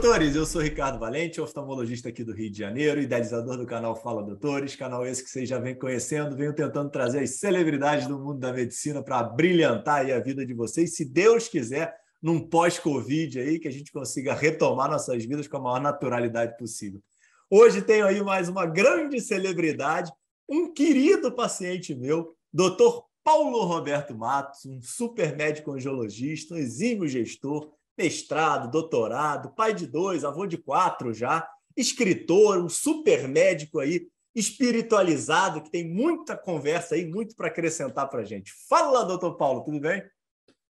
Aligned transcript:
Doutores! 0.00 0.34
Eu 0.34 0.46
sou 0.46 0.62
Ricardo 0.62 0.98
Valente, 0.98 1.42
oftalmologista 1.42 2.08
aqui 2.08 2.24
do 2.24 2.32
Rio 2.32 2.50
de 2.50 2.56
Janeiro, 2.56 3.02
idealizador 3.02 3.58
do 3.58 3.66
canal 3.66 3.94
Fala 3.94 4.22
Doutores, 4.22 4.74
canal 4.74 5.06
esse 5.06 5.22
que 5.22 5.28
vocês 5.28 5.46
já 5.46 5.58
vêm 5.58 5.78
conhecendo, 5.78 6.34
venho 6.34 6.54
tentando 6.54 6.88
trazer 6.88 7.18
as 7.20 7.38
celebridades 7.38 8.06
do 8.06 8.18
mundo 8.18 8.38
da 8.38 8.50
medicina 8.50 9.02
para 9.02 9.22
brilhantar 9.22 10.10
a 10.10 10.18
vida 10.18 10.46
de 10.46 10.54
vocês, 10.54 10.96
se 10.96 11.04
Deus 11.04 11.48
quiser, 11.48 11.94
num 12.22 12.40
pós-Covid 12.40 13.40
aí, 13.40 13.58
que 13.58 13.68
a 13.68 13.70
gente 13.70 13.92
consiga 13.92 14.32
retomar 14.32 14.90
nossas 14.90 15.22
vidas 15.22 15.46
com 15.46 15.58
a 15.58 15.60
maior 15.60 15.82
naturalidade 15.82 16.56
possível. 16.56 17.02
Hoje 17.50 17.82
tenho 17.82 18.06
aí 18.06 18.22
mais 18.22 18.48
uma 18.48 18.64
grande 18.64 19.20
celebridade, 19.20 20.10
um 20.48 20.72
querido 20.72 21.30
paciente 21.30 21.94
meu, 21.94 22.34
doutor 22.50 23.04
Paulo 23.22 23.66
Roberto 23.66 24.16
Matos, 24.16 24.64
um 24.64 24.80
super 24.80 25.36
médico 25.36 25.72
angiologista, 25.72 26.54
um 26.54 26.56
exímio 26.56 27.06
gestor, 27.06 27.70
mestrado, 28.00 28.70
doutorado, 28.70 29.54
pai 29.54 29.74
de 29.74 29.86
dois, 29.86 30.24
avô 30.24 30.46
de 30.46 30.56
quatro 30.56 31.12
já, 31.12 31.46
escritor, 31.76 32.58
um 32.58 32.68
super 32.68 33.28
médico 33.28 33.78
aí, 33.78 34.08
espiritualizado, 34.34 35.62
que 35.62 35.70
tem 35.70 35.86
muita 35.86 36.34
conversa 36.34 36.94
aí, 36.94 37.04
muito 37.04 37.36
para 37.36 37.48
acrescentar 37.48 38.08
para 38.08 38.22
a 38.22 38.24
gente. 38.24 38.50
Fala, 38.70 39.04
doutor 39.04 39.36
Paulo, 39.36 39.62
tudo 39.62 39.78
bem? 39.78 40.02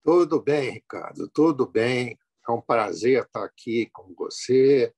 Tudo 0.04 0.42
bem, 0.42 0.72
Ricardo, 0.72 1.30
tudo 1.30 1.68
bem. 1.68 2.18
É 2.48 2.52
um 2.52 2.60
prazer 2.60 3.22
estar 3.22 3.44
aqui 3.44 3.88
com 3.94 4.16
você 4.16 4.92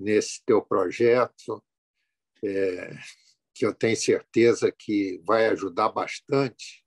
nesse 0.00 0.42
teu 0.46 0.62
projeto, 0.62 1.62
é, 2.42 2.96
que 3.54 3.66
eu 3.66 3.74
tenho 3.74 3.96
certeza 3.96 4.72
que 4.72 5.20
vai 5.26 5.48
ajudar 5.48 5.90
bastante 5.90 6.82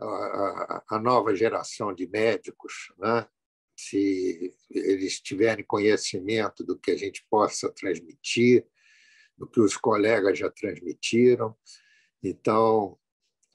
a, 0.00 0.06
a, 0.06 0.84
a 0.90 0.98
nova 1.00 1.34
geração 1.34 1.92
de 1.92 2.06
médicos, 2.06 2.92
né? 2.98 3.26
Se 3.76 4.54
eles 4.70 5.20
tiverem 5.20 5.64
conhecimento 5.64 6.64
do 6.64 6.78
que 6.78 6.90
a 6.90 6.96
gente 6.96 7.24
possa 7.30 7.70
transmitir, 7.70 8.66
do 9.36 9.46
que 9.46 9.60
os 9.60 9.76
colegas 9.76 10.38
já 10.38 10.50
transmitiram. 10.50 11.54
Então, 12.22 12.98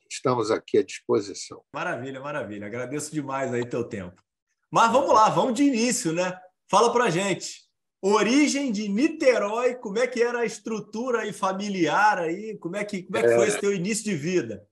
estamos 0.09 0.51
aqui 0.51 0.77
à 0.77 0.83
disposição. 0.83 1.63
Maravilha, 1.73 2.19
maravilha. 2.19 2.67
Agradeço 2.67 3.11
demais 3.11 3.51
aí 3.53 3.65
teu 3.65 3.83
tempo. 3.83 4.21
Mas 4.69 4.91
vamos 4.91 5.13
lá, 5.13 5.29
vamos 5.29 5.55
de 5.55 5.63
início, 5.63 6.13
né? 6.13 6.39
Fala 6.69 6.93
para 6.93 7.09
gente. 7.09 7.69
Origem 8.01 8.71
de 8.71 8.87
Niterói, 8.87 9.75
como 9.75 9.99
é 9.99 10.07
que 10.07 10.23
era 10.23 10.39
a 10.39 10.45
estrutura 10.45 11.21
aí 11.21 11.33
familiar 11.33 12.17
aí? 12.19 12.57
Como 12.57 12.75
é 12.75 12.85
que, 12.85 13.03
como 13.03 13.17
é 13.17 13.21
que 13.21 13.35
foi 13.35 13.45
é... 13.45 13.47
esse 13.47 13.59
teu 13.59 13.73
início 13.73 14.03
de 14.03 14.15
vida? 14.15 14.67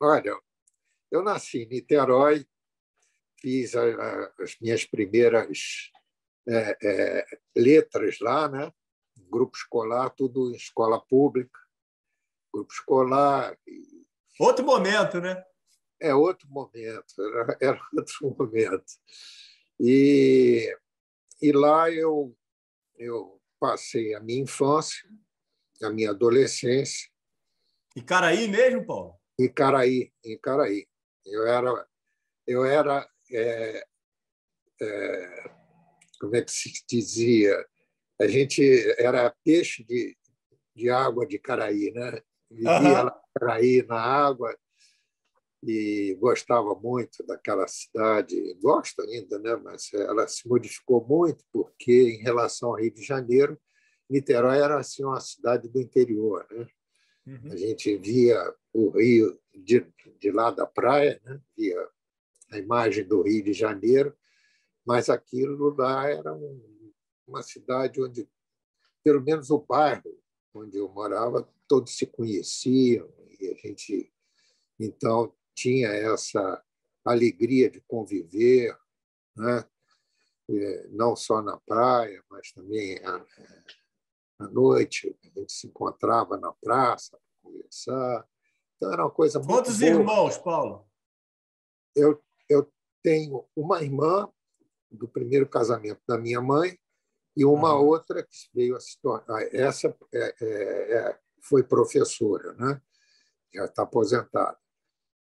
Olha, 0.00 0.36
eu 1.10 1.22
nasci 1.22 1.62
em 1.62 1.68
Niterói, 1.68 2.46
fiz 3.40 3.74
a, 3.74 3.82
a, 3.82 4.32
as 4.40 4.56
minhas 4.60 4.84
primeiras 4.84 5.90
é, 6.48 6.78
é, 6.82 7.26
letras 7.56 8.18
lá, 8.20 8.48
né? 8.48 8.72
Grupo 9.30 9.56
escolar, 9.56 10.10
tudo 10.10 10.50
em 10.50 10.56
escola 10.56 11.00
pública. 11.00 11.58
Grupo 12.52 12.72
escolar. 12.72 13.58
E... 13.66 14.06
Outro 14.40 14.64
momento, 14.64 15.20
né? 15.20 15.42
É 16.00 16.14
outro 16.14 16.48
momento, 16.48 17.14
era, 17.18 17.58
era 17.60 17.80
outro 17.92 18.36
momento. 18.38 18.92
E, 19.80 20.74
e 21.42 21.52
lá 21.52 21.90
eu, 21.90 22.36
eu 22.96 23.40
passei 23.58 24.14
a 24.14 24.20
minha 24.20 24.42
infância, 24.42 25.08
a 25.82 25.90
minha 25.90 26.10
adolescência. 26.10 27.08
E 27.96 28.02
Caraí 28.02 28.48
mesmo, 28.48 28.86
Paulo? 28.86 29.14
Em 29.38 29.52
Caraí, 29.52 30.12
em 30.24 30.38
Caraí. 30.38 30.88
Eu 31.26 31.46
era, 31.46 31.88
eu 32.46 32.64
era 32.64 33.08
é, 33.32 33.84
é, 34.80 35.50
como 36.20 36.36
é 36.36 36.42
que 36.42 36.50
se 36.50 36.72
dizia? 36.88 37.54
A 38.20 38.26
gente 38.26 38.62
era 38.98 39.34
peixe 39.44 39.84
de, 39.84 40.16
de 40.74 40.90
água 40.90 41.26
de 41.26 41.38
Caraí, 41.38 41.92
né? 41.92 42.20
Vivia 42.50 43.04
uhum. 43.04 43.10
Caraí 43.38 43.82
na 43.86 44.00
água 44.00 44.56
e 45.62 46.16
gostava 46.20 46.74
muito 46.74 47.24
daquela 47.26 47.66
cidade, 47.66 48.54
gosto 48.62 49.02
ainda, 49.02 49.38
né? 49.38 49.56
mas 49.56 49.92
ela 49.92 50.26
se 50.28 50.48
modificou 50.48 51.04
muito 51.04 51.44
porque, 51.52 52.16
em 52.16 52.22
relação 52.22 52.70
ao 52.70 52.76
Rio 52.76 52.92
de 52.94 53.02
Janeiro, 53.02 53.58
Niterói 54.08 54.58
era 54.58 54.78
assim 54.78 55.04
uma 55.04 55.20
cidade 55.20 55.68
do 55.68 55.80
interior. 55.80 56.46
Né? 56.50 56.66
Uhum. 57.26 57.52
A 57.52 57.56
gente 57.56 57.96
via 57.98 58.40
o 58.72 58.90
rio 58.90 59.38
de, 59.52 59.86
de 60.18 60.30
lá 60.30 60.50
da 60.50 60.66
praia, 60.66 61.20
né? 61.24 61.40
via 61.56 61.88
a 62.50 62.58
imagem 62.58 63.04
do 63.04 63.22
Rio 63.22 63.44
de 63.44 63.52
Janeiro, 63.52 64.16
mas 64.84 65.08
aquilo 65.08 65.74
lá 65.76 66.08
era 66.08 66.32
um, 66.32 66.92
uma 67.26 67.42
cidade 67.42 68.00
onde, 68.00 68.28
pelo 69.02 69.22
menos 69.22 69.50
o 69.50 69.58
bairro 69.58 70.18
onde 70.54 70.78
eu 70.78 70.88
morava, 70.88 71.48
todos 71.66 71.96
se 71.96 72.06
conheciam 72.06 73.12
e 73.38 73.48
a 73.48 73.54
gente 73.54 74.12
então 74.80 75.34
tinha 75.54 75.88
essa 75.88 76.64
alegria 77.04 77.68
de 77.70 77.80
conviver, 77.80 78.76
né? 79.36 79.68
não 80.90 81.14
só 81.14 81.42
na 81.42 81.58
praia, 81.58 82.22
mas 82.30 82.52
também 82.52 82.98
à, 83.04 84.48
noite 84.48 85.14
a 85.22 85.40
gente 85.40 85.52
se 85.52 85.66
encontrava 85.66 86.38
na 86.38 86.52
praça 86.52 87.18
para 87.18 87.50
conversar. 87.50 88.28
Então 88.76 88.92
era 88.92 89.04
uma 89.04 89.10
coisa 89.10 89.38
muito 89.38 89.52
Quantos 89.52 89.80
irmãos, 89.82 90.38
Paulo? 90.38 90.88
Eu 91.94 92.22
tenho 93.08 93.48
uma 93.56 93.82
irmã 93.82 94.30
do 94.90 95.08
primeiro 95.08 95.48
casamento 95.48 96.02
da 96.06 96.18
minha 96.18 96.42
mãe 96.42 96.78
e 97.34 97.42
uma 97.42 97.74
uhum. 97.74 97.86
outra 97.86 98.22
que 98.22 98.50
veio 98.52 98.76
a 98.76 98.80
se 98.80 99.00
tornar. 99.00 99.42
Essa 99.54 99.96
é, 100.12 100.34
é, 100.42 100.92
é, 100.98 101.18
foi 101.40 101.62
professora, 101.62 102.52
né? 102.52 102.82
já 103.54 103.64
está 103.64 103.84
aposentada. 103.84 104.58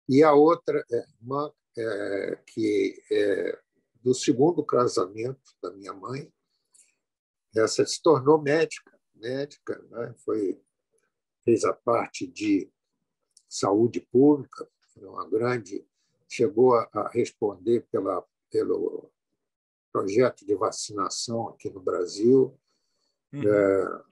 E 0.08 0.20
a 0.24 0.32
outra 0.32 0.84
é 0.90 1.04
irmã 1.20 1.52
é, 1.78 2.42
que 2.44 3.00
é 3.12 3.56
do 4.02 4.12
segundo 4.12 4.64
casamento 4.64 5.52
da 5.62 5.70
minha 5.70 5.92
mãe. 5.92 6.32
Essa 7.54 7.86
se 7.86 8.02
tornou 8.02 8.42
médica, 8.42 8.98
médica, 9.14 9.80
né? 9.90 10.12
foi 10.24 10.60
fez 11.44 11.64
a 11.64 11.72
parte 11.72 12.26
de 12.26 12.68
saúde 13.48 14.00
pública, 14.00 14.68
foi 14.92 15.06
uma 15.06 15.28
grande 15.30 15.86
chegou 16.28 16.74
a 16.74 17.08
responder 17.12 17.86
pela, 17.90 18.24
pelo 18.50 19.10
projeto 19.92 20.44
de 20.44 20.54
vacinação 20.54 21.48
aqui 21.48 21.70
no 21.70 21.80
Brasil, 21.80 22.58
uhum. 23.32 23.42
é, 23.42 24.02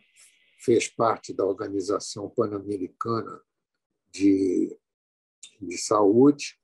fez 0.61 0.89
parte 0.89 1.33
da 1.33 1.45
Organização 1.45 2.31
Pan-Americana 2.31 3.41
de, 4.11 4.77
de 5.61 5.79
Saúde, 5.79 6.59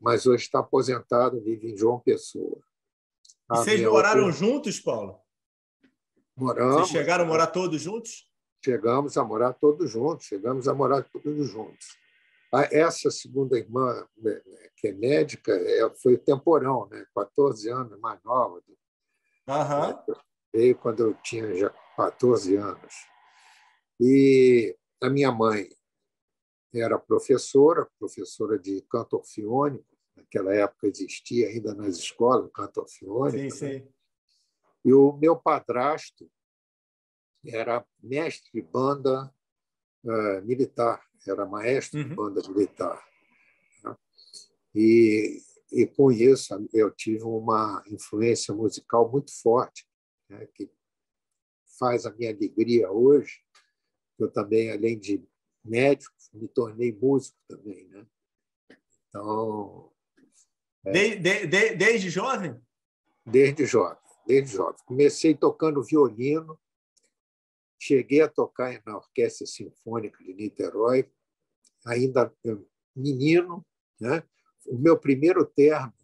mas 0.00 0.26
hoje 0.26 0.44
está 0.44 0.60
aposentado, 0.60 1.42
vive 1.42 1.72
em 1.72 1.76
João 1.76 1.98
Pessoa. 1.98 2.62
E 3.52 3.56
vocês 3.56 3.82
moraram 3.82 4.30
juntos, 4.30 4.78
Paulo? 4.78 5.18
Moramos. 6.36 6.74
Vocês 6.74 6.90
chegaram 6.90 7.24
a 7.24 7.26
morar 7.26 7.48
todos 7.48 7.80
juntos? 7.82 8.30
Chegamos 8.64 9.16
a 9.16 9.24
morar 9.24 9.54
todos 9.54 9.90
juntos, 9.90 10.26
chegamos 10.26 10.68
a 10.68 10.74
morar 10.74 11.02
todos 11.02 11.48
juntos. 11.48 11.98
Essa 12.52 13.10
segunda 13.10 13.56
irmã, 13.56 14.06
né, 14.16 14.40
que 14.76 14.88
é 14.88 14.92
médica, 14.92 15.52
foi 16.02 16.18
temporão, 16.18 16.88
né? 16.88 17.04
14 17.14 17.70
anos 17.70 17.98
mais 18.00 18.20
nova. 18.24 18.60
Uhum. 19.48 20.16
Veio 20.52 20.76
quando 20.76 21.00
eu 21.00 21.14
tinha 21.22 21.54
já 21.54 21.70
14 21.96 22.56
anos. 22.56 22.94
E 24.00 24.76
a 25.00 25.08
minha 25.08 25.30
mãe 25.30 25.68
era 26.74 26.98
professora, 26.98 27.88
professora 27.98 28.58
de 28.58 28.82
canto 28.90 29.16
orfiônico. 29.16 29.86
Naquela 30.16 30.54
época 30.54 30.88
existia 30.88 31.48
ainda 31.48 31.74
nas 31.74 31.96
escolas 31.98 32.50
canto 32.52 32.80
orfiônico. 32.80 33.54
Sim, 33.54 33.66
né? 33.66 33.78
sim. 33.80 33.92
E 34.84 34.92
o 34.92 35.12
meu 35.12 35.36
padrasto 35.36 36.30
era 37.46 37.84
mestre 38.02 38.50
de 38.52 38.62
banda 38.62 39.32
uh, 40.04 40.42
militar 40.44 41.02
era 41.26 41.44
maestro 41.46 42.00
uhum. 42.00 42.08
de 42.08 42.14
banda 42.14 42.48
militar. 42.48 43.04
Né? 43.84 43.96
E, 44.74 45.42
e 45.72 45.86
com 45.86 46.10
isso 46.10 46.54
eu 46.72 46.90
tive 46.90 47.24
uma 47.24 47.82
influência 47.86 48.54
musical 48.54 49.10
muito 49.10 49.32
forte, 49.40 49.86
né? 50.28 50.46
que 50.54 50.70
faz 51.78 52.06
a 52.06 52.12
minha 52.12 52.30
alegria 52.30 52.90
hoje. 52.90 53.40
Eu 54.18 54.30
também, 54.30 54.70
além 54.70 54.98
de 54.98 55.24
médico, 55.64 56.14
me 56.32 56.48
tornei 56.48 56.92
músico 56.92 57.36
também. 57.48 57.88
Né? 57.88 58.06
Então. 59.08 59.90
É, 60.84 60.92
de, 60.92 61.16
de, 61.16 61.46
de, 61.46 61.74
desde 61.74 62.10
jovem? 62.10 62.58
Desde 63.26 63.66
jovem, 63.66 63.98
desde 64.26 64.56
jovem. 64.56 64.76
Comecei 64.86 65.34
tocando 65.34 65.82
violino, 65.82 66.58
Cheguei 67.82 68.20
a 68.20 68.28
tocar 68.28 68.78
na 68.84 68.98
Orquestra 68.98 69.46
Sinfônica 69.46 70.22
de 70.22 70.34
Niterói, 70.34 71.10
ainda 71.86 72.30
menino. 72.94 73.64
Né? 73.98 74.22
O 74.66 74.76
meu 74.76 74.98
primeiro 74.98 75.46
termo 75.46 75.94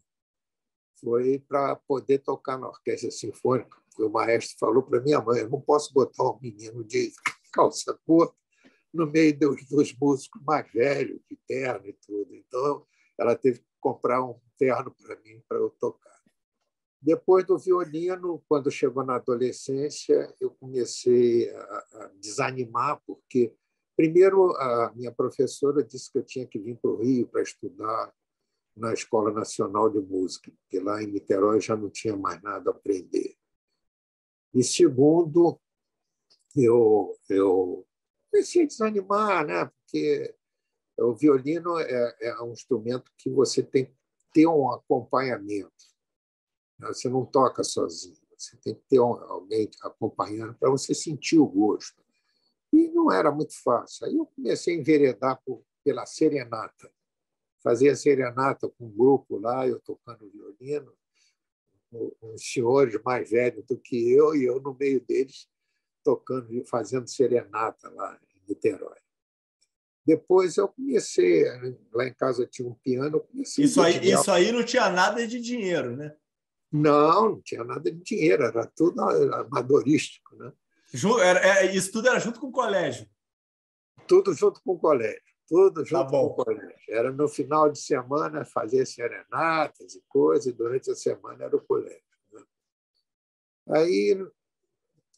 foi 0.98 1.38
para 1.38 1.76
poder 1.76 2.20
tocar 2.20 2.58
na 2.58 2.66
Orquestra 2.68 3.10
Sinfônica. 3.10 3.76
o 3.98 4.08
maestro 4.08 4.56
falou 4.58 4.82
para 4.82 5.02
minha 5.02 5.20
mãe: 5.20 5.40
eu 5.40 5.50
não 5.50 5.60
posso 5.60 5.92
botar 5.92 6.24
um 6.24 6.40
menino 6.40 6.82
de 6.82 7.12
calça 7.52 7.92
curta 8.06 8.34
no 8.90 9.06
meio 9.06 9.38
dos, 9.38 9.68
dos 9.68 9.94
músicos 9.98 10.42
mais 10.44 10.72
velhos, 10.72 11.20
de 11.28 11.36
terno 11.46 11.86
e 11.86 11.92
tudo. 11.92 12.34
Então, 12.34 12.86
ela 13.18 13.36
teve 13.36 13.58
que 13.58 13.66
comprar 13.78 14.24
um 14.24 14.40
terno 14.56 14.94
para 15.02 15.20
mim, 15.20 15.42
para 15.46 15.58
eu 15.58 15.68
tocar. 15.78 16.15
Depois 17.06 17.46
do 17.46 17.56
violino, 17.56 18.42
quando 18.48 18.68
chegou 18.68 19.04
na 19.04 19.14
adolescência, 19.14 20.34
eu 20.40 20.50
comecei 20.50 21.48
a, 21.48 22.10
desanimar, 22.16 23.00
porque, 23.06 23.54
primeiro, 23.96 24.50
a 24.56 24.92
minha 24.92 25.12
professora 25.12 25.84
disse 25.84 26.10
que 26.10 26.18
eu 26.18 26.24
tinha 26.24 26.44
que 26.44 26.58
vir 26.58 26.76
para 26.78 26.90
o 26.90 26.96
Rio 26.96 27.28
para 27.28 27.42
estudar 27.42 28.12
na 28.76 28.92
Escola 28.92 29.30
Nacional 29.30 29.88
de 29.88 30.00
Música, 30.00 30.50
porque 30.50 30.80
lá 30.80 31.00
em 31.00 31.06
Niterói 31.06 31.60
já 31.60 31.76
não 31.76 31.88
tinha 31.88 32.16
mais 32.16 32.42
nada 32.42 32.70
a 32.70 32.74
aprender. 32.74 33.36
E, 34.52 34.64
segundo, 34.64 35.60
eu, 36.56 37.16
eu 37.30 37.86
comecei 38.32 38.64
a 38.64 38.66
desanimar, 38.66 39.46
né? 39.46 39.64
porque 39.66 40.34
o 40.98 41.14
violino 41.14 41.78
é, 41.78 42.16
é 42.20 42.42
um 42.42 42.50
instrumento 42.50 43.12
que 43.16 43.30
você 43.30 43.62
tem 43.62 43.84
que 43.84 43.94
ter 44.32 44.48
um 44.48 44.72
acompanhamento. 44.72 45.70
Você 46.78 47.08
não 47.08 47.24
toca 47.24 47.64
sozinho, 47.64 48.16
você 48.36 48.56
tem 48.58 48.74
que 48.74 48.82
ter 48.88 48.98
alguém 48.98 49.70
acompanhando 49.82 50.54
para 50.54 50.70
você 50.70 50.94
sentir 50.94 51.38
o 51.38 51.46
gosto. 51.46 52.04
E 52.72 52.88
não 52.88 53.10
era 53.10 53.30
muito 53.30 53.54
fácil. 53.62 54.06
Aí 54.06 54.16
eu 54.16 54.26
comecei 54.26 54.76
a 54.76 54.78
enveredar 54.78 55.40
por, 55.44 55.62
pela 55.82 56.04
serenata. 56.04 56.92
Fazia 57.62 57.96
serenata 57.96 58.68
com 58.68 58.86
um 58.86 58.90
grupo 58.90 59.38
lá, 59.38 59.66
eu 59.66 59.80
tocando 59.80 60.30
violino, 60.30 60.92
uns 62.22 62.52
senhores 62.52 63.00
mais 63.02 63.30
velhos 63.30 63.64
do 63.64 63.78
que 63.78 64.12
eu, 64.12 64.34
e 64.34 64.44
eu 64.44 64.60
no 64.60 64.74
meio 64.74 65.00
deles 65.00 65.48
tocando, 66.04 66.64
fazendo 66.66 67.08
serenata 67.08 67.88
lá 67.90 68.20
em 68.30 68.48
Niterói. 68.48 68.98
Depois 70.04 70.56
eu 70.56 70.68
comecei, 70.68 71.44
lá 71.92 72.06
em 72.06 72.14
casa 72.14 72.46
tinha 72.46 72.68
um 72.68 72.74
piano. 72.74 73.26
isso, 73.34 73.82
aí, 73.82 74.08
isso 74.08 74.30
aí 74.30 74.52
não 74.52 74.64
tinha 74.64 74.88
nada 74.88 75.26
de 75.26 75.40
dinheiro, 75.40 75.96
né? 75.96 76.14
Não, 76.72 77.30
não 77.30 77.40
tinha 77.42 77.64
nada 77.64 77.90
de 77.90 78.02
dinheiro, 78.02 78.44
era 78.44 78.66
tudo 78.66 79.00
amadorístico. 79.00 80.36
Né? 80.36 80.52
Era, 81.22 81.60
é, 81.60 81.74
isso 81.74 81.92
tudo 81.92 82.08
era 82.08 82.18
junto 82.18 82.40
com 82.40 82.48
o 82.48 82.52
colégio? 82.52 83.08
Tudo 84.06 84.34
junto 84.34 84.60
com 84.62 84.72
o 84.72 84.78
colégio. 84.78 85.22
Tudo 85.48 85.82
tá 85.82 85.88
junto 85.88 86.04
tá 86.04 86.10
com 86.10 86.24
o 86.24 86.34
colégio. 86.34 86.74
Era 86.88 87.12
no 87.12 87.28
final 87.28 87.70
de 87.70 87.78
semana 87.78 88.44
fazer 88.44 88.84
serenatas 88.86 89.94
e 89.94 90.02
coisas, 90.08 90.46
e 90.46 90.52
durante 90.52 90.90
a 90.90 90.94
semana 90.94 91.44
era 91.44 91.56
o 91.56 91.64
colégio. 91.64 92.02
Né? 92.32 92.42
Aí 93.68 94.26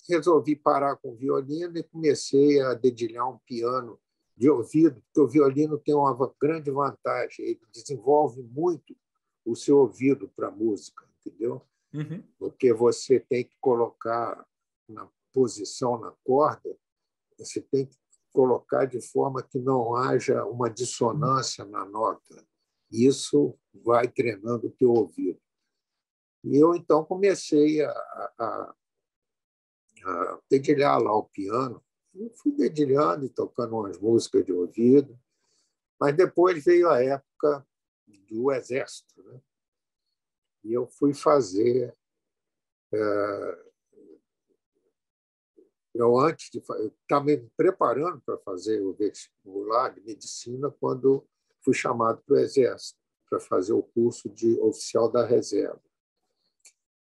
resolvi 0.08 0.54
parar 0.56 0.96
com 0.96 1.12
o 1.12 1.16
violino 1.16 1.78
e 1.78 1.82
comecei 1.82 2.60
a 2.60 2.74
dedilhar 2.74 3.28
um 3.28 3.38
piano 3.38 3.98
de 4.36 4.48
ouvido, 4.48 5.02
porque 5.02 5.20
o 5.20 5.28
violino 5.28 5.78
tem 5.78 5.94
uma 5.94 6.16
grande 6.40 6.70
vantagem, 6.70 7.44
ele 7.44 7.60
desenvolve 7.72 8.42
muito 8.42 8.96
o 9.44 9.56
seu 9.56 9.78
ouvido 9.78 10.30
para 10.36 10.48
a 10.48 10.50
música 10.50 11.07
entendeu? 11.24 11.62
Uhum. 11.92 12.22
Porque 12.38 12.72
você 12.72 13.20
tem 13.20 13.44
que 13.44 13.56
colocar 13.60 14.46
na 14.88 15.08
posição 15.32 15.98
na 15.98 16.12
corda, 16.24 16.76
você 17.38 17.60
tem 17.60 17.86
que 17.86 17.96
colocar 18.32 18.84
de 18.84 19.00
forma 19.00 19.42
que 19.42 19.58
não 19.58 19.94
haja 19.94 20.44
uma 20.44 20.68
dissonância 20.70 21.64
na 21.64 21.84
nota. 21.84 22.46
Isso 22.90 23.58
vai 23.72 24.08
treinando 24.08 24.68
o 24.68 24.70
teu 24.70 24.90
ouvido. 24.90 25.40
E 26.44 26.56
eu, 26.56 26.74
então, 26.74 27.04
comecei 27.04 27.82
a, 27.82 27.90
a, 27.90 28.74
a 30.04 30.40
dedilhar 30.50 31.00
lá 31.00 31.14
o 31.14 31.24
piano. 31.24 31.82
Eu 32.14 32.30
fui 32.30 32.52
dedilhando 32.52 33.24
e 33.24 33.28
tocando 33.28 33.76
umas 33.76 33.98
músicas 33.98 34.44
de 34.44 34.52
ouvido. 34.52 35.18
Mas 36.00 36.16
depois 36.16 36.64
veio 36.64 36.88
a 36.88 37.02
época 37.02 37.66
do 38.30 38.52
exército. 38.52 39.22
Né? 39.22 39.40
E 40.68 40.74
eu 40.74 40.86
fui 40.86 41.14
fazer. 41.14 41.96
É, 42.92 43.58
eu, 45.94 46.18
antes 46.18 46.50
de. 46.50 46.58
estava 46.58 47.24
me 47.24 47.38
preparando 47.56 48.20
para 48.20 48.36
fazer 48.38 48.82
o 48.82 48.92
vestibular 48.92 49.88
de 49.88 50.02
medicina 50.02 50.70
quando 50.78 51.26
fui 51.62 51.72
chamado 51.72 52.22
para 52.26 52.34
o 52.34 52.38
Exército, 52.38 53.00
para 53.30 53.40
fazer 53.40 53.72
o 53.72 53.82
curso 53.82 54.28
de 54.28 54.60
oficial 54.60 55.10
da 55.10 55.24
reserva. 55.24 55.80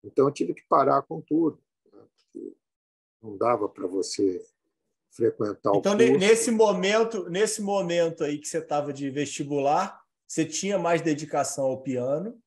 Então, 0.03 0.27
eu 0.27 0.33
tive 0.33 0.55
que 0.55 0.67
parar 0.67 1.03
com 1.03 1.21
tudo. 1.21 1.63
Né? 1.93 2.53
Não 3.23 3.37
dava 3.37 3.69
para 3.69 3.87
você 3.87 4.43
frequentar 5.11 5.77
então, 5.77 5.93
o 5.93 5.99
curso. 5.99 6.19
nesse 6.19 6.51
momento, 6.51 7.29
nesse 7.29 7.61
momento 7.61 8.25
aí 8.25 8.39
que 8.39 8.49
você 8.49 8.59
estava 8.59 8.95
de 8.95 9.11
vestibular, 9.11 10.03
você 10.27 10.47
tinha 10.47 10.79
mais 10.79 11.03
dedicação 11.03 11.67
ao 11.67 11.83
piano 11.83 12.42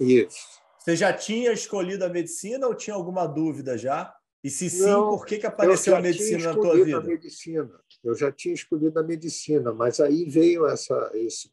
isso. 0.00 0.62
Você 0.78 0.96
já 0.96 1.12
tinha 1.12 1.52
escolhido 1.52 2.04
a 2.04 2.08
medicina 2.08 2.66
ou 2.66 2.74
tinha 2.74 2.94
alguma 2.94 3.26
dúvida 3.26 3.78
já? 3.78 4.14
E 4.42 4.50
se 4.50 4.68
sim, 4.68 4.82
Não, 4.82 5.16
por 5.16 5.24
que, 5.24 5.38
que 5.38 5.46
apareceu 5.46 5.96
a 5.96 6.00
medicina 6.00 6.52
na 6.52 6.54
tua 6.54 6.74
vida? 6.84 6.98
A 6.98 7.02
medicina. 7.02 7.80
Eu 8.02 8.14
já 8.14 8.30
tinha 8.30 8.54
escolhido 8.54 8.98
a 9.00 9.02
medicina, 9.02 9.72
mas 9.72 10.00
aí 10.00 10.28
veio 10.28 10.66
essa, 10.66 11.10
esse, 11.14 11.50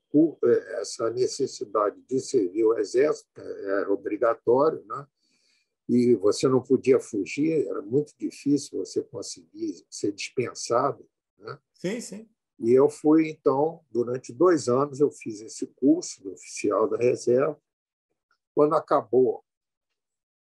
essa 0.79 1.09
necessidade 1.09 1.95
de 2.09 2.19
servir 2.19 2.65
o 2.65 2.77
exército, 2.77 3.29
era 3.38 3.89
obrigatório, 3.89 4.83
né? 4.85 5.07
e 5.88 6.15
você 6.15 6.47
não 6.47 6.61
podia 6.61 6.99
fugir, 6.99 7.67
era 7.67 7.81
muito 7.81 8.13
difícil 8.17 8.79
você 8.79 9.01
conseguir 9.01 9.85
ser 9.89 10.11
dispensado. 10.13 11.05
Né? 11.38 11.59
Sim, 11.73 12.01
sim. 12.01 12.29
E 12.59 12.71
eu 12.71 12.89
fui, 12.89 13.29
então, 13.29 13.81
durante 13.89 14.31
dois 14.31 14.69
anos, 14.69 14.99
eu 14.99 15.11
fiz 15.11 15.41
esse 15.41 15.67
curso 15.67 16.21
de 16.21 16.29
oficial 16.29 16.88
da 16.88 16.97
reserva, 16.97 17.59
quando 18.53 18.75
acabou, 18.75 19.44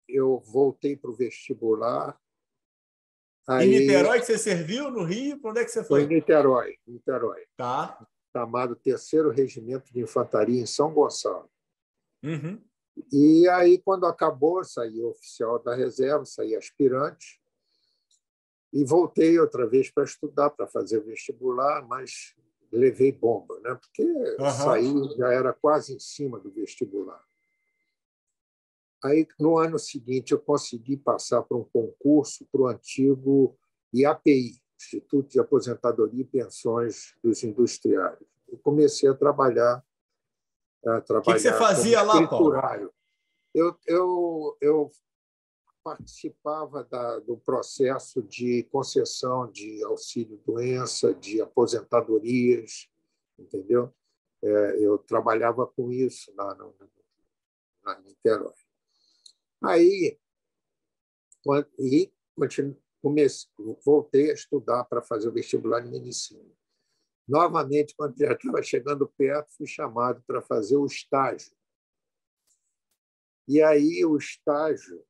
eu 0.08 0.40
voltei 0.40 0.96
para 0.96 1.12
o 1.12 1.16
vestibular. 1.16 2.20
Aí... 3.48 3.68
Em 3.68 3.80
Niterói 3.80 4.20
que 4.20 4.26
você 4.26 4.38
serviu? 4.38 4.92
No 4.92 5.04
Rio? 5.04 5.40
Para 5.40 5.52
onde 5.52 5.60
é 5.62 5.66
que 5.66 5.72
você 5.72 5.84
foi? 5.84 6.06
Foi 6.06 6.12
em 6.12 6.16
Niterói. 6.16 6.78
Niterói. 6.86 7.46
Tá. 7.56 8.06
Chamado 8.34 8.76
Terceiro 8.76 9.30
Regimento 9.30 9.92
de 9.94 10.02
Infantaria 10.02 10.62
em 10.62 10.66
São 10.66 10.94
Gonçalo. 10.94 11.50
Uhum. 12.24 12.62
E 13.12 13.48
aí, 13.50 13.78
quando 13.80 14.06
acabou, 14.06 14.64
saí 14.64 15.02
oficial 15.02 15.60
da 15.60 15.76
reserva, 15.76 16.26
saí 16.26 16.56
aspirante. 16.56 17.42
E 18.74 18.86
voltei 18.86 19.38
outra 19.38 19.68
vez 19.68 19.92
para 19.92 20.04
estudar, 20.04 20.50
para 20.50 20.66
fazer 20.68 21.00
o 21.00 21.04
vestibular, 21.04 21.86
mas 21.88 22.36
levei 22.72 23.12
bomba, 23.12 23.60
né? 23.60 23.76
porque 23.76 24.04
uhum. 24.04 24.50
saí 24.50 25.18
já 25.18 25.34
era 25.34 25.52
quase 25.52 25.94
em 25.94 26.00
cima 26.00 26.40
do 26.40 26.50
vestibular. 26.50 27.22
Aí, 29.04 29.28
no 29.40 29.58
ano 29.58 29.80
seguinte, 29.80 30.32
eu 30.32 30.40
consegui 30.40 30.96
passar 30.96 31.42
para 31.42 31.58
um 31.58 31.64
concurso 31.64 32.46
para 32.52 32.62
o 32.62 32.68
antigo 32.68 33.58
IAPI, 33.94 34.62
Instituto 34.80 35.30
de 35.30 35.40
Aposentadoria 35.40 36.22
e 36.22 36.26
Pensões 36.26 37.16
dos 37.24 37.44
Industriais. 37.44 38.18
Eu 38.48 38.58
comecei 38.60 39.10
a 39.10 39.14
trabalhar. 39.14 39.84
A 40.86 41.02
trabalhar 41.02 41.20
o 41.20 41.24
que, 41.24 41.34
que 41.34 41.40
você 41.40 41.54
fazia 41.54 42.02
lá, 42.02 42.28
Paulo? 42.28 42.54
Eu, 43.54 43.78
eu, 43.86 44.58
eu 44.62 44.92
participava 45.84 46.84
da, 46.84 47.20
do 47.20 47.38
processo 47.38 48.22
de 48.22 48.64
concessão 48.72 49.52
de 49.52 49.84
auxílio-doença, 49.84 51.14
de 51.14 51.42
aposentadorias, 51.42 52.88
entendeu? 53.38 53.94
É, 54.44 54.78
eu 54.80 54.98
trabalhava 54.98 55.68
com 55.68 55.92
isso 55.92 56.34
lá 56.36 56.56
no, 56.56 56.76
na 57.84 58.00
Niterói. 58.00 58.54
Aí, 59.64 60.18
e 61.80 62.12
comecei, 63.02 63.50
voltei 63.86 64.32
a 64.32 64.34
estudar 64.34 64.84
para 64.86 65.02
fazer 65.02 65.30
o 65.30 65.34
vestibular 65.34 65.82
de 65.82 65.90
medicina. 65.90 66.52
Novamente, 67.28 67.96
quando 67.96 68.18
já 68.18 68.34
estava 68.34 68.62
chegando 68.62 69.08
perto, 69.08 69.56
fui 69.56 69.68
chamado 69.68 70.24
para 70.26 70.42
fazer 70.42 70.78
o 70.78 70.86
estágio. 70.86 71.56
E 73.48 73.62
aí, 73.62 74.04
o 74.06 74.18
estágio, 74.18 75.06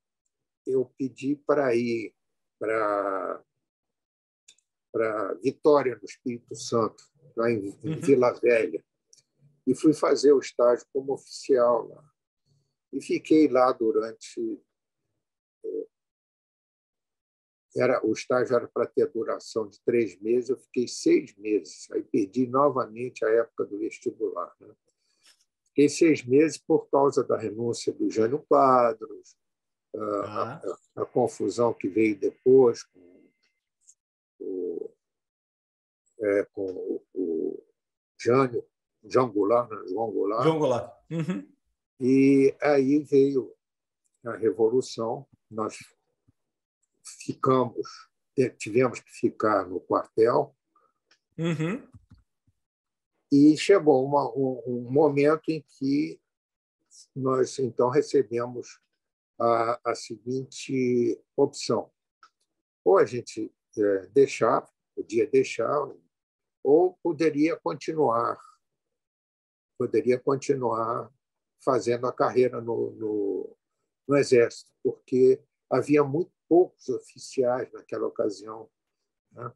eu 0.65 0.85
pedi 0.97 1.35
para 1.35 1.75
ir 1.75 2.13
para, 2.59 3.43
para 4.91 5.33
Vitória, 5.35 5.95
no 5.95 6.05
Espírito 6.05 6.55
Santo, 6.55 7.03
lá 7.35 7.49
em, 7.49 7.69
em 7.83 7.95
uhum. 7.95 8.01
Vila 8.01 8.33
Velha. 8.39 8.83
E 9.65 9.75
fui 9.75 9.93
fazer 9.93 10.33
o 10.33 10.39
estágio 10.39 10.85
como 10.93 11.13
oficial 11.13 11.87
lá. 11.87 12.10
E 12.93 13.01
fiquei 13.01 13.47
lá 13.47 13.71
durante. 13.71 14.61
É, 15.65 15.87
era, 17.77 18.05
o 18.05 18.11
estágio 18.11 18.55
era 18.55 18.67
para 18.67 18.85
ter 18.85 19.07
duração 19.07 19.67
de 19.67 19.79
três 19.81 20.19
meses, 20.19 20.49
eu 20.49 20.57
fiquei 20.57 20.87
seis 20.87 21.35
meses. 21.37 21.89
Aí 21.91 22.03
perdi 22.03 22.45
novamente 22.45 23.23
a 23.23 23.29
época 23.29 23.65
do 23.65 23.79
vestibular. 23.79 24.53
Né? 24.59 24.73
Fiquei 25.67 25.87
seis 25.87 26.23
meses 26.25 26.57
por 26.57 26.89
causa 26.89 27.23
da 27.23 27.37
renúncia 27.37 27.93
do 27.93 28.09
Jânio 28.09 28.39
Quadros, 28.39 29.37
ah. 29.95 30.61
a, 30.95 31.01
a, 31.01 31.05
confusão 31.05 31.73
que 31.73 31.87
veio 31.87 32.17
depois 32.17 32.83
com 32.83 33.21
o, 34.39 34.93
é, 36.19 36.43
com 36.51 36.65
o, 36.65 37.03
o 37.13 37.63
Jânio, 38.19 38.65
João 39.03 39.31
Goulart, 39.31 39.69
né? 39.69 39.77
João 39.87 40.11
Goulart. 40.11 40.43
João 40.43 40.59
Goulart. 40.59 40.93
Uhum. 41.09 41.51
E 42.03 42.55
aí 42.59 42.97
veio 42.97 43.55
a 44.25 44.35
Revolução, 44.35 45.27
nós 45.51 45.77
ficamos, 47.03 47.87
tivemos 48.57 48.99
que 48.99 49.11
ficar 49.11 49.67
no 49.67 49.79
quartel, 49.79 50.55
uhum. 51.37 51.87
e 53.31 53.55
chegou 53.55 54.03
uma, 54.03 54.27
um, 54.35 54.63
um, 54.65 54.91
momento 54.91 55.49
em 55.49 55.61
que 55.61 56.19
nós 57.15 57.59
então 57.59 57.87
recebemos 57.89 58.79
a, 59.39 59.91
a 59.91 59.93
seguinte 59.93 61.23
opção: 61.37 61.91
ou 62.83 62.97
a 62.97 63.05
gente 63.05 63.53
é, 63.77 64.07
deixava, 64.07 64.67
podia 64.95 65.27
deixar, 65.27 65.87
ou 66.63 66.97
poderia 67.03 67.55
continuar, 67.57 68.39
poderia 69.77 70.19
continuar 70.19 71.11
fazendo 71.63 72.07
a 72.07 72.13
carreira 72.13 72.59
no, 72.61 72.91
no, 72.91 73.57
no 74.07 74.17
Exército, 74.17 74.71
porque 74.83 75.41
havia 75.69 76.03
muito 76.03 76.31
poucos 76.47 76.89
oficiais 76.89 77.71
naquela 77.71 78.07
ocasião. 78.07 78.69
Né? 79.31 79.51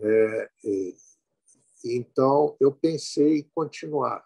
É, 0.00 0.50
e, 0.64 0.96
então, 1.84 2.56
eu 2.60 2.72
pensei 2.72 3.38
em 3.38 3.50
continuar. 3.54 4.24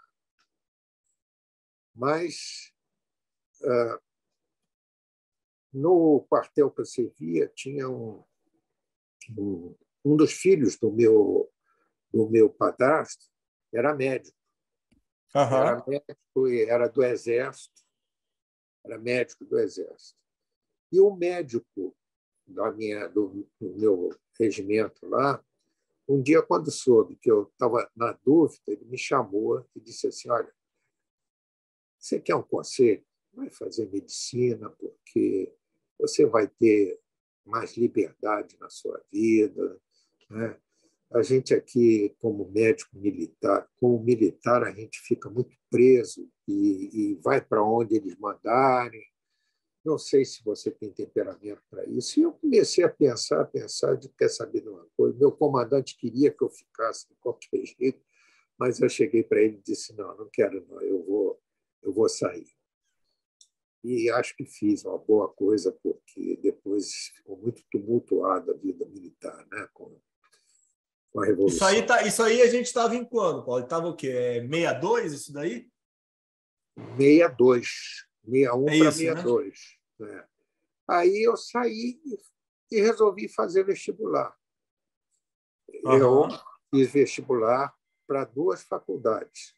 Mas 1.95 2.73
uh, 3.63 4.01
no 5.73 6.27
quartel 6.29 6.71
que 6.71 6.81
eu 6.81 6.87
servia, 6.87 7.49
tinha 7.55 7.89
um, 7.89 8.25
um, 9.37 9.77
um 10.05 10.17
dos 10.17 10.33
filhos 10.33 10.79
do 10.79 10.91
meu, 10.93 11.51
do 12.13 12.29
meu 12.29 12.51
padrasto, 12.51 13.27
era 13.73 13.95
médico. 13.95 14.37
Uhum. 15.35 15.57
Era 15.57 15.85
médico 15.87 16.49
e 16.49 16.65
era 16.65 16.89
do 16.89 17.03
Exército, 17.03 17.83
era 18.85 18.99
médico 18.99 19.45
do 19.45 19.59
Exército. 19.59 20.19
E 20.91 21.01
o 21.01 21.15
médico 21.15 21.97
da 22.47 22.71
minha, 22.71 23.09
do, 23.09 23.49
do 23.61 23.75
meu 23.77 24.11
regimento 24.39 25.07
lá, 25.07 25.43
um 26.09 26.21
dia, 26.21 26.43
quando 26.43 26.71
soube 26.71 27.17
que 27.17 27.31
eu 27.31 27.45
estava 27.45 27.91
na 27.97 28.13
dúvida, 28.13 28.63
ele 28.67 28.85
me 28.85 28.99
chamou 28.99 29.67
e 29.75 29.81
disse 29.81 30.09
assim: 30.09 30.29
Olha, 30.29 30.53
você 31.99 32.21
quer 32.21 32.35
um 32.35 32.43
conselho? 32.43 33.05
Vai 33.33 33.49
fazer 33.49 33.89
medicina, 33.91 34.69
porque 34.71 35.57
você 35.99 36.27
vai 36.27 36.49
ter 36.49 37.01
mais 37.45 37.77
liberdade 37.77 38.59
na 38.59 38.69
sua 38.69 39.03
vida. 39.11 39.81
Né? 40.29 40.61
A 41.15 41.23
gente 41.23 41.53
aqui, 41.53 42.15
como 42.21 42.51
médico 42.51 42.97
militar, 42.97 43.69
como 43.79 44.03
militar, 44.03 44.63
a 44.63 44.73
gente 44.73 44.99
fica 45.01 45.29
muito 45.29 45.55
preso 45.71 46.27
e, 46.49 46.91
e 46.93 47.15
vai 47.17 47.41
para 47.41 47.63
onde 47.63 47.97
eles 47.97 48.17
mandarem. 48.17 49.05
Não 49.85 49.99
sei 49.99 50.25
se 50.25 50.43
você 50.43 50.71
tem 50.71 50.91
temperamento 50.91 51.63
para 51.69 51.85
isso. 51.85 52.19
E 52.19 52.23
eu 52.23 52.33
comecei 52.33 52.83
a 52.83 52.89
pensar, 52.89 53.43
a 53.43 53.45
pensar, 53.45 53.97
de 53.97 54.09
quer 54.09 54.29
saber 54.29 54.63
de 54.63 54.69
uma 54.69 54.87
coisa. 54.97 55.19
Meu 55.19 55.33
comandante 55.33 55.99
queria 55.99 56.31
que 56.31 56.43
eu 56.43 56.49
ficasse 56.49 57.09
de 57.09 57.15
qualquer 57.17 57.61
jeito, 57.79 58.01
mas 58.59 58.81
eu 58.81 58.89
cheguei 58.89 59.23
para 59.23 59.43
ele 59.43 59.57
e 59.57 59.63
disse: 59.63 59.95
não, 59.95 60.17
não 60.17 60.31
quero, 60.33 60.65
não. 60.67 60.81
Eu 60.81 61.05
vou, 61.05 61.41
eu 61.83 61.93
vou 61.93 62.09
sair. 62.09 62.47
E 63.85 64.09
acho 64.11 64.37
que 64.37 64.47
fiz 64.47 64.85
uma 64.85 64.97
boa 64.97 65.29
coisa, 65.29 65.73
porque 65.83 66.39
depois 66.41 67.11
ficou 67.17 67.37
muito 67.37 67.63
tumultuada 67.71 68.53
a 68.53 68.57
vida 68.57 68.87
militar, 68.87 69.47
né? 69.51 69.69
Com, 69.75 70.01
com 71.13 71.21
a 71.21 71.27
Revolução. 71.27 71.57
Isso 71.57 71.65
aí, 71.65 71.87
tá, 71.87 72.03
isso 72.03 72.23
aí 72.23 72.43
a 72.43 72.47
gente 72.47 72.67
estava 72.67 72.97
em 72.97 73.05
quando, 73.05 73.45
Paulo? 73.45 73.63
Estava 73.63 73.87
o 73.89 73.95
quê? 73.95 74.41
62, 74.51 75.13
isso 75.13 75.33
daí? 75.33 75.69
62. 76.97 77.69
61 78.25 78.69
é 78.69 78.79
para 78.79 78.93
62. 78.93 79.79
Né? 79.99 80.25
Aí 80.89 81.23
eu 81.23 81.37
saí 81.37 82.01
e 82.71 82.81
resolvi 82.81 83.29
fazer 83.29 83.65
vestibular. 83.65 84.35
Uhum. 85.85 85.99
Eu 85.99 86.29
fiz 86.71 86.91
vestibular 86.91 87.75
para 88.07 88.25
duas 88.25 88.63
faculdades. 88.63 89.55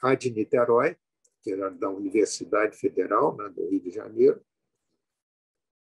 A 0.00 0.14
de 0.14 0.30
Niterói, 0.30 0.96
que 1.42 1.52
era 1.52 1.70
da 1.70 1.88
Universidade 1.88 2.76
Federal, 2.76 3.36
né, 3.36 3.48
do 3.48 3.68
Rio 3.68 3.80
de 3.80 3.90
Janeiro, 3.90 4.44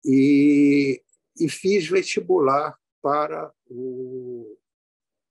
e, 0.05 1.03
e 1.37 1.49
fiz 1.49 1.87
vestibular 1.87 2.79
para 3.01 3.51
o, 3.67 4.48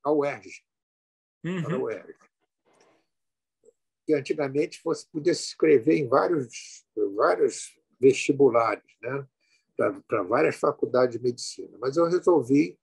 a 0.09 0.13
UERJ. 0.13 0.65
Uhum. 1.45 1.63
Para 1.63 1.75
a 1.77 1.79
UERJ 1.79 2.29
que 4.09 4.15
antigamente 4.15 4.81
você 4.83 5.07
podia 5.13 5.35
se 5.35 5.49
inscrever 5.49 5.99
em 5.99 6.09
vários, 6.09 6.83
vários 7.15 7.79
vestibulares, 8.01 8.83
né? 9.03 9.29
para 9.77 10.23
várias 10.23 10.57
faculdades 10.57 11.19
de 11.19 11.23
medicina. 11.23 11.77
Mas 11.79 11.99
eu 11.99 12.07
resolvi 12.07 12.81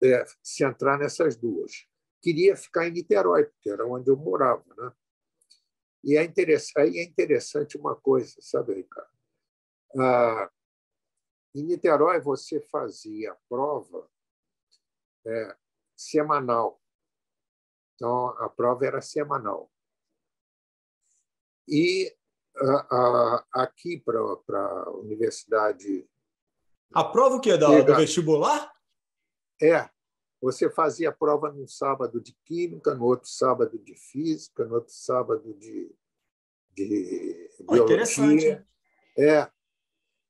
é, 0.00 0.24
se 0.40 0.62
entrar 0.62 0.96
nessas 0.96 1.34
duas. 1.34 1.88
Queria 2.22 2.54
ficar 2.54 2.86
em 2.86 2.92
Niterói, 2.92 3.46
porque 3.46 3.68
era 3.68 3.84
onde 3.84 4.08
eu 4.08 4.16
morava. 4.16 4.64
Né? 4.76 4.92
E 6.04 6.16
é 6.16 6.22
interessante, 6.22 6.78
aí 6.78 6.98
é 6.98 7.02
interessante 7.02 7.76
uma 7.76 7.96
coisa, 7.96 8.36
sabe, 8.40 8.74
Ricardo? 8.74 9.10
Ah, 9.98 10.50
em 11.52 11.64
Niterói, 11.64 12.20
você 12.20 12.60
fazia 12.60 13.32
a 13.32 13.36
prova 13.48 14.08
é, 15.26 15.56
semanal. 15.96 16.80
Então, 17.94 18.28
a 18.38 18.48
prova 18.48 18.86
era 18.86 19.00
semanal. 19.00 19.70
E 21.68 22.14
aqui 23.52 24.00
para 24.00 24.60
a 24.60 24.90
universidade. 24.90 26.08
A 26.92 27.04
prova 27.04 27.36
o 27.36 27.40
quê? 27.40 27.56
Da, 27.56 27.80
do 27.80 27.96
vestibular? 27.96 28.72
É. 29.60 29.88
Você 30.40 30.70
fazia 30.70 31.08
a 31.08 31.12
prova 31.12 31.50
num 31.50 31.66
sábado 31.66 32.20
de 32.20 32.36
química, 32.44 32.94
no 32.94 33.04
outro 33.06 33.28
sábado 33.28 33.78
de 33.78 33.94
física, 33.94 34.64
no 34.66 34.74
outro 34.74 34.92
sábado 34.92 35.54
de, 35.54 35.90
de 36.70 37.50
oh, 37.66 37.72
biologia. 37.72 38.66
É. 39.18 39.50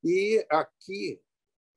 E 0.05 0.47
aqui, 0.51 1.21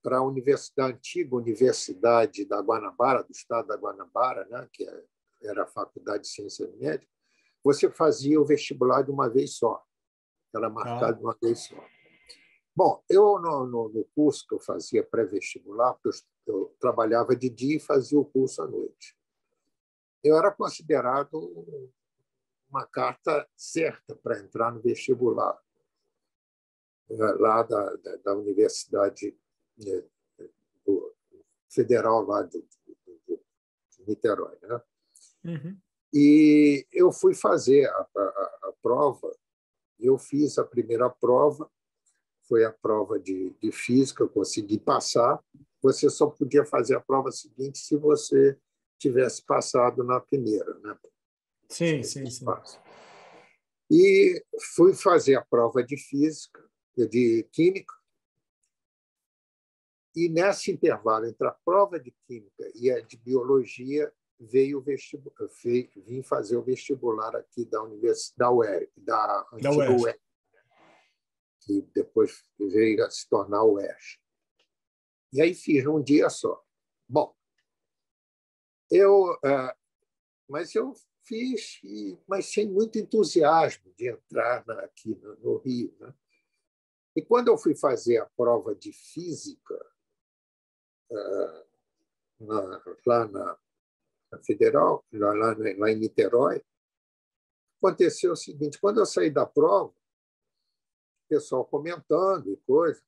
para 0.02 0.18
a 0.18 0.24
universidade, 0.24 0.94
antiga 0.94 1.36
Universidade 1.36 2.46
da 2.46 2.60
Guanabara, 2.62 3.24
do 3.24 3.32
estado 3.32 3.68
da 3.68 3.76
Guanabara, 3.76 4.46
né, 4.46 4.68
que 4.72 4.88
é, 4.88 5.04
era 5.44 5.64
a 5.64 5.68
Faculdade 5.68 6.24
de 6.24 6.30
Ciências 6.30 6.74
Médicas, 6.76 7.10
você 7.64 7.90
fazia 7.90 8.40
o 8.40 8.46
vestibular 8.46 9.02
de 9.02 9.12
uma 9.12 9.30
vez 9.30 9.56
só. 9.56 9.84
Era 10.56 10.70
marcado 10.70 11.06
ah. 11.06 11.12
de 11.12 11.24
uma 11.24 11.38
vez 11.42 11.60
só. 11.60 11.76
Bom, 12.76 13.04
eu, 13.10 13.40
no, 13.40 13.66
no, 13.66 14.06
curso 14.16 14.46
que 14.48 14.54
eu 14.54 14.60
fazia 14.60 15.04
pré-vestibular, 15.04 15.96
porque 15.96 16.10
eu, 16.46 16.56
eu 16.56 16.76
trabalhava 16.80 17.36
de 17.36 17.50
dia 17.50 17.78
e 17.78 17.80
fazia 17.80 18.20
o 18.20 18.26
curso 18.26 18.62
à 18.62 18.68
noite, 18.68 19.18
eu 20.24 20.38
era 20.38 20.52
considerado 20.52 21.90
uma 22.70 22.86
carta 22.86 23.48
certa 23.56 24.16
para 24.16 24.40
entrar 24.40 24.72
no 24.72 24.82
vestibular 24.82 25.58
é, 27.10 27.16
lá 27.40 27.64
da, 27.64 27.96
da, 27.96 28.16
da 28.18 28.36
Universidade 28.36 29.36
do, 29.78 31.14
Federal 31.70 32.26
lá 32.26 32.44
de, 32.44 32.60
de, 32.60 32.98
de 33.28 34.08
Niterói. 34.08 34.58
Né? 34.62 34.82
Uhum. 35.46 35.78
E 36.14 36.88
eu 36.92 37.12
fui 37.12 37.36
fazer 37.36 37.88
a, 37.88 38.08
a, 38.16 38.60
a, 38.64 38.74
prova, 38.82 39.32
eu 40.00 40.18
fiz 40.18 40.58
a 40.58 40.64
primeira 40.64 41.10
prova, 41.10 41.70
foi 42.48 42.64
a 42.64 42.72
prova 42.72 43.20
de, 43.20 43.52
de 43.62 43.72
física, 43.72 44.24
eu 44.24 44.30
consegui 44.30 44.80
passar. 44.80 45.44
Você 45.82 46.10
só 46.10 46.28
podia 46.28 46.66
fazer 46.66 46.96
a 46.96 47.02
prova 47.02 47.32
seguinte 47.32 47.78
se 47.78 47.96
você 47.98 48.58
tivesse 48.98 49.44
passado 49.44 50.04
na 50.04 50.20
primeira, 50.20 50.74
né? 50.80 50.98
Sim, 51.70 52.02
sim, 52.02 52.30
sim. 52.30 52.46
E 53.92 54.44
fui 54.76 54.94
fazer 54.94 55.36
a 55.36 55.46
prova 55.46 55.84
de 55.84 55.98
física, 55.98 56.64
de 56.96 57.48
química, 57.52 57.94
e 60.18 60.28
nesse 60.28 60.72
intervalo 60.72 61.28
entre 61.28 61.48
a 61.48 61.52
prova 61.52 62.00
de 62.00 62.12
química 62.26 62.72
e 62.74 62.90
a 62.90 63.00
de 63.00 63.16
biologia, 63.18 64.12
veio 64.40 64.82
vestibular, 64.82 65.36
vim 65.96 66.24
fazer 66.24 66.58
o 66.58 66.64
vestibular 66.64 67.36
aqui 67.36 67.64
da 67.66 67.84
Universidade 67.84 68.34
da 68.36 68.52
UERJ, 68.52 68.92
da 68.98 69.48
antiga 69.54 69.86
da 69.86 69.92
UERJ, 69.92 70.20
que 71.62 71.82
depois 71.94 72.44
veio 72.60 73.06
a 73.06 73.12
se 73.12 73.30
tornar 73.30 73.64
UERJ. 73.64 74.20
E 75.34 75.40
aí 75.40 75.54
fiz 75.54 75.86
um 75.86 76.02
dia 76.02 76.32
só. 76.32 76.64
Bom, 77.08 77.36
eu, 78.90 79.34
uh, 79.34 79.76
mas 80.50 80.74
eu 80.74 80.96
fiz, 81.26 81.80
mas 82.28 82.52
sem 82.52 82.68
muito 82.68 82.98
entusiasmo 82.98 83.94
de 83.96 84.10
entrar 84.10 84.68
aqui 84.80 85.14
no, 85.14 85.36
no 85.36 85.58
Rio. 85.58 85.96
Né? 86.00 86.12
E 87.16 87.22
quando 87.22 87.50
eu 87.50 87.58
fui 87.58 87.76
fazer 87.76 88.18
a 88.18 88.26
prova 88.26 88.74
de 88.74 88.92
física, 88.92 89.76
na, 92.40 92.82
lá 93.06 93.28
na, 93.28 93.58
Federal, 94.44 95.06
lá, 95.12 95.34
lá, 95.34 95.56
lá, 95.78 95.92
em 95.92 95.96
Niterói, 95.96 96.62
aconteceu 97.78 98.34
o 98.34 98.36
seguinte: 98.36 98.80
quando 98.80 99.00
eu 99.00 99.06
saí 99.06 99.30
da 99.30 99.46
prova, 99.46 99.90
o 99.90 101.28
pessoal 101.30 101.66
comentando 101.66 102.52
e 102.52 102.58
coisa, 102.58 103.02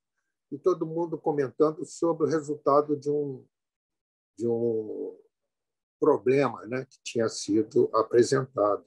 e 0.52 0.58
todo 0.58 0.86
mundo 0.86 1.18
comentando 1.18 1.86
sobre 1.86 2.26
o 2.26 2.30
resultado 2.30 2.96
de 2.96 3.10
um, 3.10 3.46
de 4.38 4.48
um 4.48 5.20
problema 6.00 6.66
né, 6.66 6.86
que 6.86 7.00
tinha 7.04 7.28
sido 7.28 7.90
apresentado, 7.94 8.86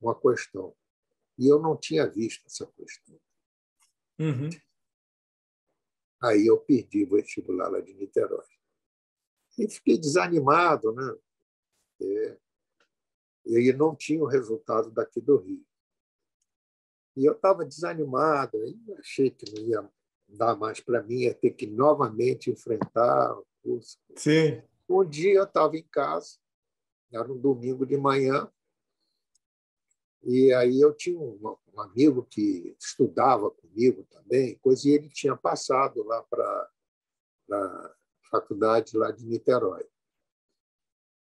uma 0.00 0.14
questão. 0.18 0.74
E 1.38 1.48
eu 1.48 1.60
não 1.60 1.76
tinha 1.76 2.06
visto 2.06 2.46
essa 2.46 2.66
questão. 2.66 3.18
Uhum. 4.18 4.50
Aí 6.22 6.46
eu 6.46 6.58
perdi 6.58 7.04
o 7.04 7.10
vestibular 7.10 7.68
lá 7.68 7.80
de 7.80 7.92
Niterói. 7.94 8.44
E 9.58 9.68
fiquei 9.68 9.98
desanimado, 9.98 10.92
né? 10.92 11.16
É, 12.00 12.38
e 13.44 13.72
não 13.72 13.94
tinha 13.94 14.22
o 14.22 14.26
resultado 14.26 14.90
daqui 14.90 15.20
do 15.20 15.36
Rio. 15.36 15.64
E 17.16 17.24
eu 17.24 17.32
estava 17.32 17.64
desanimado, 17.64 18.58
achei 18.98 19.30
que 19.30 19.52
não 19.52 19.62
ia 19.62 19.90
dar 20.28 20.56
mais 20.56 20.80
para 20.80 21.02
mim, 21.02 21.22
ia 21.22 21.34
ter 21.34 21.50
que 21.50 21.66
novamente 21.66 22.50
enfrentar 22.50 23.36
o 23.36 23.46
curso. 23.62 23.98
Sim. 24.16 24.62
Um 24.88 25.04
dia 25.04 25.34
eu 25.34 25.44
estava 25.44 25.76
em 25.76 25.86
casa, 25.90 26.38
era 27.12 27.30
um 27.30 27.38
domingo 27.38 27.84
de 27.84 27.96
manhã, 27.96 28.50
e 30.24 30.52
aí 30.52 30.80
eu 30.80 30.94
tinha 30.94 31.18
um, 31.18 31.56
um 31.74 31.80
amigo 31.80 32.24
que 32.24 32.76
estudava 32.78 33.50
comigo 33.50 34.04
também, 34.10 34.56
coisa, 34.58 34.88
e 34.88 34.92
ele 34.92 35.08
tinha 35.08 35.36
passado 35.36 36.02
lá 36.04 36.22
para 36.22 36.70
a 37.50 37.94
faculdade 38.30 38.96
lá 38.96 39.10
de 39.10 39.26
Niterói. 39.26 39.84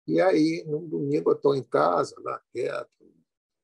E 0.07 0.21
aí, 0.21 0.63
num 0.67 0.87
domingo, 0.87 1.31
eu 1.31 1.35
estou 1.35 1.55
em 1.55 1.63
casa, 1.63 2.15
lá 2.19 2.41
quieto, 2.51 2.89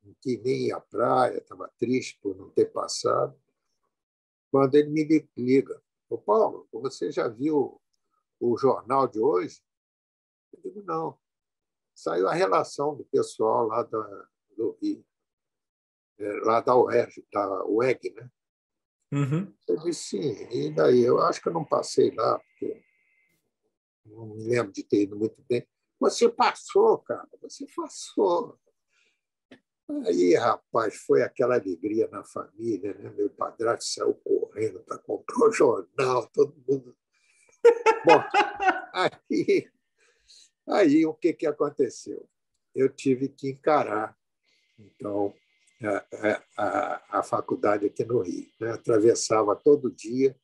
não 0.04 0.16
quis 0.20 0.42
nem 0.42 0.68
ir 0.68 0.72
à 0.72 0.80
praia, 0.80 1.38
estava 1.38 1.72
triste 1.78 2.20
por 2.22 2.36
não 2.36 2.50
ter 2.50 2.66
passado. 2.66 3.40
Quando 4.50 4.76
ele 4.76 4.90
me 4.90 5.30
liga, 5.38 5.82
Ô 6.12 6.18
Paulo, 6.18 6.68
você 6.74 7.10
já 7.10 7.30
viu 7.30 7.80
o 8.38 8.58
jornal 8.58 9.08
de 9.08 9.18
hoje? 9.18 9.64
Eu 10.52 10.62
digo, 10.62 10.82
não. 10.82 11.18
Saiu 11.96 12.28
a 12.28 12.34
relação 12.34 12.94
do 12.96 13.06
pessoal 13.06 13.68
lá 13.68 13.84
da, 13.84 14.28
do 14.58 14.78
Rio 14.82 15.06
lá 16.44 16.62
da 16.62 16.76
UERJ, 16.76 17.26
da 17.32 17.66
UEG, 17.66 18.14
né? 18.16 18.30
Uhum. 19.12 19.54
Eu 19.68 19.78
disse, 19.78 20.18
sim, 20.18 20.48
e 20.52 20.70
daí? 20.72 21.02
Eu 21.02 21.20
acho 21.22 21.42
que 21.42 21.50
eu 21.50 21.54
não 21.54 21.66
passei 21.66 22.12
lá, 22.12 22.40
porque 22.40 22.82
não 24.06 24.28
me 24.28 24.44
lembro 24.44 24.72
de 24.72 24.84
ter 24.84 25.04
ido 25.04 25.18
muito 25.18 25.44
bem. 25.50 25.68
Você 26.00 26.30
passou, 26.30 26.98
cara, 27.00 27.28
você 27.42 27.66
passou. 27.76 28.58
Aí, 30.06 30.34
rapaz, 30.36 30.96
foi 30.96 31.22
aquela 31.22 31.56
alegria 31.56 32.08
na 32.08 32.24
família, 32.24 32.94
né? 32.94 33.10
Meu 33.10 33.30
padrasto 33.30 33.86
saiu 33.86 34.14
correndo 34.14 34.80
para 34.82 34.98
comprar 34.98 35.48
o 35.48 35.52
jornal, 35.52 36.28
todo 36.28 36.56
mundo. 36.68 36.96
Bom, 38.06 38.24
aí, 38.94 39.70
aí 40.68 41.06
o 41.06 41.14
que, 41.14 41.34
que 41.34 41.46
aconteceu? 41.46 42.28
Eu 42.74 42.88
tive 42.88 43.28
que 43.28 43.50
encarar. 43.50 44.18
Então, 44.80 45.36
a, 45.88 46.42
a, 46.58 47.20
a 47.20 47.24
faculdade 47.24 47.86
aqui 47.86 48.04
no 48.06 48.22
Rio. 48.22 48.48
Né? 48.60 48.72
Atravessava 48.72 49.56
todo 49.56 49.92
dia. 49.92 50.36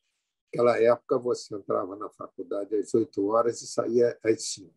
Naquela 0.46 0.80
época, 0.80 1.18
você 1.18 1.54
entrava 1.54 1.94
na 1.96 2.08
faculdade 2.08 2.74
às 2.74 2.94
8 2.94 3.26
horas 3.28 3.60
e 3.60 3.66
saía 3.66 4.18
às 4.24 4.42
5. 4.42 4.70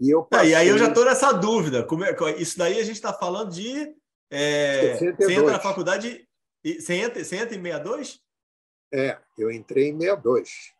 E, 0.00 0.10
eu 0.10 0.24
passei... 0.24 0.48
é, 0.48 0.50
e 0.50 0.54
aí 0.54 0.68
eu 0.68 0.78
já 0.78 0.88
estou 0.88 1.04
nessa 1.04 1.32
dúvida. 1.32 1.86
É, 1.86 2.40
isso 2.40 2.58
daí 2.58 2.78
a 2.80 2.84
gente 2.84 2.96
está 2.96 3.12
falando 3.12 3.50
de. 3.50 3.94
É, 4.30 4.94
você 4.94 5.32
entra 5.32 5.52
na 5.52 5.60
faculdade. 5.60 6.26
Você 6.64 6.94
entra, 6.94 7.22
você 7.22 7.36
entra 7.36 7.54
em 7.54 7.62
62? 7.62 8.20
É, 8.92 9.18
eu 9.38 9.50
entrei 9.50 9.88
em 9.88 10.00
62. 10.00 10.74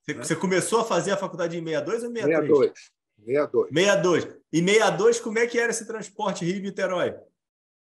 Você, 0.00 0.14
né? 0.14 0.24
você 0.24 0.36
começou 0.36 0.80
a 0.80 0.84
fazer 0.84 1.10
a 1.10 1.16
faculdade 1.16 1.58
em 1.58 1.64
62 1.64 2.04
ou 2.04 2.10
63? 2.10 2.46
62. 2.46 2.92
62. 3.24 3.68
62. 3.68 4.24
E 4.52 4.62
62, 4.62 5.20
como 5.20 5.38
é 5.38 5.46
que 5.46 5.58
era 5.58 5.70
esse 5.70 5.86
transporte 5.86 6.44
Rio-Niterói? 6.44 7.14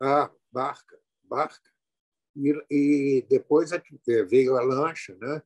Ah, 0.01 0.31
barca, 0.51 0.99
barca. 1.23 1.69
E, 2.35 2.65
e 2.69 3.25
depois 3.29 3.71
é 3.71 3.81
veio 4.25 4.57
a 4.57 4.61
lancha, 4.61 5.15
né? 5.21 5.43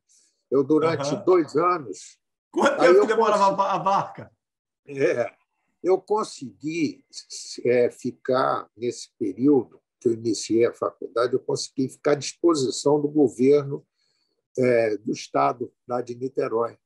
Eu, 0.50 0.64
durante 0.64 1.14
uhum. 1.14 1.24
dois 1.24 1.54
anos. 1.56 2.18
Quanto 2.50 2.78
tempo 2.78 3.00
que 3.00 3.06
demorava 3.06 3.56
consegui... 3.56 3.68
a 3.68 3.78
barca? 3.78 4.32
É, 4.88 5.34
eu 5.82 6.00
consegui 6.00 7.04
é, 7.64 7.90
ficar, 7.90 8.68
nesse 8.76 9.10
período 9.18 9.80
que 10.00 10.08
eu 10.08 10.12
iniciei 10.12 10.64
a 10.64 10.72
faculdade, 10.72 11.34
eu 11.34 11.40
consegui 11.40 11.88
ficar 11.88 12.12
à 12.12 12.14
disposição 12.14 13.00
do 13.00 13.08
governo 13.08 13.86
é, 14.58 14.96
do 14.96 15.12
estado, 15.12 15.72
lá 15.86 16.00
de 16.00 16.14
Niterói. 16.14 16.78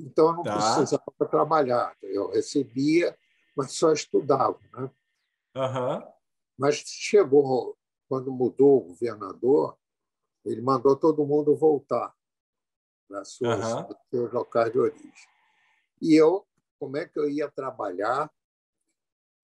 Então, 0.00 0.28
eu 0.28 0.34
não 0.34 0.42
tá. 0.42 0.56
precisava 0.56 1.04
trabalhar. 1.30 1.96
Eu 2.02 2.30
recebia, 2.30 3.16
mas 3.56 3.72
só 3.72 3.92
estudava. 3.92 4.58
Né? 4.72 4.90
Uhum. 5.56 6.13
Mas 6.56 6.76
chegou, 6.76 7.76
quando 8.08 8.30
mudou 8.30 8.78
o 8.78 8.84
governador, 8.88 9.76
ele 10.44 10.60
mandou 10.60 10.96
todo 10.96 11.26
mundo 11.26 11.56
voltar 11.56 12.14
para 13.08 13.24
suas, 13.24 13.72
uhum. 13.72 13.88
seus 14.10 14.32
locais 14.32 14.72
de 14.72 14.78
origem. 14.78 15.28
E 16.00 16.14
eu, 16.14 16.46
como 16.78 16.96
é 16.96 17.06
que 17.06 17.18
eu 17.18 17.28
ia 17.28 17.50
trabalhar 17.50 18.30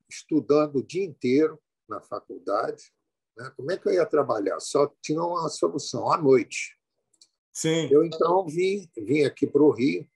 estudando 0.08 0.76
o 0.76 0.82
dia 0.82 1.04
inteiro 1.04 1.60
na 1.88 2.00
faculdade? 2.00 2.92
Né? 3.36 3.50
Como 3.56 3.70
é 3.70 3.76
que 3.76 3.88
eu 3.88 3.92
ia 3.92 4.06
trabalhar? 4.06 4.60
Só 4.60 4.86
tinha 5.00 5.22
uma 5.22 5.48
solução, 5.48 6.10
à 6.12 6.18
noite. 6.18 6.78
Sim. 7.52 7.88
Eu, 7.90 8.04
então, 8.04 8.46
vim, 8.46 8.88
vim 8.96 9.24
aqui 9.24 9.46
para 9.46 9.62
o 9.62 9.70
Rio, 9.70 10.08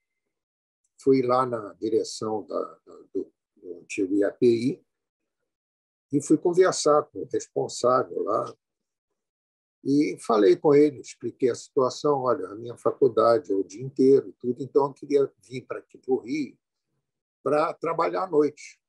fui 1.01 1.21
lá 1.21 1.45
na 1.45 1.73
direção 1.73 2.45
da, 2.45 2.79
do, 3.13 3.31
do 3.57 3.79
antigo 3.79 4.15
IAPI, 4.15 4.83
e 6.11 6.21
fui 6.21 6.37
conversar 6.37 7.03
com 7.03 7.19
o 7.19 7.29
responsável 7.31 8.23
lá. 8.23 8.55
E 9.83 10.17
falei 10.19 10.55
com 10.55 10.73
ele, 10.73 10.99
expliquei 10.99 11.49
a 11.49 11.55
situação. 11.55 12.21
Olha, 12.21 12.47
a 12.47 12.55
minha 12.55 12.75
faculdade 12.77 13.51
é 13.51 13.55
o 13.55 13.63
dia 13.63 13.83
inteiro, 13.83 14.33
tudo, 14.39 14.63
então 14.63 14.85
eu 14.87 14.93
queria 14.93 15.31
vir 15.43 15.61
para 15.65 15.79
aqui 15.79 15.97
para 15.97 16.13
o 16.13 16.17
Rio 16.17 16.57
para 17.43 17.71
trabalhar 17.75 18.23
à 18.23 18.27
noite. 18.27 18.79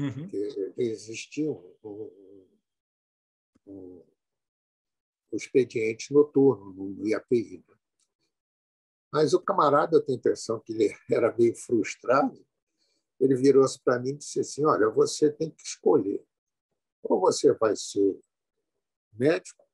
Uhum. 0.00 0.12
Porque 0.12 0.74
existia 0.76 1.48
um, 1.48 1.76
um, 1.84 2.46
um, 3.68 4.02
um 5.32 5.36
expediente 5.36 6.12
noturno 6.12 6.72
no 6.72 7.06
IAPI. 7.06 7.64
Né? 7.68 7.76
Mas 9.12 9.32
o 9.32 9.40
camarada, 9.40 9.96
eu 9.96 10.04
tenho 10.04 10.16
a 10.16 10.18
impressão 10.18 10.58
que 10.58 10.72
ele 10.72 10.92
era 11.08 11.36
meio 11.36 11.54
frustrado. 11.54 12.44
Ele 13.20 13.34
virou-se 13.34 13.78
para 13.82 13.98
mim 13.98 14.10
e 14.10 14.16
disse 14.16 14.40
assim: 14.40 14.64
Olha, 14.64 14.88
você 14.88 15.30
tem 15.30 15.50
que 15.50 15.62
escolher. 15.62 16.24
Ou 17.02 17.20
você 17.20 17.52
vai 17.52 17.76
ser 17.76 18.18
médico, 19.12 19.64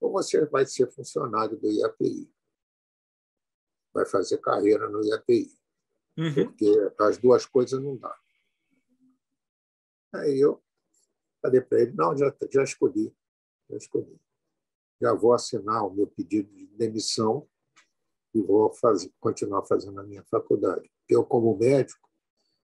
ou 0.00 0.12
você 0.12 0.44
vai 0.46 0.66
ser 0.66 0.90
funcionário 0.90 1.56
do 1.56 1.70
IAPI. 1.70 2.30
Vai 3.94 4.04
fazer 4.06 4.38
carreira 4.38 4.88
no 4.88 5.04
IAPI. 5.04 5.56
Uhum. 6.16 6.34
Porque 6.34 6.92
as 6.98 7.18
duas 7.18 7.46
coisas 7.46 7.80
não 7.80 7.96
dá. 7.96 8.16
Aí 10.14 10.40
eu 10.40 10.62
falei 11.40 11.60
para 11.60 11.80
ele, 11.80 11.92
não, 11.92 12.16
já, 12.16 12.34
já 12.50 12.62
escolhi, 12.64 13.14
já 13.70 13.76
escolhi. 13.76 14.20
Já 15.00 15.14
vou 15.14 15.32
assinar 15.32 15.86
o 15.86 15.90
meu 15.90 16.08
pedido 16.08 16.52
de 16.52 16.66
demissão 16.68 17.48
e 18.34 18.42
vou 18.42 18.72
fazer, 18.74 19.12
continuar 19.20 19.64
fazendo 19.64 20.00
a 20.00 20.04
minha 20.04 20.24
faculdade. 20.24 20.90
Eu, 21.08 21.24
como 21.24 21.56
médico, 21.56 22.07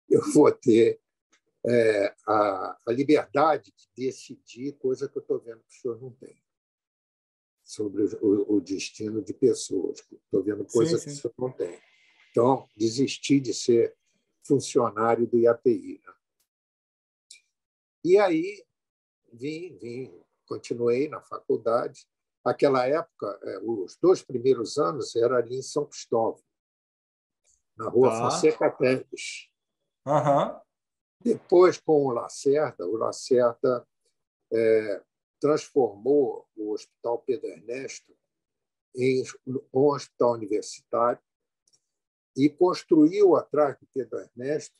eu 0.09 0.21
vou 0.33 0.51
ter 0.51 0.99
é, 1.67 2.15
a, 2.27 2.79
a, 2.85 2.91
liberdade 2.91 3.73
de 3.75 4.05
decidir, 4.05 4.73
coisa 4.73 5.09
que 5.09 5.17
eu 5.17 5.21
estou 5.21 5.39
vendo 5.39 5.63
que 5.63 5.77
o 5.77 5.81
senhor 5.81 6.01
não 6.01 6.11
tem, 6.11 6.37
sobre 7.63 8.03
o, 8.21 8.55
o 8.55 8.61
destino 8.61 9.21
de 9.21 9.33
pessoas. 9.33 9.99
Estou 10.11 10.43
vendo 10.43 10.65
coisa 10.65 10.97
sim, 10.97 11.03
sim. 11.03 11.05
que 11.05 11.11
o 11.11 11.21
senhor 11.21 11.33
não 11.37 11.51
tem. 11.51 11.79
Então, 12.29 12.69
desistir 12.75 13.39
de 13.39 13.53
ser 13.53 13.95
funcionário 14.43 15.25
do 15.25 15.39
IAPI. 15.39 16.01
Né? 16.05 16.13
E 18.03 18.17
aí, 18.19 18.63
vim, 19.33 19.75
vim, 19.77 20.21
continuei 20.45 21.09
na 21.09 21.21
faculdade. 21.21 22.05
Naquela 22.45 22.85
época, 22.85 23.39
é, 23.41 23.59
os 23.63 23.97
dois 23.99 24.21
primeiros 24.21 24.77
anos 24.77 25.15
era 25.15 25.37
ali 25.37 25.57
em 25.57 25.63
São 25.63 25.87
Cristóvão, 25.87 26.43
na 27.75 27.89
rua 27.89 28.13
ah. 28.13 28.29
Fonseca 28.29 28.69
Teles. 28.69 29.49
Uhum. 30.05 30.59
Depois, 31.23 31.79
com 31.79 32.05
o 32.05 32.11
Lacerda, 32.11 32.85
o 32.85 32.95
Lacerda 32.95 33.87
é, 34.53 35.01
transformou 35.39 36.47
o 36.55 36.71
Hospital 36.71 37.19
Pedro 37.19 37.47
Ernesto 37.47 38.15
em 38.95 39.23
um 39.73 39.87
hospital 39.87 40.33
universitário 40.33 41.21
e 42.35 42.49
construiu, 42.49 43.35
atrás 43.35 43.77
do 43.79 43.87
Pedro 43.93 44.19
Ernesto, 44.19 44.75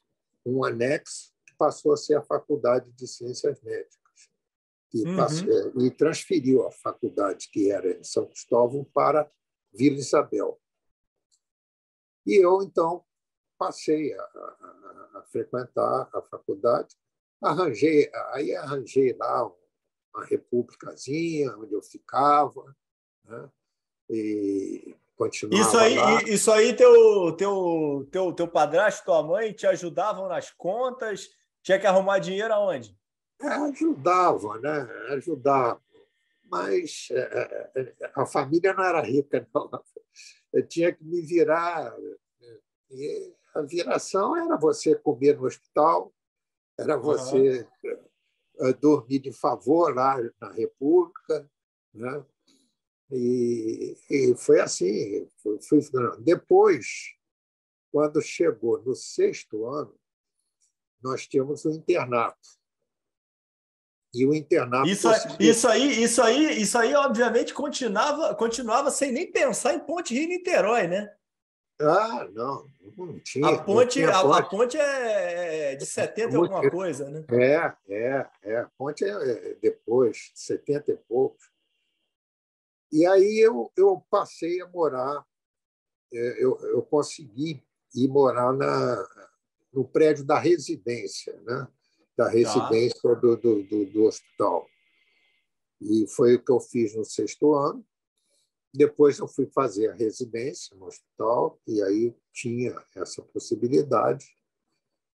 um 0.46 0.64
anexo 0.64 1.34
que 1.46 1.56
passou 1.56 1.94
a 1.94 1.98
ser 1.98 2.16
a 2.16 2.22
Faculdade 2.22 2.92
de 2.92 3.08
Ciências 3.08 3.62
Médicas. 3.62 4.30
E, 4.94 5.08
uhum. 5.08 5.16
passou, 5.16 5.82
e 5.82 5.92
transferiu 5.92 6.66
a 6.66 6.72
faculdade, 6.72 7.50
que 7.52 7.72
era 7.72 7.98
em 7.98 8.04
São 8.04 8.28
Cristóvão, 8.28 8.84
para 8.94 9.30
Vila 9.74 9.98
Isabel. 9.98 10.60
E 12.26 12.36
eu, 12.36 12.62
então, 12.62 13.04
passei 13.58 14.14
a, 14.14 14.22
a, 14.22 15.20
a 15.20 15.24
frequentar 15.32 16.10
a 16.14 16.22
faculdade, 16.22 16.96
arranjei, 17.42 18.10
aí 18.34 18.56
arranjei 18.56 19.14
lá 19.14 19.52
uma 20.14 20.26
repúblicazinha 20.26 21.56
onde 21.58 21.74
eu 21.74 21.82
ficava, 21.82 22.76
né? 23.26 23.50
e 24.10 24.96
continuava 25.16 25.62
isso 25.62 25.78
aí, 25.78 25.96
lá. 25.96 26.24
Isso 26.24 26.52
aí, 26.52 26.76
teu, 26.76 27.32
teu, 27.34 28.08
teu, 28.12 28.34
teu 28.34 28.48
padrasto, 28.48 29.06
tua 29.06 29.24
mãe 29.24 29.52
te 29.54 29.68
ajudavam 29.68 30.28
nas 30.28 30.52
contas? 30.52 31.30
Tinha 31.62 31.80
que 31.80 31.88
arrumar 31.88 32.20
dinheiro 32.20 32.54
aonde? 32.54 32.96
É, 33.42 33.48
ajudava, 33.48 34.60
né? 34.60 34.88
Ajudava. 35.10 35.82
Mas 36.50 37.08
é, 37.12 37.72
é, 37.76 38.12
a 38.16 38.26
família 38.26 38.74
não 38.74 38.84
era 38.84 39.02
rica, 39.02 39.48
não. 39.54 39.70
Eu 40.54 40.66
tinha 40.66 40.94
que 40.94 41.04
me 41.04 41.22
virar. 41.22 41.94
E 42.92 43.34
a 43.56 43.62
viração 43.62 44.36
era 44.36 44.58
você 44.58 44.94
comer 44.94 45.38
no 45.38 45.46
hospital, 45.46 46.14
era 46.78 46.98
você 46.98 47.66
uhum. 48.60 48.74
dormir 48.82 49.20
de 49.20 49.32
favor 49.32 49.96
lá 49.96 50.18
na 50.42 50.52
República, 50.52 51.50
né? 51.94 52.26
E, 53.10 53.98
e 54.10 54.36
foi 54.36 54.60
assim. 54.60 55.26
Foi, 55.38 55.62
foi, 55.62 55.80
depois, 56.20 57.16
quando 57.92 58.22
chegou 58.22 58.82
no 58.84 58.94
sexto 58.94 59.66
ano, 59.66 59.98
nós 61.02 61.26
tínhamos 61.26 61.64
o 61.64 61.70
um 61.70 61.76
internato. 61.76 62.50
E 64.14 64.26
o 64.26 64.34
internato. 64.34 64.90
Isso, 64.90 65.08
conseguiu... 65.08 65.50
isso 65.50 65.68
aí, 65.68 66.04
isso 66.04 66.22
aí, 66.22 66.62
isso 66.62 66.78
aí, 66.78 66.94
obviamente, 66.94 67.54
continuava, 67.54 68.36
continuava 68.36 68.92
sem 68.92 69.14
nem 69.14 69.32
pensar 69.32 69.76
em 69.76 69.80
Ponte 69.80 70.14
Rio 70.14 70.28
Niterói, 70.28 70.88
né? 70.88 71.16
Ah, 71.82 72.28
não, 72.34 72.66
não 72.98 73.20
tinha. 73.20 73.48
A 73.48 73.64
ponte, 73.64 73.94
tinha 73.94 74.10
a, 74.10 74.22
ponte. 74.22 74.40
a, 74.40 74.44
ponte 74.44 74.78
é 74.78 75.76
de 75.76 75.86
70 75.86 76.32
e 76.32 76.36
alguma 76.36 76.70
coisa, 76.70 77.10
né? 77.10 77.26
É, 77.30 77.74
é, 77.90 78.30
é. 78.44 78.58
A 78.60 78.70
ponte 78.78 79.04
é 79.04 79.56
depois, 79.62 80.32
70 80.34 80.92
e 80.94 80.98
poucos. 80.98 81.52
E 82.92 83.06
aí 83.06 83.40
eu, 83.40 83.72
eu 83.76 84.02
passei 84.10 84.62
a 84.62 84.68
morar, 84.68 85.26
é, 86.14 86.44
eu, 86.44 86.58
eu 86.62 86.82
consegui 86.84 87.62
ir 87.94 88.08
morar 88.08 88.54
na, 88.54 89.08
no 89.74 89.84
prédio 89.84 90.24
da 90.24 90.40
residência, 90.40 91.38
né? 91.42 91.68
da 92.18 92.26
tá. 92.26 92.32
residência 92.32 93.02
tá. 93.02 93.14
do, 93.16 93.36
do, 93.36 93.64
do, 93.64 93.86
do 93.86 94.04
hospital. 94.04 94.66
E 95.82 96.08
foi 96.08 96.36
o 96.36 96.44
que 96.44 96.52
eu 96.52 96.60
fiz 96.60 96.96
no 96.96 97.04
sexto 97.04 97.54
ano. 97.54 97.86
Depois 98.78 99.20
eu 99.20 99.28
fui 99.28 99.48
fazer 99.48 99.90
a 99.90 99.94
residência 99.94 100.76
no 100.76 100.86
hospital 100.86 101.60
e 101.68 101.82
aí 101.82 102.14
tinha 102.34 102.76
essa 102.96 103.22
possibilidade. 103.22 104.26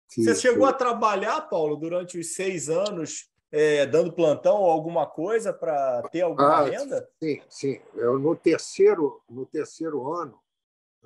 Você 0.09 0.35
chegou 0.35 0.65
a 0.65 0.73
trabalhar, 0.73 1.41
Paulo, 1.41 1.75
durante 1.75 2.17
os 2.17 2.33
seis 2.33 2.69
anos 2.69 3.29
é, 3.51 3.85
dando 3.85 4.11
plantão 4.11 4.55
ou 4.55 4.69
alguma 4.69 5.05
coisa 5.05 5.53
para 5.53 6.01
ter 6.09 6.21
alguma 6.21 6.59
ah, 6.59 6.63
renda? 6.63 7.09
Sim, 7.21 7.41
sim. 7.49 7.81
Eu, 7.95 8.19
no, 8.19 8.35
terceiro, 8.35 9.21
no 9.29 9.45
terceiro 9.45 10.11
ano, 10.13 10.39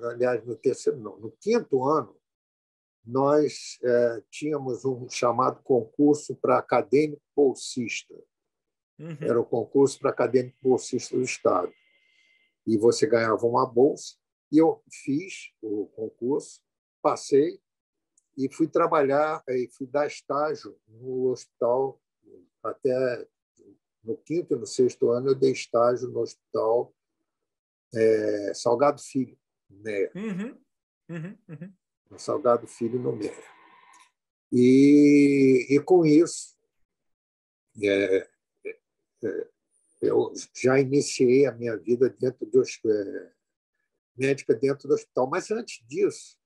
aliás, 0.00 0.44
no 0.44 0.56
terceiro 0.56 0.98
não, 0.98 1.16
no 1.18 1.30
quinto 1.40 1.84
ano, 1.84 2.16
nós 3.04 3.78
é, 3.82 4.22
tínhamos 4.30 4.84
um 4.84 5.08
chamado 5.08 5.60
concurso 5.62 6.36
para 6.36 6.58
acadêmico 6.58 7.22
bolsista. 7.34 8.14
Uhum. 8.98 9.16
Era 9.20 9.40
o 9.40 9.44
concurso 9.44 9.98
para 9.98 10.10
acadêmico 10.10 10.56
bolsista 10.62 11.16
do 11.16 11.22
Estado. 11.22 11.72
E 12.66 12.76
você 12.76 13.06
ganhava 13.06 13.46
uma 13.46 13.66
bolsa. 13.66 14.16
E 14.50 14.58
eu 14.58 14.82
fiz 14.90 15.52
o 15.60 15.86
concurso, 15.86 16.60
passei 17.00 17.60
e 18.36 18.52
fui 18.52 18.66
trabalhar, 18.66 19.42
e 19.48 19.68
fui 19.76 19.86
dar 19.86 20.06
estágio 20.06 20.78
no 20.88 21.30
hospital 21.30 22.00
até 22.62 23.28
no 24.02 24.16
quinto 24.16 24.54
e 24.54 24.58
no 24.58 24.66
sexto 24.66 25.10
ano 25.10 25.30
eu 25.30 25.34
dei 25.34 25.52
estágio 25.52 26.08
no 26.08 26.20
hospital 26.20 26.94
é, 27.94 28.54
Salgado 28.54 29.00
Filho, 29.02 29.38
né? 29.68 30.10
Uhum, 30.14 30.58
uhum, 31.08 31.38
uhum. 31.48 31.74
No 32.10 32.18
Salgado 32.18 32.66
Filho, 32.66 32.98
no 32.98 33.14
Meia. 33.14 33.32
E, 34.50 35.66
e 35.70 35.80
com 35.80 36.04
isso, 36.04 36.56
é, 37.82 38.28
é, 39.24 39.48
eu 40.02 40.32
já 40.54 40.80
iniciei 40.80 41.46
a 41.46 41.52
minha 41.52 41.76
vida 41.76 42.10
dentro 42.10 42.44
do 42.44 42.60
é, 42.60 43.32
médica 44.16 44.54
dentro 44.54 44.88
do 44.88 44.94
hospital. 44.94 45.28
Mas 45.28 45.50
antes 45.50 45.82
disso, 45.86 46.36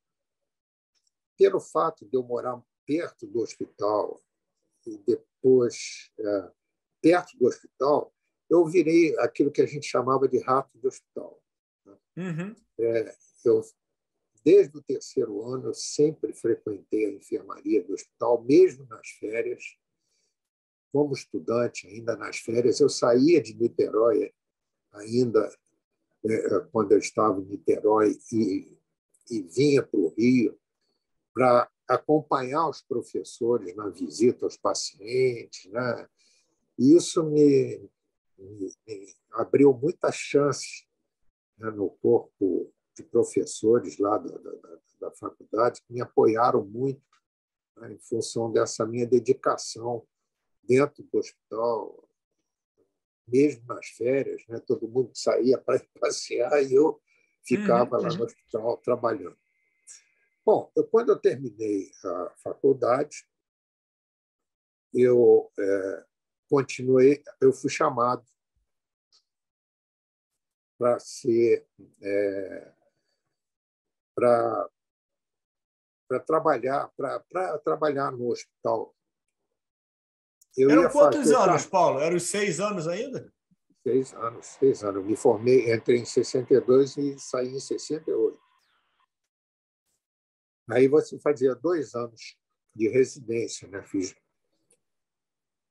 pelo 1.38 1.58
fato 1.58 2.06
de 2.06 2.16
eu 2.16 2.22
morar 2.22 2.62
perto 2.86 3.26
do 3.26 3.40
hospital 3.40 4.22
e 4.86 4.98
depois 4.98 6.12
é, 6.18 6.50
perto 7.00 7.36
do 7.38 7.46
hospital, 7.46 8.14
eu 8.48 8.64
virei 8.66 9.18
aquilo 9.18 9.50
que 9.50 9.62
a 9.62 9.66
gente 9.66 9.86
chamava 9.86 10.28
de 10.28 10.38
rato 10.38 10.78
de 10.78 10.86
hospital. 10.86 11.42
Né? 11.84 11.96
Uhum. 12.18 12.56
É, 12.78 13.16
eu, 13.44 13.62
desde 14.44 14.76
o 14.76 14.82
terceiro 14.82 15.42
ano, 15.42 15.68
eu 15.68 15.74
sempre 15.74 16.32
frequentei 16.32 17.06
a 17.06 17.12
enfermaria 17.14 17.82
do 17.82 17.94
hospital, 17.94 18.44
mesmo 18.44 18.86
nas 18.86 19.08
férias. 19.08 19.64
Como 20.96 21.12
estudante, 21.12 21.86
ainda 21.86 22.16
nas 22.16 22.38
férias, 22.38 22.80
eu 22.80 22.88
saía 22.88 23.42
de 23.42 23.52
Niterói, 23.52 24.32
ainda 24.94 25.46
é, 26.24 26.60
quando 26.72 26.92
eu 26.92 26.98
estava 26.98 27.38
em 27.38 27.44
Niterói, 27.44 28.18
e, 28.32 28.78
e 29.30 29.42
vinha 29.42 29.82
para 29.82 30.00
o 30.00 30.08
Rio 30.16 30.58
para 31.34 31.70
acompanhar 31.86 32.66
os 32.66 32.80
professores 32.80 33.76
na 33.76 33.90
visita 33.90 34.46
aos 34.46 34.56
pacientes. 34.56 35.70
Né? 35.70 36.08
Isso 36.78 37.22
me, 37.24 37.90
me, 38.38 38.72
me 38.86 39.14
abriu 39.32 39.74
muitas 39.74 40.14
chances 40.14 40.86
né, 41.58 41.70
no 41.72 41.90
corpo 41.90 42.72
de 42.94 43.02
professores 43.02 43.98
lá 43.98 44.16
da, 44.16 44.34
da, 44.38 44.78
da 44.98 45.10
faculdade 45.10 45.82
que 45.86 45.92
me 45.92 46.00
apoiaram 46.00 46.64
muito 46.64 47.02
né, 47.76 47.92
em 47.92 47.98
função 47.98 48.50
dessa 48.50 48.86
minha 48.86 49.06
dedicação 49.06 50.02
dentro 50.66 51.02
do 51.04 51.18
hospital, 51.18 52.08
mesmo 53.26 53.66
nas 53.66 53.86
férias, 53.88 54.42
né, 54.48 54.60
todo 54.60 54.88
mundo 54.88 55.10
saía 55.14 55.58
para 55.62 55.80
passear 56.00 56.62
e 56.62 56.74
eu 56.74 57.00
ficava 57.44 57.96
uhum, 57.96 58.02
lá 58.02 58.08
no 58.14 58.24
hospital 58.24 58.76
trabalhando. 58.78 59.38
Bom, 60.44 60.70
eu, 60.76 60.86
quando 60.86 61.10
eu 61.10 61.18
terminei 61.18 61.90
a 62.04 62.34
faculdade, 62.36 63.26
eu 64.94 65.50
é, 65.58 66.04
continuei, 66.48 67.22
eu 67.40 67.52
fui 67.52 67.68
chamado 67.68 68.24
para 70.78 70.98
ser 71.00 71.66
é, 72.00 72.72
para 74.14 74.70
para 76.08 76.20
trabalhar 76.20 76.88
para 76.96 77.58
trabalhar 77.58 78.12
no 78.12 78.30
hospital. 78.30 78.95
Eu 80.56 80.70
Eram 80.70 80.90
quantos 80.90 81.30
fazer, 81.30 81.36
anos, 81.36 81.66
Paulo? 81.66 82.00
Eram 82.00 82.18
seis 82.18 82.60
anos 82.60 82.88
ainda? 82.88 83.30
Seis 83.82 84.14
anos, 84.14 84.46
seis 84.46 84.82
anos. 84.82 85.04
Me 85.04 85.14
formei, 85.14 85.72
entrei 85.72 85.98
em 85.98 86.04
62 86.04 86.96
e 86.96 87.18
saí 87.18 87.48
em 87.48 87.60
68. 87.60 88.38
Aí 90.70 90.88
você 90.88 91.18
fazia 91.20 91.54
dois 91.54 91.94
anos 91.94 92.36
de 92.74 92.88
residência, 92.88 93.68
né? 93.68 93.82
Fiz. 93.82 94.14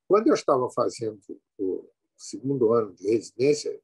Quando 0.08 0.28
eu 0.28 0.34
estava 0.34 0.70
fazendo 0.70 1.20
o 1.58 1.90
segundo 2.16 2.72
ano 2.72 2.94
de 2.94 3.10
residência. 3.10 3.78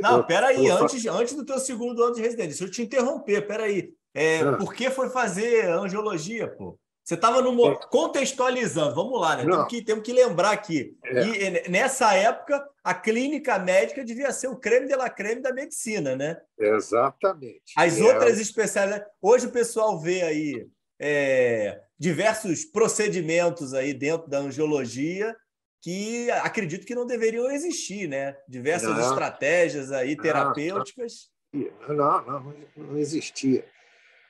Não, 0.00 0.18
eu, 0.18 0.26
peraí, 0.26 0.66
eu... 0.66 0.76
antes, 0.76 1.04
antes 1.06 1.34
do 1.34 1.44
teu 1.44 1.58
segundo 1.58 2.02
ano 2.02 2.14
de 2.14 2.22
residência, 2.22 2.48
deixa 2.50 2.64
eu 2.64 2.70
te 2.70 2.82
interromper, 2.82 3.46
peraí. 3.46 3.94
É, 4.14 4.40
ah. 4.40 4.56
Por 4.56 4.72
que 4.72 4.90
foi 4.90 5.10
fazer 5.10 5.68
angiologia, 5.68 6.48
pô? 6.48 6.78
Você 7.08 7.14
estava 7.14 7.40
no 7.40 7.70
é. 7.70 7.74
contextualizando, 7.88 8.94
vamos 8.94 9.18
lá, 9.18 9.34
né? 9.34 9.44
Temos 9.44 9.68
que, 9.68 9.82
temos 9.82 10.04
que 10.04 10.12
lembrar 10.12 10.50
aqui. 10.50 10.94
É. 11.02 11.64
E 11.64 11.70
nessa 11.70 12.12
época, 12.12 12.62
a 12.84 12.92
clínica 12.92 13.58
médica 13.58 14.04
devia 14.04 14.30
ser 14.30 14.48
o 14.48 14.56
creme 14.56 14.86
de 14.86 14.94
la 14.94 15.08
creme 15.08 15.40
da 15.40 15.50
medicina, 15.50 16.14
né? 16.14 16.38
Exatamente. 16.58 17.72
As 17.74 17.98
é. 17.98 18.02
outras 18.02 18.38
especialidades. 18.38 19.08
Hoje 19.22 19.46
o 19.46 19.50
pessoal 19.50 19.98
vê 19.98 20.20
aí 20.20 20.68
é, 21.00 21.80
diversos 21.98 22.66
procedimentos 22.66 23.72
aí 23.72 23.94
dentro 23.94 24.28
da 24.28 24.40
angiologia 24.40 25.34
que 25.80 26.30
acredito 26.30 26.84
que 26.84 26.94
não 26.94 27.06
deveriam 27.06 27.50
existir, 27.50 28.06
né? 28.06 28.36
Diversas 28.46 28.94
não, 28.94 29.00
estratégias 29.00 29.92
aí 29.92 30.14
terapêuticas. 30.14 31.30
Não, 31.54 31.94
não, 31.94 32.22
não, 32.26 32.54
não 32.76 32.98
existia. 32.98 33.64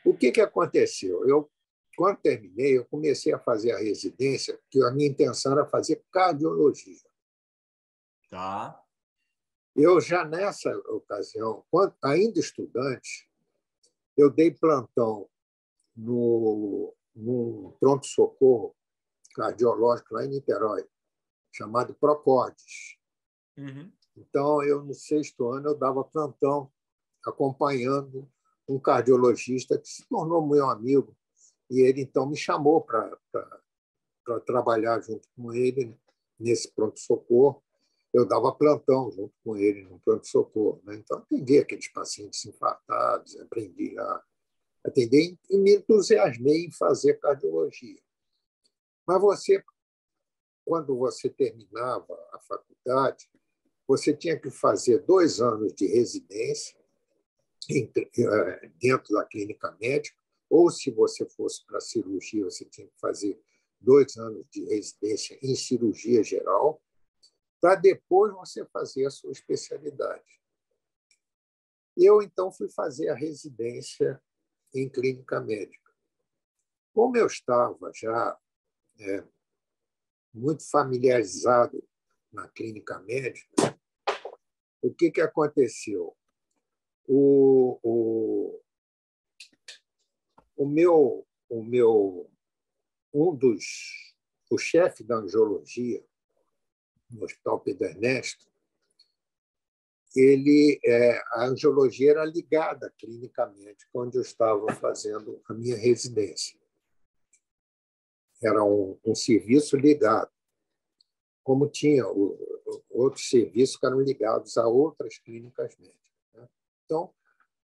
O 0.05 0.14
que, 0.14 0.31
que 0.31 0.41
aconteceu? 0.41 1.29
Eu, 1.29 1.51
quando 1.98 2.18
terminei, 2.18 2.78
eu 2.78 2.84
comecei 2.84 3.32
a 3.32 3.40
fazer 3.40 3.72
a 3.72 3.78
residência, 3.78 4.56
que 4.70 4.80
a 4.84 4.92
minha 4.92 5.08
intenção 5.08 5.50
era 5.50 5.66
fazer 5.66 6.00
cardiologia. 6.12 7.11
Tá. 8.30 8.80
Eu 9.74 10.00
já 10.00 10.24
nessa 10.24 10.70
ocasião, 10.90 11.64
quando, 11.68 11.92
ainda 12.00 12.38
estudante, 12.38 13.28
eu 14.16 14.30
dei 14.30 14.52
plantão 14.52 15.28
no, 15.96 16.94
no 17.16 17.76
pronto-socorro 17.80 18.76
cardiológico 19.34 20.14
lá 20.14 20.24
em 20.24 20.28
Niterói, 20.28 20.87
chamado 21.50 21.94
Procordes. 21.94 22.96
Uhum. 23.56 23.90
Então, 24.16 24.62
eu, 24.62 24.84
no 24.84 24.94
sexto 24.94 25.50
ano, 25.50 25.70
eu 25.70 25.74
dava 25.76 26.04
plantão 26.04 26.70
acompanhando 27.26 28.30
um 28.68 28.78
cardiologista 28.78 29.76
que 29.76 29.88
se 29.88 30.08
tornou 30.08 30.46
meu 30.46 30.68
amigo. 30.68 31.18
E 31.70 31.81
ele, 31.81 32.02
então, 32.02 32.26
me 32.28 32.37
chamou 32.37 32.81
para 32.81 33.18
trabalhar 34.46 35.00
junto 35.00 35.28
com 35.37 35.52
ele 35.52 35.96
nesse 36.38 36.70
pronto-socorro. 36.72 37.62
Eu 38.12 38.26
dava 38.26 38.52
plantão 38.52 39.11
junto 39.11 39.35
com 39.44 39.57
ele 39.57 39.83
no 39.83 39.98
pronto-socorro. 40.00 40.81
Né? 40.85 40.96
Então, 40.96 41.18
atendi 41.18 41.59
aqueles 41.59 41.88
pacientes 41.88 42.44
infartados, 42.46 43.38
aprendi 43.40 43.98
a 43.98 44.22
atender 44.85 45.37
e 45.50 45.59
me 45.59 45.76
entusiasmei 45.76 46.66
em 46.66 46.72
fazer 46.72 47.14
cardiologia. 47.14 48.00
Mas 49.07 49.20
você, 49.20 49.62
quando 50.64 50.96
você 50.96 51.28
terminava 51.28 52.14
a 52.33 52.38
faculdade, 52.40 53.28
você 53.87 54.14
tinha 54.14 54.38
que 54.38 54.50
fazer 54.50 55.00
dois 55.00 55.40
anos 55.40 55.74
de 55.74 55.87
residência 55.87 56.78
eh, 57.70 58.70
dentro 58.81 59.14
da 59.14 59.24
clínica 59.24 59.76
médica, 59.81 60.18
ou 60.48 60.70
se 60.70 60.90
você 60.90 61.26
fosse 61.26 61.64
para 61.66 61.80
cirurgia, 61.80 62.44
você 62.44 62.64
tinha 62.64 62.87
que 62.87 62.98
fazer 62.98 63.40
dois 63.80 64.16
anos 64.16 64.46
de 64.50 64.64
residência 64.64 65.38
em 65.42 65.54
cirurgia 65.54 66.22
geral, 66.22 66.82
para 67.61 67.74
depois 67.74 68.32
você 68.32 68.64
fazer 68.66 69.06
a 69.06 69.11
sua 69.11 69.32
especialidade. 69.32 70.40
Eu, 71.96 72.22
então, 72.22 72.52
fui 72.52 72.68
fazer 72.68 73.08
a 73.08 73.14
residência 73.14 74.22
em 74.72 74.88
clínica 74.88 75.40
médica. 75.40 75.92
Como 76.94 77.16
eu 77.16 77.26
estava 77.26 77.90
já 77.94 78.38
é, 79.00 79.24
muito 80.32 80.68
familiarizado 80.70 81.82
na 82.32 82.48
clínica 82.48 83.00
médica, 83.00 83.78
o 84.80 84.94
que, 84.94 85.11
que 85.11 85.20
aconteceu? 85.20 86.16
O, 87.06 87.78
o, 87.82 88.61
o 90.59 90.66
meu, 90.66 91.25
o 91.49 91.62
meu, 91.62 92.29
um 93.14 93.35
dos, 93.35 94.12
o 94.51 94.59
chefe 94.59 95.05
da 95.05 95.16
angiologia 95.16 96.05
no 97.09 97.25
Hospital 97.25 97.61
Pedro 97.61 97.87
Ernesto, 97.87 98.44
ele, 100.16 100.81
é, 100.85 101.23
a 101.33 101.47
angiologia 101.47 102.11
era 102.11 102.25
ligada 102.25 102.92
médica 103.57 103.88
onde 103.94 104.16
eu 104.16 104.23
estava 104.23 104.66
fazendo 104.75 105.40
a 105.49 105.55
minha 105.55 105.77
residência. 105.77 106.59
Era 108.42 108.64
um, 108.64 108.99
um 109.05 109.14
serviço 109.14 109.77
ligado, 109.77 110.31
como 111.44 111.68
tinha 111.68 112.07
o, 112.09 112.37
outros 112.90 113.29
serviços 113.29 113.77
que 113.77 113.87
eram 113.87 114.01
ligados 114.01 114.59
a 114.59 114.66
outras 114.66 115.18
clínicas 115.18 115.77
médicas. 115.79 116.12
Né? 116.35 116.49
Então, 116.85 117.14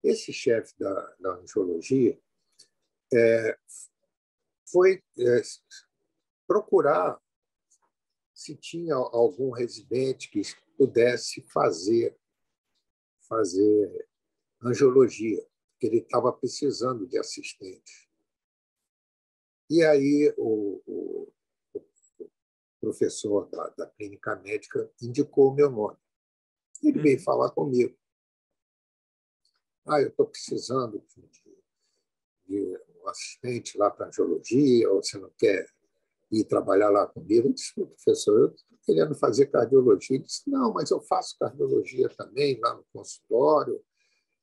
esse 0.03 0.33
chefe 0.33 0.75
da, 0.77 1.17
da 1.21 1.35
angiologia 1.37 2.19
é, 3.13 3.59
foi 4.71 5.03
é, 5.19 5.43
procurar 6.47 7.21
se 8.35 8.57
tinha 8.57 8.95
algum 8.95 9.51
residente 9.51 10.31
que 10.31 10.43
pudesse 10.77 11.43
fazer 11.53 12.17
fazer 13.29 14.09
angiologia, 14.61 15.41
que 15.79 15.87
ele 15.87 15.99
estava 15.99 16.33
precisando 16.33 17.07
de 17.07 17.17
assistente. 17.17 18.11
E 19.71 19.85
aí 19.85 20.35
o, 20.37 20.83
o, 20.85 21.33
o 22.19 22.31
professor 22.81 23.49
da, 23.51 23.69
da, 23.69 23.87
clínica 23.87 24.35
médica 24.35 24.91
indicou 25.01 25.53
o 25.53 25.55
meu 25.55 25.71
nome. 25.71 25.97
Ele 26.83 27.01
veio 27.01 27.19
uhum. 27.19 27.25
falar 27.25 27.51
comigo. 27.53 27.97
Ah, 29.87 30.01
eu 30.01 30.09
estou 30.09 30.27
precisando 30.27 31.01
de, 31.09 31.23
de, 32.47 32.81
assistente 33.11 33.77
lá 33.77 33.91
para 33.91 34.09
angiologia, 34.09 34.91
ou 34.91 35.03
você 35.03 35.19
não 35.19 35.31
quer 35.37 35.67
ir 36.31 36.45
trabalhar 36.45 36.91
lá 36.91 37.07
comigo? 37.07 37.49
Eu 37.49 37.53
disse, 37.53 37.75
professor, 37.75 38.39
eu 38.39 38.47
estou 38.55 38.79
querendo 38.85 39.15
fazer 39.15 39.47
cardiologia. 39.47 40.17
Ele 40.17 40.25
disse, 40.25 40.49
não, 40.49 40.73
mas 40.73 40.91
eu 40.91 41.01
faço 41.03 41.37
cardiologia 41.39 42.09
também 42.11 42.59
lá 42.61 42.75
no 42.75 42.85
consultório, 42.93 43.83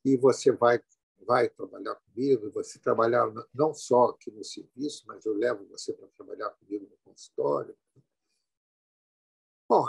e 0.06 0.16
você 0.16 0.52
vai, 0.52 0.80
vai 1.26 1.50
trabalhar 1.50 1.96
comigo, 1.96 2.52
você 2.52 2.80
trabalhar 2.80 3.32
não 3.54 3.74
só 3.74 4.06
aqui 4.06 4.32
no 4.32 4.44
serviço, 4.44 5.04
mas 5.08 5.26
eu 5.26 5.34
levo 5.34 5.68
você 5.68 5.94
para 5.94 6.08
trabalhar 6.10 6.50
comigo 6.52 6.88
no 6.90 6.98
consultório. 7.04 7.76
Bom, 9.70 9.86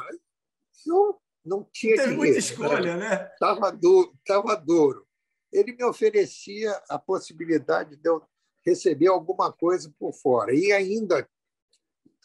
eu 0.86 1.20
não 1.44 1.64
tinha 1.72 1.96
Tem 1.96 2.16
muita 2.16 2.32
né? 2.32 2.38
escolha, 2.38 2.96
né? 2.96 3.30
Estava 3.32 3.70
duro, 3.70 4.12
tava 4.26 4.56
duro. 4.56 5.06
Ele 5.52 5.72
me 5.72 5.84
oferecia 5.84 6.72
a 6.88 6.98
possibilidade 6.98 7.96
de 7.96 8.08
eu 8.08 8.22
receber 8.64 9.08
alguma 9.08 9.52
coisa 9.52 9.92
por 9.98 10.12
fora. 10.12 10.54
E 10.54 10.72
ainda 10.72 11.28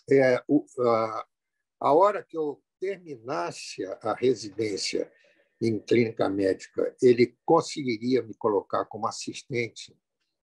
é, 0.09 0.43
o, 0.47 0.65
a, 0.79 1.27
a 1.79 1.93
hora 1.93 2.23
que 2.23 2.37
eu 2.37 2.61
terminasse 2.79 3.83
a 4.01 4.13
residência 4.13 5.11
em 5.61 5.79
clínica 5.79 6.29
médica, 6.29 6.93
ele 7.01 7.37
conseguiria 7.45 8.21
me 8.21 8.33
colocar 8.33 8.85
como 8.85 9.07
assistente 9.07 9.97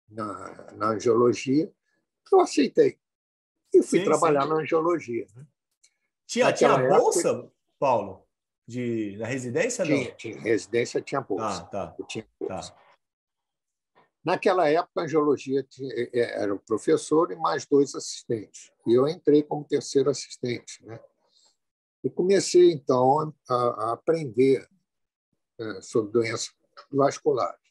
na, 0.09 0.73
na 0.73 0.89
angiologia, 0.89 1.71
eu 2.31 2.39
aceitei. 2.41 2.99
E 3.73 3.81
fui 3.81 3.99
sim, 3.99 4.05
trabalhar 4.05 4.43
sim. 4.43 4.49
na 4.49 4.55
angiologia. 4.55 5.25
Né? 5.35 5.45
Tinha, 6.25 6.51
tinha 6.51 6.77
bolsa, 6.77 7.29
época, 7.29 7.51
Paulo? 7.79 8.27
De, 8.67 9.15
na 9.17 9.27
residência? 9.27 9.85
Tinha, 9.85 10.09
não? 10.09 10.15
tinha. 10.17 10.41
Residência 10.41 11.01
tinha 11.01 11.21
bolsa. 11.21 11.61
Ah, 11.61 11.65
tá. 11.65 11.95
Eu 11.97 12.05
tinha 12.05 12.27
bolsa. 12.39 12.71
Tá. 12.71 12.84
Naquela 14.25 14.67
época, 14.67 15.01
a 15.01 15.03
angiologia 15.03 15.63
é, 15.93 16.19
é, 16.19 16.41
era 16.41 16.55
o 16.55 16.59
professor 16.59 17.31
e 17.31 17.35
mais 17.35 17.67
dois 17.67 17.93
assistentes. 17.93 18.71
E 18.87 18.93
eu 18.93 19.07
entrei 19.07 19.43
como 19.43 19.63
terceiro 19.63 20.09
assistente. 20.09 20.83
Né? 20.83 20.99
E 22.03 22.09
comecei, 22.09 22.71
então, 22.71 23.31
a, 23.47 23.93
aprender 23.93 24.67
é, 25.59 25.81
sobre 25.81 26.11
doenças 26.11 26.51
vasculares. 26.91 27.61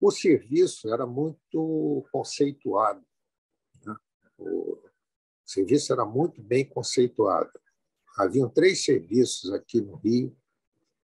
O 0.00 0.10
serviço 0.10 0.90
era 0.90 1.06
muito 1.06 2.06
conceituado. 2.10 3.04
Né? 3.84 3.94
O 4.38 4.80
serviço 5.44 5.92
era 5.92 6.06
muito 6.06 6.42
bem 6.42 6.64
conceituado. 6.66 7.52
Haviam 8.16 8.48
três 8.48 8.82
serviços 8.82 9.52
aqui 9.52 9.82
no 9.82 9.96
Rio 9.96 10.34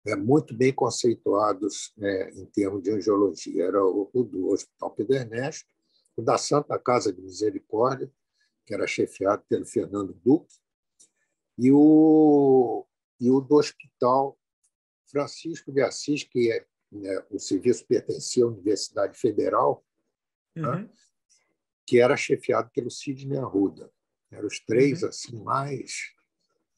é, 0.06 0.16
muito 0.16 0.56
bem 0.56 0.74
conceituados 0.74 1.94
é, 2.00 2.32
em 2.32 2.46
termos 2.46 2.82
de 2.82 2.92
angiologia. 2.92 3.66
Era 3.66 3.84
o, 3.84 4.10
o 4.14 4.24
do 4.24 4.50
Hospital 4.50 4.92
Pedro 4.92 5.16
Ernesto, 5.16 5.70
o 6.16 6.22
da 6.22 6.38
Santa 6.38 6.78
Casa 6.80 7.14
de 7.14 7.22
Misericórdia, 7.22 8.12
que 8.66 8.74
era 8.74 8.88
chefiado 8.88 9.44
pelo 9.48 9.66
Fernando 9.66 10.14
Duque, 10.24 10.54
e 11.58 11.72
o, 11.72 12.86
e 13.20 13.30
o 13.30 13.40
do 13.40 13.56
Hospital 13.56 14.38
Francisco 15.10 15.72
de 15.72 15.82
Assis, 15.82 16.24
que 16.24 16.52
é, 16.52 16.66
né, 16.92 17.26
o 17.30 17.38
serviço 17.38 17.86
pertencia 17.86 18.44
à 18.44 18.48
Universidade 18.48 19.18
Federal, 19.18 19.86
né, 20.56 20.68
uhum. 20.68 20.76
né, 20.76 20.90
que 21.86 22.00
era 22.00 22.16
chefiado 22.16 22.70
pelo 22.74 22.90
Sidney 22.90 23.38
Arruda. 23.38 23.92
Eram 24.32 24.48
os 24.48 24.60
três 24.62 25.04
uhum. 25.04 25.10
assim 25.10 25.44
mais 25.44 26.14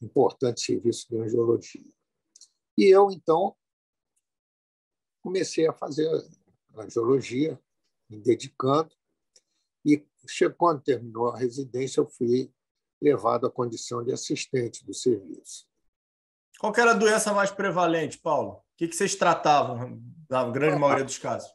importantes 0.01 0.65
serviços 0.65 1.07
de 1.07 1.17
angiologia. 1.17 1.93
E 2.77 2.85
eu, 2.85 3.11
então, 3.11 3.55
comecei 5.21 5.67
a 5.67 5.73
fazer 5.73 6.09
angiologia, 6.75 7.59
me 8.09 8.19
dedicando, 8.19 8.91
e 9.85 10.03
quando 10.57 10.81
terminou 10.81 11.29
a 11.29 11.37
residência, 11.37 11.99
eu 11.99 12.07
fui 12.07 12.51
levado 13.01 13.45
à 13.45 13.51
condição 13.51 14.03
de 14.03 14.11
assistente 14.11 14.85
do 14.85 14.93
serviço. 14.93 15.67
Qual 16.59 16.73
era 16.77 16.91
a 16.91 16.95
doença 16.95 17.33
mais 17.33 17.51
prevalente, 17.51 18.17
Paulo? 18.17 18.53
O 18.53 18.63
que 18.77 18.91
vocês 18.91 19.15
tratavam 19.15 20.01
na 20.29 20.49
grande 20.49 20.79
maioria 20.79 21.03
dos 21.03 21.17
casos? 21.17 21.53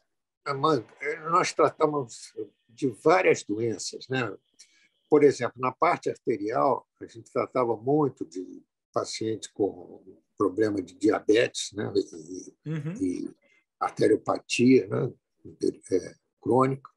Nós 1.31 1.51
tratamos 1.51 2.33
de 2.67 2.87
várias 2.89 3.43
doenças. 3.43 4.07
Né? 4.07 4.31
Por 5.09 5.23
exemplo, 5.23 5.59
na 5.59 5.71
parte 5.71 6.09
arterial, 6.09 6.87
a 7.01 7.05
gente 7.07 7.31
tratava 7.31 7.75
muito 7.75 8.23
de 8.23 8.63
paciente 8.91 9.51
com 9.53 10.03
problema 10.37 10.81
de 10.81 10.93
diabetes 10.95 11.73
né? 11.73 11.91
e, 12.65 12.69
uhum. 12.69 12.93
e 13.01 13.35
arteriopatia 13.79 14.87
né? 14.87 15.13
é, 15.91 16.15
crônica. 16.41 16.89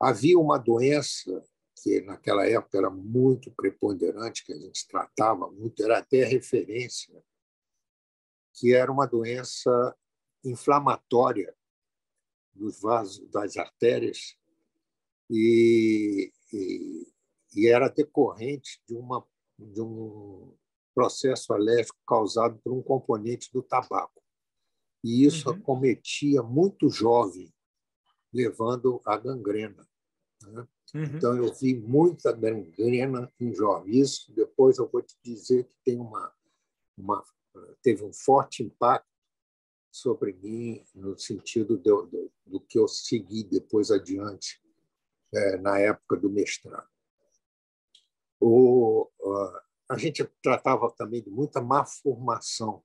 Havia 0.00 0.38
uma 0.38 0.58
doença 0.58 1.42
que 1.82 2.00
naquela 2.00 2.46
época 2.46 2.78
era 2.78 2.90
muito 2.90 3.50
preponderante, 3.50 4.44
que 4.44 4.52
a 4.52 4.58
gente 4.58 4.86
tratava 4.86 5.50
muito, 5.50 5.82
era 5.82 5.98
até 5.98 6.24
referência, 6.24 7.22
que 8.54 8.72
era 8.72 8.90
uma 8.90 9.06
doença 9.06 9.96
inflamatória 10.44 11.54
dos 12.54 12.80
vasos 12.80 13.28
das 13.30 13.56
artérias 13.56 14.36
e, 15.28 16.32
e, 16.52 17.12
e 17.54 17.68
era 17.68 17.88
decorrente 17.88 18.80
de, 18.86 18.94
uma, 18.94 19.26
de 19.58 19.80
um 19.80 20.54
processo 20.94 21.52
alérgico 21.52 21.98
causado 22.06 22.58
por 22.62 22.72
um 22.72 22.82
componente 22.82 23.50
do 23.52 23.62
tabaco. 23.62 24.22
E 25.04 25.24
isso 25.24 25.48
uhum. 25.48 25.56
acometia 25.56 26.42
muito 26.42 26.88
jovem, 26.88 27.52
levando 28.32 29.00
à 29.04 29.16
gangrena. 29.16 29.86
Né? 30.42 30.66
Uhum. 30.94 31.04
Então, 31.04 31.36
eu 31.36 31.52
vi 31.52 31.74
muita 31.74 32.32
gangrena 32.32 33.32
em 33.40 33.54
jovens. 33.54 33.96
Isso, 33.96 34.32
depois 34.32 34.78
eu 34.78 34.88
vou 34.88 35.02
te 35.02 35.16
dizer 35.22 35.64
que 35.64 35.76
tem 35.84 35.98
uma, 35.98 36.32
uma, 36.96 37.24
teve 37.82 38.04
um 38.04 38.12
forte 38.12 38.62
impacto 38.62 39.10
sobre 39.90 40.32
mim 40.32 40.84
no 40.94 41.18
sentido 41.18 41.76
do, 41.76 42.06
do, 42.06 42.32
do 42.46 42.60
que 42.60 42.78
eu 42.78 42.88
segui 42.88 43.44
depois 43.44 43.90
adiante 43.90 44.62
é, 45.34 45.56
na 45.58 45.78
época 45.78 46.16
do 46.16 46.30
mestrado. 46.30 46.88
O, 48.40 49.08
a 49.88 49.96
gente 49.98 50.24
tratava 50.42 50.90
também 50.92 51.22
de 51.22 51.30
muita 51.30 51.60
má 51.60 51.84
formação 51.84 52.82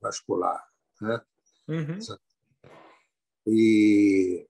vascular, 0.00 0.66
né? 1.00 1.20
Uhum. 1.68 1.98
E 3.46 4.48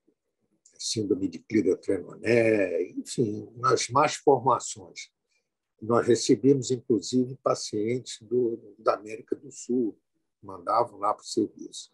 síndrome 0.77 1.27
de 1.27 1.39
Clira-Trenoné, 1.39 2.91
enfim, 2.91 3.51
nas 3.57 3.89
más 3.89 4.15
formações. 4.15 5.11
Nós 5.81 6.07
recebemos, 6.07 6.71
inclusive, 6.71 7.37
pacientes 7.43 8.21
do, 8.21 8.75
da 8.79 8.95
América 8.95 9.35
do 9.35 9.51
Sul, 9.51 9.97
mandavam 10.41 10.99
lá 10.99 11.13
para 11.13 11.21
o 11.21 11.27
serviço. 11.27 11.91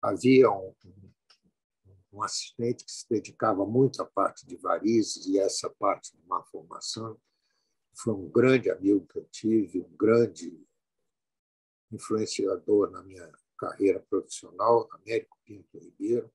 Havia 0.00 0.50
um, 0.50 0.74
um 2.12 2.22
assistente 2.22 2.84
que 2.84 2.90
se 2.90 3.06
dedicava 3.08 3.66
muito 3.66 4.00
à 4.00 4.06
parte 4.06 4.46
de 4.46 4.56
varizes 4.56 5.26
e 5.26 5.38
essa 5.38 5.68
parte 5.70 6.16
de 6.16 6.26
má 6.26 6.42
formação. 6.44 7.18
Foi 7.98 8.14
um 8.14 8.28
grande 8.28 8.70
amigo 8.70 9.04
que 9.06 9.18
eu 9.18 9.24
tive, 9.24 9.80
um 9.80 9.96
grande 9.96 10.56
influenciador 11.90 12.90
na 12.90 13.02
minha 13.02 13.28
carreira 13.58 13.98
profissional, 14.08 14.88
Américo 14.92 15.36
Pinto 15.44 15.76
Ribeiro. 15.76 16.30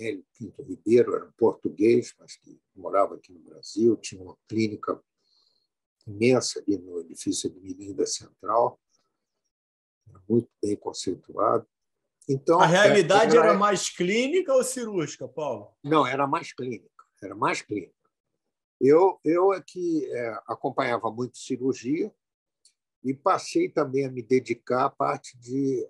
Nélio 0.00 0.24
Pinto 0.32 0.62
Ribeiro 0.62 1.14
era 1.14 1.26
um 1.26 1.32
português, 1.32 2.14
mas 2.18 2.36
que 2.36 2.58
morava 2.74 3.16
aqui 3.16 3.32
no 3.32 3.40
Brasil, 3.40 3.96
tinha 3.96 4.22
uma 4.22 4.38
clínica 4.48 4.98
imensa 6.06 6.60
ali 6.60 6.78
no 6.78 7.00
edifício 7.00 7.50
de 7.50 7.60
Mirinda 7.60 8.06
Central, 8.06 8.80
muito 10.26 10.48
bem 10.62 10.74
conceituado. 10.74 11.68
Então, 12.26 12.60
a 12.60 12.66
realidade 12.66 13.36
era, 13.36 13.48
era 13.48 13.58
mais 13.58 13.90
clínica 13.90 14.54
ou 14.54 14.64
cirúrgica, 14.64 15.28
Paulo? 15.28 15.76
Não, 15.84 16.06
era 16.06 16.26
mais 16.26 16.52
clínica, 16.52 17.04
era 17.20 17.34
mais 17.34 17.60
clínica. 17.60 17.97
Eu, 18.80 19.18
eu 19.24 19.52
é 19.52 19.60
que 19.60 20.06
é, 20.12 20.40
acompanhava 20.46 21.10
muito 21.10 21.36
cirurgia, 21.36 22.12
e 23.04 23.14
passei 23.14 23.68
também 23.68 24.04
a 24.04 24.10
me 24.10 24.22
dedicar 24.22 24.86
à 24.86 24.90
parte 24.90 25.38
de 25.38 25.88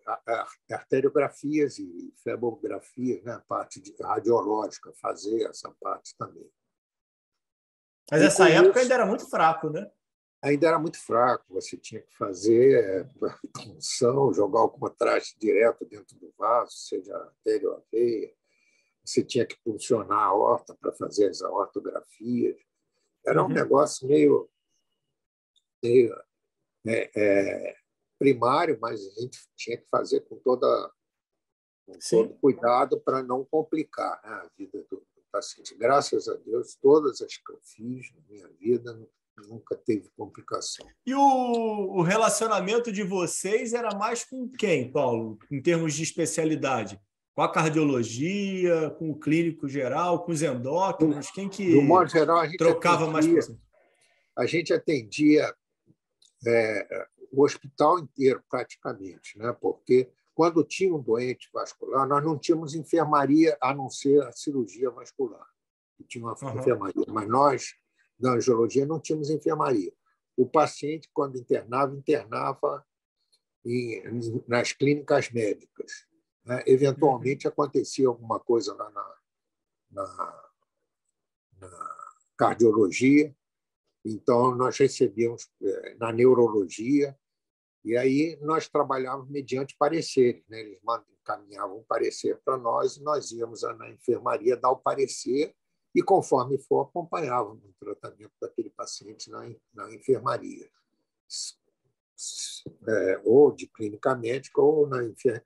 arteriografias 0.71 1.79
e 1.79 2.13
febografias, 2.23 3.23
né? 3.25 3.33
a 3.33 3.41
parte 3.41 3.81
de 3.81 3.95
radiológica, 4.01 4.93
fazer 5.01 5.43
essa 5.45 5.71
parte 5.81 6.15
também. 6.17 6.49
Mas 8.11 8.23
essa 8.23 8.49
época 8.49 8.71
isso, 8.71 8.79
ainda 8.81 8.95
era 8.95 9.07
muito 9.07 9.29
fraco, 9.29 9.71
né? 9.71 9.91
Ainda 10.43 10.69
era 10.69 10.79
muito 10.79 10.99
fraco. 10.99 11.45
Você 11.51 11.77
tinha 11.77 12.01
que 12.01 12.15
fazer 12.17 12.85
é, 12.85 13.09
punção, 13.53 14.33
jogar 14.33 14.61
alguma 14.61 14.91
traste 14.91 15.39
direto 15.39 15.85
dentro 15.87 16.17
do 16.19 16.33
vaso, 16.39 16.73
seja 16.73 17.17
artéria 17.17 17.69
ou 17.69 17.77
a 17.77 17.83
veia. 17.91 18.33
Você 19.05 19.25
tinha 19.25 19.47
que 19.47 19.57
funcionar 19.63 20.25
a 20.25 20.35
horta 20.35 20.75
para 20.75 20.93
fazer 20.93 21.29
as 21.29 21.41
ortografias. 21.41 22.57
Era 23.29 23.43
um 23.43 23.47
uhum. 23.47 23.53
negócio 23.53 24.09
meio, 24.09 24.49
meio 25.83 26.15
é, 26.87 27.11
é, 27.15 27.77
primário, 28.19 28.79
mas 28.81 29.01
a 29.07 29.21
gente 29.21 29.39
tinha 29.55 29.77
que 29.77 29.87
fazer 29.89 30.21
com, 30.23 30.37
toda, 30.37 30.91
com 31.87 31.99
todo 32.11 32.35
cuidado 32.41 33.01
para 33.01 33.23
não 33.23 33.45
complicar 33.45 34.21
né, 34.25 34.31
a 34.31 34.51
vida 34.57 34.79
do, 34.91 34.97
do, 34.97 35.23
paciente. 35.31 35.75
Graças 35.75 36.27
a 36.27 36.35
Deus, 36.37 36.75
todas 36.81 37.21
as 37.21 37.37
que 37.37 37.53
eu 37.53 37.61
fiz 37.63 38.11
na 38.15 38.21
minha 38.29 38.49
vida 38.59 38.99
nunca 39.47 39.77
teve 39.77 40.09
complicação. 40.17 40.87
E 41.07 41.15
o, 41.15 41.21
o 41.21 42.03
relacionamento 42.03 42.91
de 42.91 43.03
vocês 43.03 43.75
era 43.75 43.95
mais 43.95 44.25
com 44.25 44.49
quem, 44.49 44.91
Paulo, 44.91 45.39
em 45.51 45.61
termos 45.61 45.95
de 45.95 46.03
especialidade? 46.03 46.99
Com 47.39 47.43
a 47.43 47.53
cardiologia, 47.53 48.91
com 48.99 49.13
o 49.13 49.17
clínico 49.17 49.69
geral, 49.69 50.25
com 50.25 50.33
os 50.33 50.43
endócrinos? 50.43 51.31
Quem 51.31 51.49
que 51.49 51.73
do 51.73 51.83
modo 51.83 52.11
geral, 52.11 52.39
a 52.39 52.47
gente 52.47 52.57
trocava 52.57 53.09
atendia, 53.09 53.33
mais 53.33 53.57
A 54.37 54.45
gente 54.45 54.75
atendia 54.75 55.55
é, 56.45 57.07
o 57.31 57.45
hospital 57.45 58.01
inteiro, 58.01 58.43
praticamente, 58.51 59.39
né? 59.39 59.57
porque 59.61 60.11
quando 60.35 60.65
tinha 60.65 60.93
um 60.93 61.01
doente 61.01 61.49
vascular, 61.55 62.09
nós 62.09 62.25
não 62.25 62.37
tínhamos 62.37 62.75
enfermaria 62.75 63.57
a 63.63 63.73
não 63.73 63.89
ser 63.89 64.21
a 64.25 64.33
cirurgia 64.33 64.91
vascular. 64.91 65.47
Tinha 66.09 66.25
uma 66.25 66.35
uhum. 66.43 66.59
enfermaria, 66.59 67.05
mas 67.07 67.29
nós, 67.29 67.75
da 68.19 68.33
angiologia, 68.33 68.85
não 68.85 68.99
tínhamos 68.99 69.31
enfermaria. 69.31 69.93
O 70.37 70.45
paciente, 70.45 71.09
quando 71.15 71.39
internava, 71.39 71.95
internava 71.95 72.85
em, 73.65 74.43
nas 74.49 74.73
clínicas 74.73 75.31
médicas. 75.31 76.08
Né? 76.49 76.63
Eventualmente, 76.67 77.47
uhum. 77.47 77.53
acontecia 77.53 78.09
alguma 78.09 78.41
coisa 78.41 78.75
lá 78.75 78.91
na, 78.91 79.15
na, 79.91 80.51
na 81.61 82.05
cardiologia, 82.37 83.37
então, 84.05 84.55
nós 84.55 84.79
recebíamos 84.79 85.51
eh, 85.63 85.97
na 85.99 86.11
neurologia, 86.11 87.15
e 87.85 87.95
aí 87.97 88.39
nós 88.41 88.67
trabalhávamos 88.67 89.29
mediante 89.29 89.77
pareceres. 89.77 90.43
Né? 90.49 90.61
Eles 90.61 90.81
encaminhavam 91.21 91.79
um 91.79 91.85
parecer 91.85 92.41
para 92.43 92.57
nós, 92.57 92.97
e 92.97 93.03
nós 93.03 93.31
íamos 93.33 93.63
na 93.63 93.91
enfermaria 93.91 94.57
dar 94.57 94.71
o 94.71 94.79
parecer, 94.79 95.55
e 95.95 96.03
conforme 96.03 96.59
for, 96.59 96.83
acompanhávamos 96.83 97.63
o 97.65 97.75
tratamento 97.79 98.33
daquele 98.41 98.71
paciente 98.71 99.31
na, 99.31 99.51
na 99.75 99.93
enfermaria. 99.93 100.71
É, 102.87 103.21
ou 103.25 103.53
de 103.53 103.67
clínica 103.67 104.15
médica, 104.15 104.61
ou 104.61 104.87
na, 104.87 104.99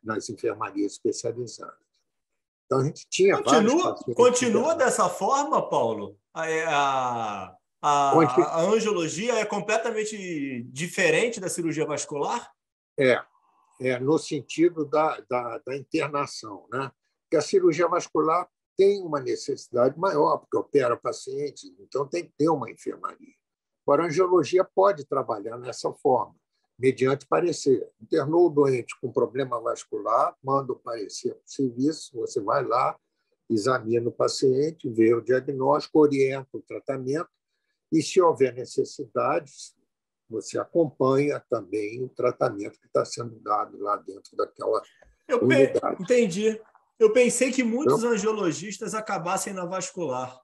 nas 0.02 0.28
enfermarias 0.30 0.92
especializadas. 0.92 1.74
Então, 2.66 2.80
a 2.80 2.84
gente 2.84 3.06
tinha 3.10 3.42
continua, 3.42 3.94
Continua 4.14 4.74
dessa 4.74 5.08
forma, 5.08 5.68
Paulo? 5.68 6.16
A, 6.32 6.46
a 6.66 7.56
a, 7.82 8.12
a 8.12 8.60
angiologia 8.60 9.40
é 9.40 9.44
completamente 9.44 10.62
diferente 10.70 11.40
da 11.40 11.48
cirurgia 11.48 11.84
vascular? 11.84 12.52
É, 12.96 13.20
é 13.80 13.98
no 13.98 14.18
sentido 14.18 14.84
da, 14.84 15.18
da, 15.28 15.58
da 15.58 15.76
internação, 15.76 16.68
né? 16.70 16.92
Porque 17.24 17.36
a 17.36 17.42
cirurgia 17.42 17.88
vascular 17.88 18.48
tem 18.76 19.02
uma 19.02 19.18
necessidade 19.18 19.98
maior, 19.98 20.38
porque 20.38 20.56
opera 20.56 20.96
pacientes, 20.96 21.74
então 21.80 22.06
tem 22.06 22.24
que 22.24 22.32
ter 22.38 22.48
uma 22.48 22.70
enfermaria. 22.70 23.34
Agora, 23.84 24.04
a 24.04 24.06
angiologia 24.06 24.64
pode 24.64 25.04
trabalhar 25.04 25.58
nessa 25.58 25.92
forma, 25.92 26.36
mediante 26.78 27.26
parecer. 27.26 27.88
Internou 28.00 28.46
o 28.46 28.50
doente 28.50 28.98
com 29.00 29.12
problema 29.12 29.60
vascular, 29.60 30.34
manda 30.42 30.72
o 30.72 30.78
parecer 30.78 31.34
para 31.34 31.44
o 31.44 31.50
serviço, 31.50 32.16
você 32.16 32.40
vai 32.40 32.64
lá, 32.64 32.98
examina 33.48 34.08
o 34.08 34.12
paciente, 34.12 34.88
vê 34.88 35.14
o 35.14 35.20
diagnóstico, 35.20 36.00
orienta 36.00 36.48
o 36.56 36.62
tratamento 36.62 37.28
e, 37.90 38.02
se 38.02 38.20
houver 38.20 38.54
necessidades, 38.54 39.74
você 40.28 40.58
acompanha 40.58 41.38
também 41.50 42.02
o 42.02 42.08
tratamento 42.08 42.80
que 42.80 42.86
está 42.86 43.04
sendo 43.04 43.38
dado 43.40 43.78
lá 43.78 43.96
dentro 43.96 44.34
daquela 44.36 44.82
Eu 45.28 45.42
unidade. 45.42 46.02
Entendi. 46.02 46.60
Eu 46.98 47.12
pensei 47.12 47.52
que 47.52 47.62
muitos 47.62 47.98
então, 47.98 48.12
angiologistas 48.12 48.94
acabassem 48.94 49.52
na 49.52 49.66
vascular. 49.66 50.40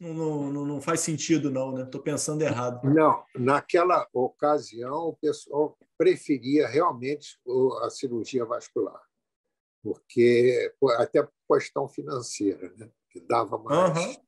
Não, 0.00 0.50
não, 0.52 0.66
não 0.66 0.80
faz 0.80 1.00
sentido, 1.00 1.50
não, 1.50 1.72
né? 1.72 1.84
Estou 1.84 2.02
pensando 2.02 2.42
errado. 2.42 2.82
Não, 2.84 3.24
naquela 3.36 4.06
ocasião, 4.12 5.08
o 5.08 5.16
pessoal 5.16 5.78
preferia 5.96 6.66
realmente 6.66 7.38
a 7.82 7.90
cirurgia 7.90 8.44
vascular, 8.44 9.00
porque 9.82 10.72
até 10.98 11.22
por 11.22 11.58
questão 11.58 11.88
financeira, 11.88 12.72
né? 12.76 12.90
que 13.10 13.20
dava 13.20 13.56
mais. 13.58 13.96
Uhum. 13.96 14.24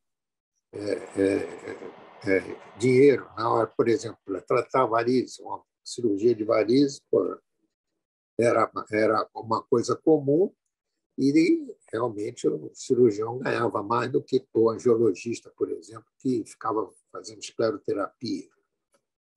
É, 0.72 0.92
é, 1.20 2.36
é, 2.36 2.78
dinheiro 2.78 3.28
na 3.36 3.52
hora, 3.52 3.66
por 3.66 3.88
exemplo, 3.88 4.18
tratar 4.46 4.86
varizes, 4.86 5.38
uma 5.38 5.62
cirurgia 5.84 6.34
de 6.34 6.44
varizes, 6.44 7.00
era, 8.38 8.70
era 8.90 9.28
uma 9.34 9.62
coisa 9.62 9.96
comum 9.96 10.52
e 11.18 11.74
realmente 11.90 12.46
o 12.46 12.70
cirurgião 12.74 13.38
ganhava 13.38 13.82
mais 13.82 14.10
do 14.10 14.22
que 14.22 14.46
o 14.52 14.70
angiologista, 14.70 15.50
por 15.56 15.70
exemplo, 15.70 16.06
que 16.18 16.44
ficava 16.44 16.92
fazendo 17.10 17.38
escleroterapia. 17.38 18.50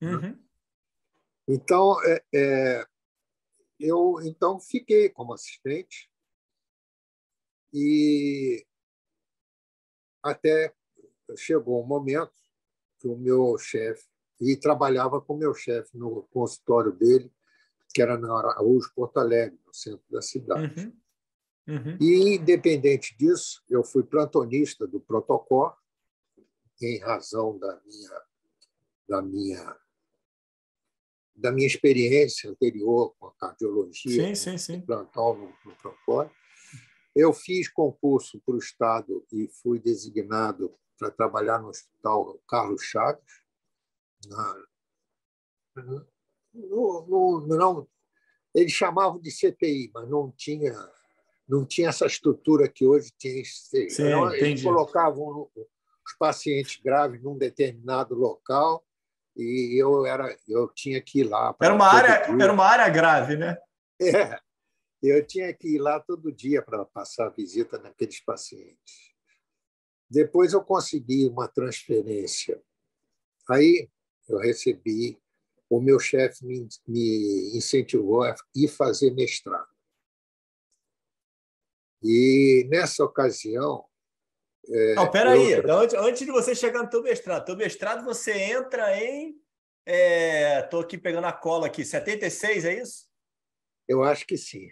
Uhum. 0.01 0.37
Então, 1.47 1.95
é, 2.03 2.23
é, 2.33 2.87
eu 3.79 4.19
então 4.23 4.59
fiquei 4.59 5.09
como 5.09 5.33
assistente 5.33 6.11
e 7.73 8.65
até 10.21 10.73
chegou 11.37 11.81
um 11.81 11.87
momento 11.87 12.33
que 12.99 13.07
o 13.07 13.17
meu 13.17 13.57
chefe 13.57 14.05
e 14.41 14.55
trabalhava 14.57 15.21
com 15.21 15.33
o 15.33 15.37
meu 15.37 15.53
chefe 15.53 15.97
no 15.97 16.23
consultório 16.31 16.91
dele, 16.91 17.31
que 17.93 18.01
era 18.01 18.17
na 18.17 18.37
Araújo 18.37 18.91
Porto 18.93 19.17
Alegre, 19.17 19.59
no 19.65 19.73
centro 19.73 20.05
da 20.09 20.21
cidade. 20.21 20.79
Uhum. 20.79 20.98
Uhum. 21.69 21.97
E, 22.01 22.35
independente 22.35 23.15
disso, 23.15 23.61
eu 23.69 23.83
fui 23.83 24.01
plantonista 24.01 24.87
do 24.87 24.99
protocolo, 24.99 25.71
em 26.81 26.97
razão 26.97 27.59
da 27.59 27.79
minha, 27.85 28.21
da 29.07 29.21
minha, 29.21 29.77
da 31.35 31.51
minha 31.51 31.67
experiência 31.67 32.49
anterior 32.49 33.13
com 33.19 33.27
a 33.27 33.33
cardiologia, 33.35 34.33
sim, 34.33 34.35
sim, 34.35 34.57
sim. 34.57 34.81
plantão 34.81 35.35
no, 35.35 35.53
no 35.63 35.75
protocolo. 35.75 36.31
Eu 37.15 37.33
fiz 37.33 37.67
concurso 37.67 38.41
para 38.43 38.55
o 38.55 38.59
Estado 38.59 39.23
e 39.31 39.47
fui 39.61 39.79
designado 39.79 40.75
para 40.97 41.11
trabalhar 41.11 41.59
no 41.59 41.67
Hospital 41.67 42.41
Carlos 42.47 42.81
Chaves. 42.81 43.23
Na, 44.27 44.55
no, 45.75 47.05
no, 47.07 47.47
não, 47.47 47.87
eles 48.55 48.71
chamavam 48.71 49.19
de 49.19 49.29
CTI, 49.29 49.91
mas 49.93 50.09
não 50.09 50.31
tinha 50.31 50.73
não 51.49 51.65
tinha 51.65 51.89
essa 51.89 52.05
estrutura 52.05 52.69
que 52.69 52.85
hoje 52.85 53.11
tem. 53.19 53.43
Sim, 53.43 54.03
eles 54.35 54.61
colocavam 54.61 55.49
os 56.05 56.13
pacientes 56.17 56.79
graves 56.81 57.21
num 57.23 57.35
determinado 57.35 58.13
local 58.13 58.85
e 59.35 59.81
eu 59.81 60.05
era 60.05 60.37
eu 60.47 60.69
tinha 60.69 61.01
que 61.01 61.21
ir 61.21 61.23
lá. 61.23 61.55
Era 61.59 61.73
uma 61.73 61.87
área 61.87 62.27
dia. 62.27 62.43
era 62.43 62.53
uma 62.53 62.65
área 62.65 62.87
grave, 62.89 63.35
né? 63.35 63.57
É, 63.99 64.39
eu 65.01 65.25
tinha 65.25 65.51
que 65.53 65.75
ir 65.75 65.79
lá 65.79 65.99
todo 65.99 66.31
dia 66.31 66.61
para 66.61 66.85
passar 66.85 67.29
visita 67.29 67.79
naqueles 67.79 68.23
pacientes. 68.23 69.09
Depois 70.09 70.53
eu 70.53 70.63
consegui 70.63 71.27
uma 71.27 71.47
transferência. 71.47 72.61
Aí 73.49 73.89
eu 74.27 74.37
recebi, 74.37 75.19
o 75.69 75.81
meu 75.81 75.99
chefe 75.99 76.45
me, 76.45 76.67
me 76.87 77.57
incentivou 77.57 78.23
a 78.23 78.35
ir 78.55 78.67
fazer 78.67 79.11
mestrado. 79.11 79.68
E 82.03 82.65
nessa 82.69 83.03
ocasião. 83.03 83.85
É, 84.67 84.95
Não, 84.95 85.09
peraí. 85.09 85.51
Eu... 85.51 85.71
Antes, 85.71 85.95
antes 85.95 86.25
de 86.25 86.31
você 86.31 86.55
chegar 86.55 86.83
no 86.83 86.89
teu 86.89 87.01
mestrado, 87.01 87.45
teu 87.45 87.57
mestrado 87.57 88.03
você 88.03 88.31
entra 88.31 88.97
em. 88.97 89.35
Estou 89.85 90.81
é, 90.81 90.83
aqui 90.83 90.97
pegando 90.97 91.25
a 91.25 91.33
cola 91.33 91.65
aqui, 91.67 91.83
76, 91.83 92.65
é 92.65 92.81
isso? 92.81 93.07
Eu 93.87 94.03
acho 94.03 94.25
que 94.25 94.37
sim. 94.37 94.69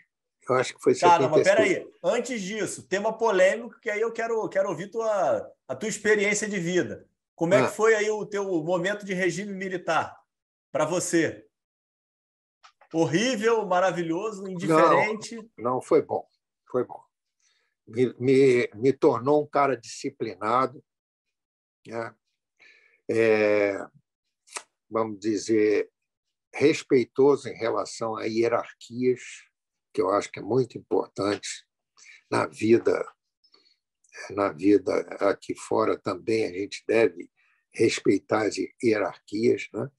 Eu 0.47 0.55
acho 0.55 0.75
que 0.75 0.81
foi 0.81 0.95
Tá, 0.95 1.19
não, 1.19 1.29
mas 1.29 1.43
peraí. 1.43 1.85
Antes 2.03 2.41
disso, 2.41 2.87
tema 2.87 3.17
polêmico, 3.17 3.79
que 3.81 3.89
aí 3.89 3.99
eu 3.99 4.13
quero, 4.13 4.47
quero 4.47 4.69
ouvir 4.69 4.89
tua, 4.89 5.51
a 5.67 5.75
tua 5.75 5.89
experiência 5.89 6.47
de 6.47 6.59
vida. 6.59 7.05
Como 7.35 7.53
é 7.53 7.59
ah. 7.59 7.67
que 7.67 7.75
foi 7.75 7.95
aí 7.95 8.09
o 8.09 8.25
teu 8.25 8.45
momento 8.63 9.05
de 9.05 9.13
regime 9.13 9.53
militar 9.53 10.15
para 10.71 10.85
você? 10.85 11.45
Horrível, 12.93 13.65
maravilhoso, 13.65 14.47
indiferente? 14.47 15.35
Não, 15.57 15.73
não 15.73 15.81
foi 15.81 16.01
bom. 16.01 16.25
Foi 16.69 16.83
bom 16.85 17.06
me, 17.87 18.13
me, 18.19 18.69
me 18.75 18.93
tornou 18.93 19.43
um 19.43 19.47
cara 19.47 19.77
disciplinado, 19.77 20.83
né? 21.87 22.13
é, 23.09 23.77
vamos 24.89 25.19
dizer, 25.19 25.89
respeitoso 26.53 27.47
em 27.47 27.55
relação 27.55 28.15
a 28.15 28.25
hierarquias, 28.25 29.21
que 29.93 30.01
eu 30.01 30.09
acho 30.09 30.31
que 30.31 30.39
é 30.39 30.43
muito 30.43 30.77
importante 30.77 31.65
na 32.29 32.45
vida, 32.45 33.07
na 34.31 34.51
vida 34.51 34.93
aqui 35.21 35.55
fora 35.55 35.97
também 35.97 36.45
a 36.45 36.51
gente 36.51 36.83
deve 36.85 37.29
respeitar 37.73 38.47
as 38.47 38.55
hierarquias, 38.83 39.67
né? 39.73 39.89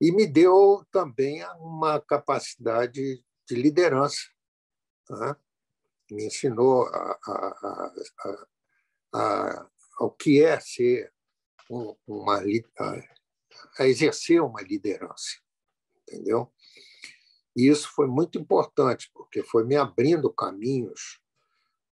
E 0.00 0.12
me 0.12 0.26
deu 0.26 0.84
também 0.92 1.42
uma 1.58 2.00
capacidade 2.00 3.24
de 3.48 3.54
liderança, 3.54 4.20
né? 5.10 5.36
Me 6.10 6.26
ensinou 6.26 6.86
a, 6.86 7.18
a, 7.26 7.92
a, 9.14 9.70
ao 9.98 10.10
que 10.10 10.42
é 10.42 10.58
ser 10.60 11.12
uma 12.08 12.40
a 13.78 13.86
exercer 13.86 14.40
uma 14.40 14.62
liderança, 14.62 15.38
entendeu? 16.02 16.52
E 17.56 17.68
isso 17.68 17.90
foi 17.94 18.06
muito 18.06 18.38
importante 18.38 19.10
porque 19.14 19.42
foi 19.42 19.64
me 19.64 19.76
abrindo 19.76 20.32
caminhos 20.32 21.20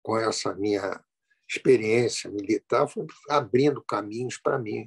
com 0.01 0.17
essa 0.17 0.53
minha 0.53 1.03
experiência 1.47 2.29
militar, 2.29 2.87
foi 2.87 3.07
abrindo 3.29 3.81
caminhos 3.81 4.37
para 4.37 4.59
mim, 4.59 4.85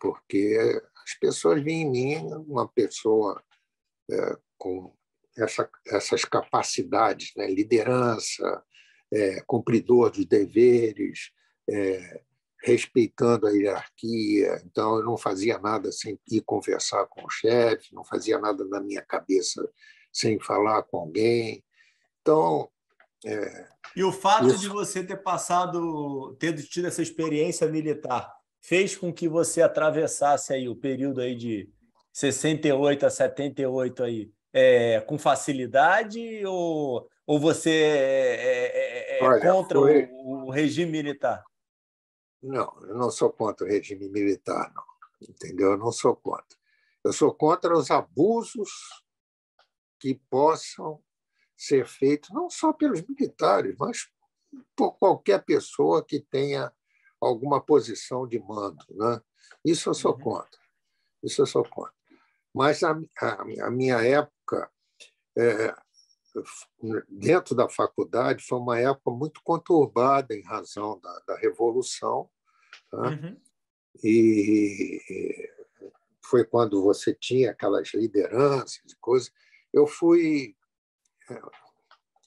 porque 0.00 0.80
as 1.04 1.14
pessoas 1.14 1.62
viam 1.62 1.80
em 1.80 1.90
mim 1.90 2.16
uma 2.46 2.68
pessoa 2.68 3.42
é, 4.10 4.38
com 4.56 4.95
essa, 5.36 5.68
essas 5.86 6.24
capacidades, 6.24 7.32
né? 7.36 7.46
liderança, 7.46 8.62
é, 9.12 9.40
cumpridor 9.46 10.10
dos 10.10 10.24
deveres, 10.24 11.30
é, 11.68 12.20
respeitando 12.62 13.46
a 13.46 13.50
hierarquia. 13.50 14.60
Então, 14.64 14.96
eu 14.96 15.04
não 15.04 15.16
fazia 15.16 15.58
nada 15.58 15.92
sem 15.92 16.18
ir 16.30 16.40
conversar 16.42 17.06
com 17.06 17.24
o 17.24 17.30
chefe, 17.30 17.94
não 17.94 18.04
fazia 18.04 18.38
nada 18.38 18.64
na 18.64 18.80
minha 18.80 19.02
cabeça 19.02 19.68
sem 20.12 20.38
falar 20.40 20.82
com 20.84 20.98
alguém. 20.98 21.62
Então. 22.20 22.68
É, 23.24 23.68
e 23.94 24.02
o 24.02 24.12
fato 24.12 24.48
isso... 24.48 24.58
de 24.58 24.68
você 24.68 25.02
ter 25.04 25.16
passado, 25.16 26.36
ter 26.38 26.54
tido 26.66 26.86
essa 26.86 27.02
experiência 27.02 27.66
militar, 27.68 28.32
fez 28.60 28.96
com 28.96 29.12
que 29.12 29.28
você 29.28 29.62
atravessasse 29.62 30.52
aí 30.52 30.68
o 30.68 30.76
período 30.76 31.20
aí 31.20 31.34
de 31.34 31.70
68 32.12 33.06
a 33.06 33.10
78 33.10 34.02
aí, 34.02 34.30
é, 34.58 35.02
com 35.02 35.18
facilidade 35.18 36.42
ou, 36.46 37.06
ou 37.26 37.38
você 37.38 37.70
é, 37.70 38.34
é, 38.34 39.18
é, 39.18 39.18
é 39.18 39.22
Olha, 39.22 39.52
contra 39.52 39.78
foi... 39.78 40.08
o, 40.10 40.46
o, 40.46 40.50
regime 40.50 40.90
militar? 40.90 41.44
Não, 42.42 42.74
eu 42.84 42.94
não 42.94 43.10
sou 43.10 43.30
contra 43.30 43.66
o 43.66 43.68
regime 43.68 44.08
militar, 44.08 44.72
não. 44.74 44.82
Entendeu? 45.28 45.72
Eu 45.72 45.76
não 45.76 45.92
sou 45.92 46.16
contra. 46.16 46.56
Eu 47.04 47.12
sou 47.12 47.34
contra 47.34 47.76
os 47.76 47.90
abusos 47.90 48.70
que 50.00 50.14
possam 50.30 51.02
ser 51.54 51.86
feitos 51.86 52.30
não 52.30 52.48
só 52.48 52.72
pelos 52.72 53.02
militares, 53.02 53.76
mas 53.78 54.08
por 54.74 54.92
qualquer 54.92 55.44
pessoa 55.44 56.02
que 56.02 56.18
tenha 56.18 56.72
alguma 57.20 57.60
posição 57.60 58.26
de 58.26 58.38
mando. 58.38 58.84
Né? 58.90 59.20
Isso 59.62 59.90
eu 59.90 59.94
sou 59.94 60.12
uhum. 60.12 60.20
contra. 60.20 60.60
Isso 61.22 61.42
eu 61.42 61.46
sou 61.46 61.68
contra. 61.68 61.92
Mas 62.54 62.82
a, 62.82 62.98
a, 63.20 63.66
a 63.66 63.70
minha 63.70 63.96
época, 63.96 64.35
é, 65.36 65.74
dentro 67.08 67.54
da 67.54 67.68
faculdade, 67.68 68.44
foi 68.44 68.58
uma 68.58 68.78
época 68.78 69.10
muito 69.10 69.40
conturbada 69.42 70.34
em 70.34 70.42
razão 70.42 70.98
da, 71.00 71.18
da 71.26 71.36
Revolução. 71.36 72.28
Tá? 72.90 73.10
Uhum. 73.10 73.40
E 74.02 75.50
foi 76.24 76.44
quando 76.44 76.82
você 76.82 77.14
tinha 77.14 77.50
aquelas 77.50 77.92
lideranças 77.94 78.82
e 78.86 78.96
coisas. 78.96 79.32
Eu 79.72 79.86
fui, 79.86 80.56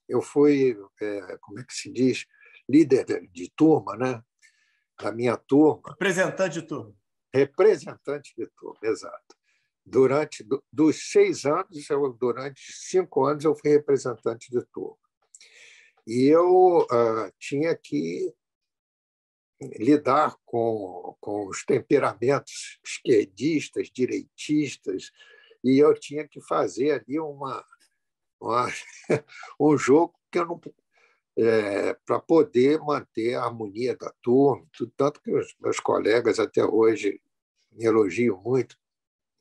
eu 0.08 0.22
fui, 0.22 0.78
é, 1.02 1.38
como 1.38 1.60
é 1.60 1.64
que 1.64 1.74
se 1.74 1.92
diz, 1.92 2.26
líder 2.68 3.06
de, 3.06 3.28
de 3.28 3.52
turma, 3.56 3.96
né? 3.96 4.24
Da 5.00 5.12
minha 5.12 5.38
turma. 5.38 5.90
Representante 5.90 6.62
de 6.62 6.68
turma. 6.68 6.96
Representante 7.34 8.34
de 8.36 8.48
turma, 8.48 8.80
exato 8.84 9.39
durante 9.90 10.46
dos 10.72 11.12
seis 11.12 11.46
anos, 11.46 11.90
eu, 11.90 12.14
durante 12.14 12.62
cinco 12.74 13.26
anos, 13.26 13.44
eu 13.44 13.56
fui 13.56 13.72
representante 13.72 14.52
de 14.52 14.64
turma. 14.66 14.98
E 16.08 16.28
eu 16.28 16.80
uh, 16.80 17.32
tinha 17.40 17.76
que 17.76 18.34
lidar 19.78 20.36
com, 20.46 21.16
com 21.20 21.48
os 21.48 21.66
temperamentos 21.66 22.80
esquerdistas, 22.84 23.90
direitistas, 23.94 25.12
e 25.64 25.78
eu 25.78 25.94
tinha 26.00 26.28
que 26.28 26.40
fazer 26.42 26.92
ali 26.92 27.20
uma, 27.20 27.64
uma 28.40 28.68
um 29.60 29.78
jogo 29.78 30.16
que 30.32 30.40
eu 30.40 30.46
não 30.46 30.62
é, 31.38 31.94
para 32.06 32.20
poder 32.20 32.80
manter 32.80 33.36
a 33.36 33.46
harmonia 33.46 33.96
da 33.96 34.12
turma, 34.22 34.66
tanto 34.98 35.22
que 35.22 35.32
os 35.32 35.56
meus 35.60 35.80
colegas 35.80 36.40
até 36.40 36.64
hoje 36.64 37.22
me 37.72 37.86
elogiam 37.86 38.42
muito 38.42 38.78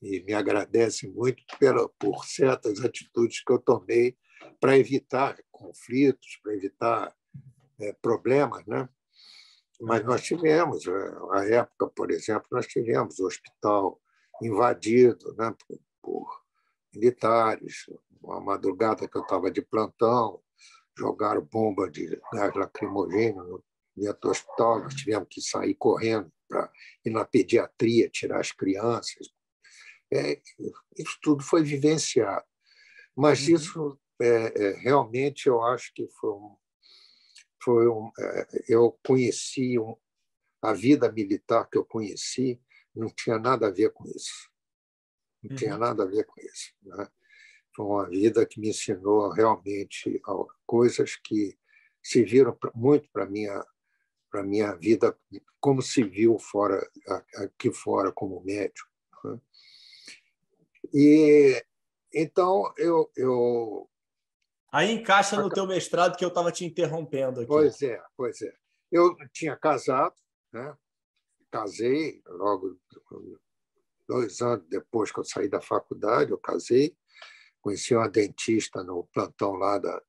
e 0.01 0.23
me 0.23 0.33
agradecem 0.33 1.11
muito 1.11 1.43
pela, 1.59 1.89
por 1.99 2.25
certas 2.25 2.85
atitudes 2.85 3.43
que 3.43 3.53
eu 3.53 3.59
tomei 3.59 4.17
para 4.61 4.79
evitar 4.79 5.37
conflitos, 5.51 6.39
para 6.43 6.55
evitar 6.55 7.15
é, 7.81 7.93
problemas, 8.01 8.65
né? 8.67 8.89
Mas 9.81 10.05
nós 10.05 10.23
tivemos, 10.23 10.87
é, 10.87 11.13
a 11.33 11.45
época, 11.47 11.87
por 11.89 12.11
exemplo, 12.11 12.47
nós 12.51 12.67
tivemos 12.67 13.19
o 13.21 13.27
hospital 13.27 14.01
invadido 14.43 15.35
né, 15.37 15.55
por, 15.67 15.81
por 16.03 16.43
militares. 16.95 17.87
Uma 18.21 18.41
madrugada 18.41 19.09
que 19.09 19.17
eu 19.17 19.23
estava 19.23 19.51
de 19.51 19.63
plantão, 19.63 20.41
jogaram 20.99 21.43
bomba 21.43 21.89
de 21.89 22.21
gás 22.33 22.55
lacrimogêneo 22.55 23.63
dentro 23.97 24.21
do 24.21 24.31
hospital, 24.31 24.81
nós 24.81 24.95
tivemos 24.95 25.29
que 25.31 25.41
sair 25.41 25.75
correndo 25.75 26.31
para 26.49 26.71
ir 27.05 27.11
na 27.11 27.25
pediatria 27.25 28.09
tirar 28.09 28.41
as 28.41 28.53
crianças. 28.53 29.29
É, 30.13 30.41
isso 30.97 31.19
tudo 31.23 31.43
foi 31.43 31.63
vivenciado. 31.63 32.45
Mas 33.17 33.47
uhum. 33.47 33.55
isso 33.55 34.01
é, 34.21 34.27
é, 34.57 34.71
realmente 34.81 35.49
eu 35.49 35.63
acho 35.63 35.93
que 35.95 36.09
foi 36.21 36.31
um. 36.31 36.57
Foi 37.63 37.89
um 37.89 38.11
é, 38.19 38.47
eu 38.69 38.99
conheci 39.05 39.79
um, 39.79 39.97
a 40.63 40.73
vida 40.73 41.11
militar 41.11 41.69
que 41.69 41.77
eu 41.77 41.85
conheci, 41.85 42.61
não 42.95 43.09
tinha 43.09 43.39
nada 43.39 43.69
a 43.69 43.71
ver 43.71 43.93
com 43.93 44.07
isso. 44.09 44.51
Não 45.43 45.51
uhum. 45.51 45.57
tinha 45.57 45.77
nada 45.77 46.03
a 46.05 46.07
ver 46.07 46.25
com 46.25 46.41
isso. 46.41 46.73
Né? 46.83 47.09
Foi 47.75 47.85
uma 47.85 48.09
vida 48.09 48.47
que 48.47 48.61
me 48.61 48.71
ensinou 48.71 49.31
realmente 49.31 50.21
coisas 50.67 51.17
que 51.17 51.59
serviram 52.03 52.57
muito 52.75 53.09
para 53.13 53.27
minha 53.27 53.65
para 54.31 54.43
minha 54.43 54.75
vida 54.75 55.19
como 55.59 55.81
civil 55.81 56.39
fora 56.39 56.87
aqui 57.37 57.73
fora 57.73 58.13
como 58.13 58.43
médico. 58.45 58.89
Né? 59.25 59.41
E 60.93 61.63
então 62.13 62.73
eu, 62.77 63.11
eu 63.17 63.89
aí 64.73 64.93
encaixa 64.93 65.41
no 65.41 65.49
teu 65.49 65.67
mestrado 65.67 66.17
que 66.17 66.25
eu 66.25 66.29
estava 66.29 66.51
te 66.51 66.65
interrompendo 66.65 67.41
aqui. 67.41 67.49
Pois 67.49 67.83
é, 67.83 68.03
pois 68.17 68.43
é. 68.43 68.53
Eu 68.91 69.15
tinha 69.33 69.57
casado, 69.57 70.15
né? 70.53 70.77
Casei 71.51 72.23
logo 72.27 72.79
dois 74.07 74.41
anos 74.41 74.67
depois 74.69 75.13
que 75.13 75.21
eu 75.21 75.25
saí 75.25 75.49
da 75.49 75.61
faculdade, 75.61 76.31
eu 76.31 76.39
casei, 76.39 76.97
conheci 77.61 77.95
uma 77.95 78.09
dentista 78.09 78.83
no 78.83 79.05
plantão 79.13 79.55
lá 79.55 79.79
da, 79.79 80.03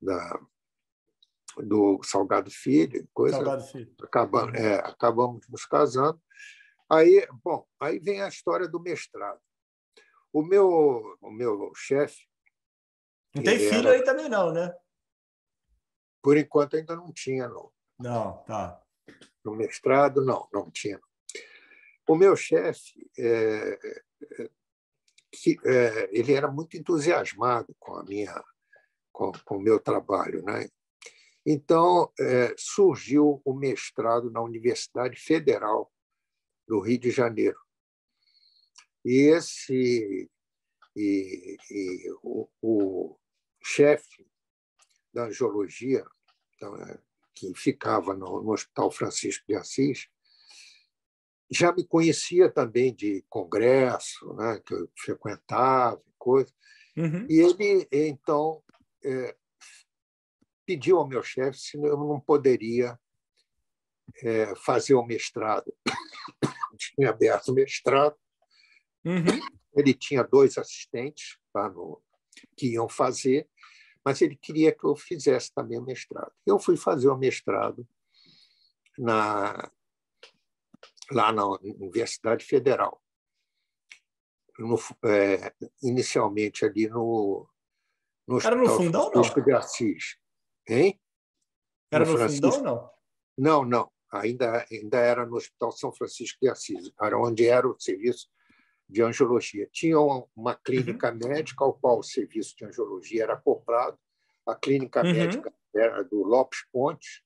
da 0.00 0.40
do 1.58 2.00
Salgado 2.02 2.50
Filho, 2.50 3.08
coisa. 3.14 3.36
Salgado 3.36 3.64
Filho. 3.64 3.94
Acabamos, 4.02 4.54
é, 4.54 4.74
acabamos 4.76 5.48
nos 5.48 5.64
casando. 5.64 6.20
Aí, 6.88 7.26
bom, 7.42 7.66
aí 7.80 7.98
vem 7.98 8.20
a 8.20 8.28
história 8.28 8.68
do 8.68 8.80
mestrado. 8.80 9.40
O 10.36 10.42
meu, 10.42 11.16
o 11.22 11.30
meu 11.30 11.72
chefe. 11.74 12.28
Não 13.34 13.42
tem 13.42 13.58
filho 13.58 13.88
era... 13.88 13.92
aí 13.92 14.04
também, 14.04 14.28
não, 14.28 14.52
né? 14.52 14.70
Por 16.22 16.36
enquanto 16.36 16.76
ainda 16.76 16.94
não 16.94 17.10
tinha, 17.10 17.48
não. 17.48 17.72
Não, 17.98 18.44
tá. 18.44 18.78
No 19.42 19.54
mestrado, 19.56 20.22
não, 20.22 20.46
não 20.52 20.70
tinha. 20.70 21.00
O 22.06 22.14
meu 22.14 22.36
chefe, 22.36 23.10
é, 23.18 23.78
é, 24.38 24.50
é, 25.64 26.10
ele 26.12 26.34
era 26.34 26.48
muito 26.48 26.76
entusiasmado 26.76 27.74
com 27.78 27.94
a 27.94 28.04
minha, 28.04 28.44
com, 29.10 29.32
com 29.42 29.56
o 29.56 29.62
meu 29.62 29.80
trabalho, 29.80 30.42
né? 30.44 30.68
Então 31.46 32.12
é, 32.20 32.54
surgiu 32.58 33.40
o 33.42 33.54
mestrado 33.54 34.30
na 34.30 34.42
Universidade 34.42 35.18
Federal 35.18 35.90
do 36.68 36.78
Rio 36.78 36.98
de 36.98 37.10
Janeiro. 37.10 37.58
E 39.06 39.30
esse 39.30 40.28
e, 40.96 41.56
e 41.70 42.10
o, 42.24 42.48
o 42.60 43.16
chefe 43.62 44.26
da 45.14 45.26
angiologia, 45.26 46.04
então, 46.56 46.74
é, 46.76 46.98
que 47.32 47.54
ficava 47.54 48.14
no, 48.14 48.42
no 48.42 48.50
Hospital 48.50 48.90
Francisco 48.90 49.44
de 49.46 49.54
Assis, 49.54 50.08
já 51.48 51.72
me 51.72 51.86
conhecia 51.86 52.50
também 52.50 52.92
de 52.92 53.24
congresso, 53.28 54.34
né, 54.34 54.60
que 54.66 54.74
eu 54.74 54.90
frequentava, 54.98 56.02
coisa. 56.18 56.52
Uhum. 56.96 57.28
E 57.30 57.38
ele, 57.38 57.86
então, 57.92 58.60
é, 59.04 59.36
pediu 60.66 60.98
ao 60.98 61.06
meu 61.06 61.22
chefe 61.22 61.60
se 61.60 61.76
eu 61.76 61.96
não 61.96 62.18
poderia 62.18 62.98
é, 64.24 64.52
fazer 64.56 64.94
o 64.94 65.06
mestrado. 65.06 65.72
tinha 66.76 67.10
aberto 67.10 67.52
o 67.52 67.54
mestrado. 67.54 68.16
Uhum. 69.06 69.40
Ele 69.76 69.94
tinha 69.94 70.24
dois 70.24 70.58
assistentes 70.58 71.38
lá 71.54 71.68
no, 71.68 72.02
que 72.56 72.72
iam 72.72 72.88
fazer, 72.88 73.48
mas 74.04 74.20
ele 74.20 74.36
queria 74.36 74.72
que 74.72 74.84
eu 74.84 74.96
fizesse 74.96 75.52
também 75.54 75.78
o 75.78 75.84
mestrado. 75.84 76.32
Eu 76.44 76.58
fui 76.58 76.76
fazer 76.76 77.08
o 77.08 77.16
mestrado 77.16 77.86
na 78.98 79.70
lá 81.12 81.32
na 81.32 81.46
Universidade 81.46 82.44
Federal. 82.44 83.00
No, 84.58 84.76
é, 85.04 85.54
inicialmente 85.82 86.64
ali 86.64 86.88
no, 86.88 87.48
no 88.26 88.40
Era 88.40 88.56
no 88.56 88.68
fundão, 88.68 89.10
Francisco 89.10 89.38
não? 89.38 89.46
de 89.46 89.52
Assis. 89.52 90.16
Hein? 90.66 91.00
Era 91.92 92.04
no, 92.04 92.12
no 92.12 92.28
fundão, 92.28 92.62
não? 92.62 92.90
Não, 93.38 93.64
não. 93.64 93.92
Ainda, 94.10 94.66
ainda 94.70 94.98
era 94.98 95.26
no 95.26 95.36
Hospital 95.36 95.70
São 95.72 95.92
Francisco 95.92 96.38
de 96.40 96.48
Assis, 96.48 96.90
era 97.00 97.18
onde 97.18 97.46
era 97.46 97.68
o 97.68 97.78
serviço 97.78 98.28
de 98.88 99.02
angiologia. 99.02 99.68
Tinha 99.72 99.98
uma 100.34 100.54
clínica 100.54 101.10
uhum. 101.10 101.28
médica 101.28 101.64
ao 101.64 101.74
qual 101.74 101.98
o 101.98 102.04
serviço 102.04 102.56
de 102.56 102.64
angiologia 102.64 103.24
era 103.24 103.34
acoplado. 103.34 103.98
A 104.46 104.54
clínica 104.54 105.02
uhum. 105.02 105.12
médica 105.12 105.52
era 105.74 106.02
do 106.02 106.22
Lopes 106.22 106.64
Pontes, 106.72 107.22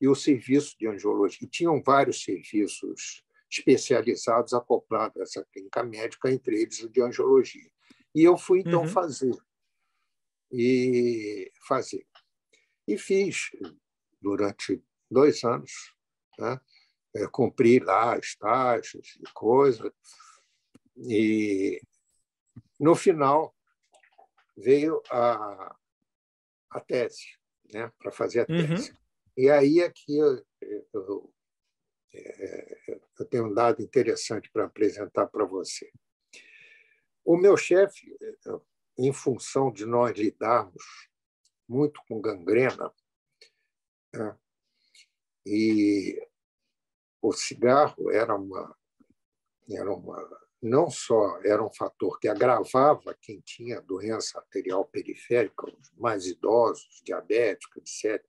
e 0.00 0.08
o 0.08 0.14
serviço 0.14 0.76
de 0.78 0.86
angiologia. 0.86 1.46
E 1.46 1.48
tinham 1.48 1.82
vários 1.82 2.22
serviços 2.22 3.24
especializados 3.50 4.52
acoplados 4.52 5.18
a 5.18 5.22
essa 5.22 5.46
clínica 5.52 5.82
médica, 5.82 6.30
entre 6.30 6.60
eles 6.60 6.82
o 6.82 6.90
de 6.90 7.00
angiologia. 7.00 7.70
E 8.14 8.22
eu 8.22 8.36
fui, 8.36 8.60
então, 8.60 8.82
uhum. 8.82 8.88
fazer. 8.88 9.34
E 10.52 11.50
fazer. 11.66 12.06
E 12.86 12.98
fiz 12.98 13.50
durante 14.20 14.82
dois 15.10 15.42
anos. 15.42 15.72
Né? 16.38 16.60
É, 17.16 17.26
cumpri 17.28 17.78
lá 17.78 18.18
estágios 18.18 19.16
e 19.20 19.32
coisas. 19.32 19.90
E, 20.96 21.80
no 22.78 22.94
final, 22.94 23.54
veio 24.56 25.02
a, 25.10 25.76
a 26.70 26.80
tese, 26.80 27.26
né? 27.72 27.92
para 27.98 28.12
fazer 28.12 28.40
a 28.40 28.52
uhum. 28.52 28.68
tese. 28.68 28.90
Uhum. 28.90 28.96
E 29.36 29.50
aí 29.50 29.80
é 29.80 29.90
que 29.90 30.16
eu, 30.16 30.46
eu, 30.92 31.34
eu 33.18 33.26
tenho 33.26 33.46
um 33.46 33.54
dado 33.54 33.82
interessante 33.82 34.50
para 34.50 34.66
apresentar 34.66 35.26
para 35.26 35.44
você. 35.44 35.90
O 37.24 37.36
meu 37.36 37.56
chefe, 37.56 38.16
em 38.98 39.12
função 39.12 39.72
de 39.72 39.86
nós 39.86 40.16
lidarmos 40.16 40.84
muito 41.66 42.00
com 42.06 42.20
gangrena, 42.20 42.92
né, 44.12 44.38
e 45.46 46.20
o 47.20 47.32
cigarro 47.32 48.10
era 48.10 48.34
uma, 48.34 48.76
era 49.68 49.92
uma 49.92 50.43
não 50.64 50.88
só 50.88 51.38
era 51.44 51.62
um 51.62 51.70
fator 51.70 52.18
que 52.18 52.26
agravava 52.26 53.14
quem 53.20 53.38
tinha 53.40 53.82
doença 53.82 54.38
arterial 54.38 54.82
periférica, 54.86 55.66
os 55.66 55.92
mais 55.98 56.26
idosos, 56.26 57.02
diabéticos, 57.04 57.82
etc., 58.02 58.24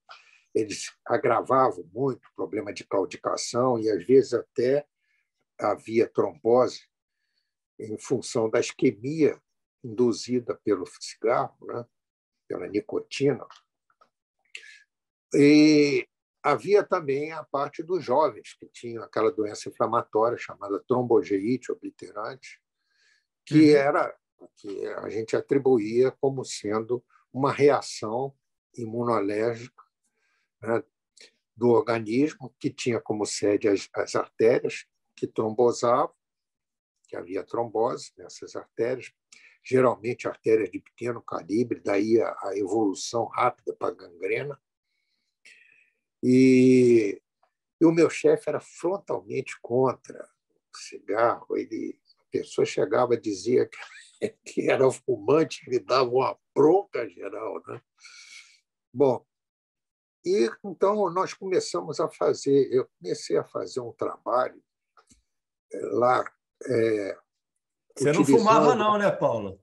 eles 0.54 0.94
agravavam 1.06 1.88
muito 1.92 2.26
o 2.26 2.34
problema 2.34 2.72
de 2.72 2.84
claudicação 2.84 3.78
e, 3.78 3.90
às 3.90 4.04
vezes, 4.06 4.34
até 4.34 4.86
havia 5.58 6.06
trombose 6.06 6.86
em 7.78 7.98
função 7.98 8.50
da 8.50 8.60
isquemia 8.60 9.40
induzida 9.82 10.54
pelo 10.62 10.84
cigarro, 11.00 11.56
né? 11.66 11.86
pela 12.46 12.68
nicotina. 12.68 13.46
E 15.34 16.06
havia 16.46 16.84
também 16.84 17.32
a 17.32 17.42
parte 17.42 17.82
dos 17.82 18.04
jovens, 18.04 18.54
que 18.54 18.68
tinham 18.68 19.02
aquela 19.02 19.32
doença 19.32 19.68
inflamatória 19.68 20.38
chamada 20.38 20.82
trombogeite 20.86 21.72
obliterante, 21.72 22.62
que 23.44 23.72
uhum. 23.72 23.76
era 23.76 24.16
que 24.54 24.86
a 24.86 25.08
gente 25.08 25.34
atribuía 25.34 26.12
como 26.20 26.44
sendo 26.44 27.04
uma 27.32 27.50
reação 27.50 28.32
imunológica 28.76 29.82
né, 30.62 30.84
do 31.56 31.70
organismo, 31.70 32.54
que 32.60 32.70
tinha 32.70 33.00
como 33.00 33.26
sede 33.26 33.68
as, 33.68 33.88
as 33.92 34.14
artérias 34.14 34.86
que 35.16 35.26
trombosavam, 35.26 36.14
que 37.08 37.16
havia 37.16 37.42
trombose 37.42 38.12
nessas 38.16 38.54
artérias, 38.54 39.12
geralmente 39.64 40.28
artérias 40.28 40.70
de 40.70 40.78
pequeno 40.78 41.20
calibre, 41.20 41.80
daí 41.80 42.20
a, 42.20 42.36
a 42.44 42.56
evolução 42.56 43.24
rápida 43.24 43.74
para 43.74 43.88
a 43.88 43.96
gangrena. 43.96 44.60
E, 46.28 47.22
e, 47.80 47.86
o 47.86 47.92
meu 47.92 48.10
chefe 48.10 48.48
era 48.48 48.58
frontalmente 48.58 49.56
contra 49.62 50.28
cigarro, 50.74 51.56
ele, 51.56 51.96
a 52.18 52.24
pessoa 52.32 52.64
chegava 52.64 53.14
e 53.14 53.20
dizia 53.20 53.68
que, 53.68 53.78
que 54.44 54.68
era 54.68 54.90
fumante, 54.90 55.62
ele 55.68 55.78
dava 55.78 56.10
uma 56.10 56.36
bronca 56.52 57.08
geral. 57.08 57.62
Né? 57.68 57.80
Bom, 58.92 59.24
e 60.24 60.50
então 60.64 61.08
nós 61.10 61.32
começamos 61.32 62.00
a 62.00 62.08
fazer, 62.08 62.72
eu 62.72 62.88
comecei 62.98 63.36
a 63.36 63.44
fazer 63.44 63.78
um 63.78 63.92
trabalho 63.92 64.60
eh, 65.72 65.86
lá. 65.92 66.24
É, 66.64 67.18
Você 67.96 68.10
não 68.10 68.24
fumava, 68.24 68.74
não, 68.74 68.98
né, 68.98 69.12
Paulo? 69.12 69.62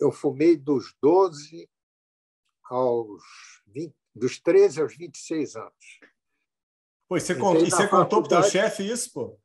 Eu 0.00 0.10
fumei 0.10 0.56
dos 0.56 0.96
12 1.02 1.68
aos 2.64 3.22
20, 3.66 3.94
dos 4.16 4.40
13 4.40 4.80
aos 4.80 4.96
26 4.96 5.56
anos. 5.56 6.00
Pô, 7.08 7.16
e 7.16 7.20
você, 7.20 7.34
contou, 7.34 7.64
e 7.64 7.70
você 7.70 7.86
contou 7.86 8.22
para 8.22 8.38
o 8.38 8.42
teu 8.42 8.50
chefe 8.50 8.90
isso, 8.90 9.12
pô? 9.12 9.38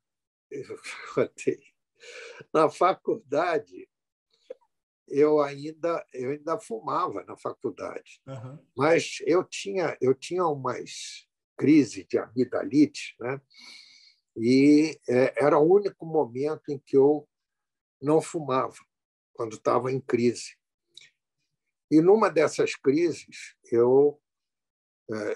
Eu 0.50 0.80
contei. 1.14 1.60
Na 2.54 2.70
faculdade, 2.70 3.88
eu 5.08 5.42
ainda 5.42 6.04
eu 6.14 6.32
ainda 6.32 6.60
fumava 6.60 7.24
na 7.24 7.38
faculdade, 7.38 8.22
uhum. 8.26 8.58
mas 8.76 9.18
eu 9.26 9.44
tinha 9.44 9.98
eu 10.02 10.16
tinha 10.16 10.46
umas 10.48 11.28
crises 11.58 12.06
de 12.08 12.18
amidalite, 12.18 13.16
né? 13.20 13.40
E 14.36 14.98
é, 15.08 15.46
era 15.46 15.60
o 15.60 15.74
único 15.74 16.06
momento 16.06 16.70
em 16.70 16.80
que 16.80 16.98
eu 16.98 17.28
não 18.02 18.22
fumava 18.22 18.78
quando 19.34 19.58
estava 19.58 19.92
em 19.92 20.00
crise. 20.00 20.56
E 21.92 22.02
numa 22.02 22.30
dessas 22.30 22.76
crises 22.76 23.56
eu 23.72 24.20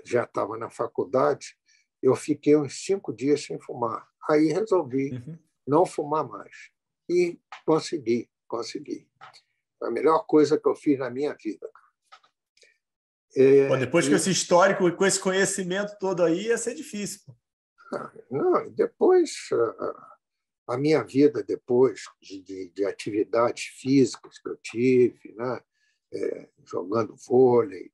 já 0.05 0.23
estava 0.23 0.57
na 0.57 0.69
faculdade, 0.69 1.57
eu 2.01 2.15
fiquei 2.15 2.55
uns 2.55 2.86
cinco 2.86 3.13
dias 3.13 3.43
sem 3.43 3.59
fumar. 3.59 4.07
Aí 4.30 4.47
resolvi 4.47 5.11
uhum. 5.13 5.38
não 5.67 5.86
fumar 5.86 6.28
mais 6.28 6.69
e 7.09 7.39
consegui, 7.65 8.30
consegui. 8.47 9.07
Foi 9.78 9.88
a 9.88 9.91
melhor 9.91 10.26
coisa 10.26 10.59
que 10.59 10.67
eu 10.67 10.76
fiz 10.76 10.97
na 10.97 11.09
minha 11.09 11.34
vida. 11.34 11.69
É, 13.36 13.67
Bom, 13.67 13.78
depois 13.78 14.05
e... 14.05 14.09
com 14.09 14.15
esse 14.15 14.32
histórico, 14.32 14.91
com 14.95 15.05
esse 15.05 15.19
conhecimento 15.19 15.97
todo 15.99 16.23
aí, 16.23 16.47
ia 16.47 16.57
ser 16.57 16.73
difícil. 16.73 17.21
Não, 18.32 18.69
depois, 18.71 19.49
a 20.67 20.78
minha 20.78 21.03
vida 21.03 21.43
depois 21.43 22.03
de, 22.21 22.41
de, 22.41 22.69
de 22.69 22.86
atividades 22.86 23.65
físicas 23.65 24.39
que 24.39 24.49
eu 24.49 24.57
tive, 24.57 25.34
né? 25.36 25.61
É, 26.13 26.49
jogando 26.63 27.15
vôlei, 27.28 27.86
é, 27.86 27.91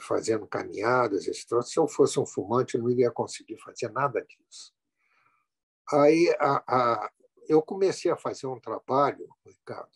fazendo 0.00 0.46
caminhadas, 0.46 1.26
esse 1.26 1.46
troço. 1.46 1.70
se 1.70 1.78
eu 1.78 1.88
fosse 1.88 2.18
um 2.18 2.26
fumante, 2.26 2.76
eu 2.76 2.82
não 2.82 2.90
iria 2.90 3.10
conseguir 3.10 3.58
fazer 3.58 3.90
nada 3.90 4.20
disso. 4.24 4.72
Aí 5.92 6.34
a, 6.38 6.62
a, 6.66 7.10
eu 7.48 7.60
comecei 7.62 8.10
a 8.10 8.16
fazer 8.16 8.46
um 8.46 8.60
trabalho, 8.60 9.28
Ricardo, 9.44 9.90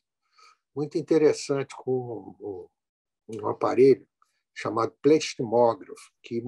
muito 0.74 0.99
interessante 0.99 1.74
com 1.76 2.37
um, 2.41 2.68
um 3.28 3.49
aparelho 3.49 4.07
chamado 4.55 4.93
pleximógrafo, 5.03 6.12
que 6.22 6.43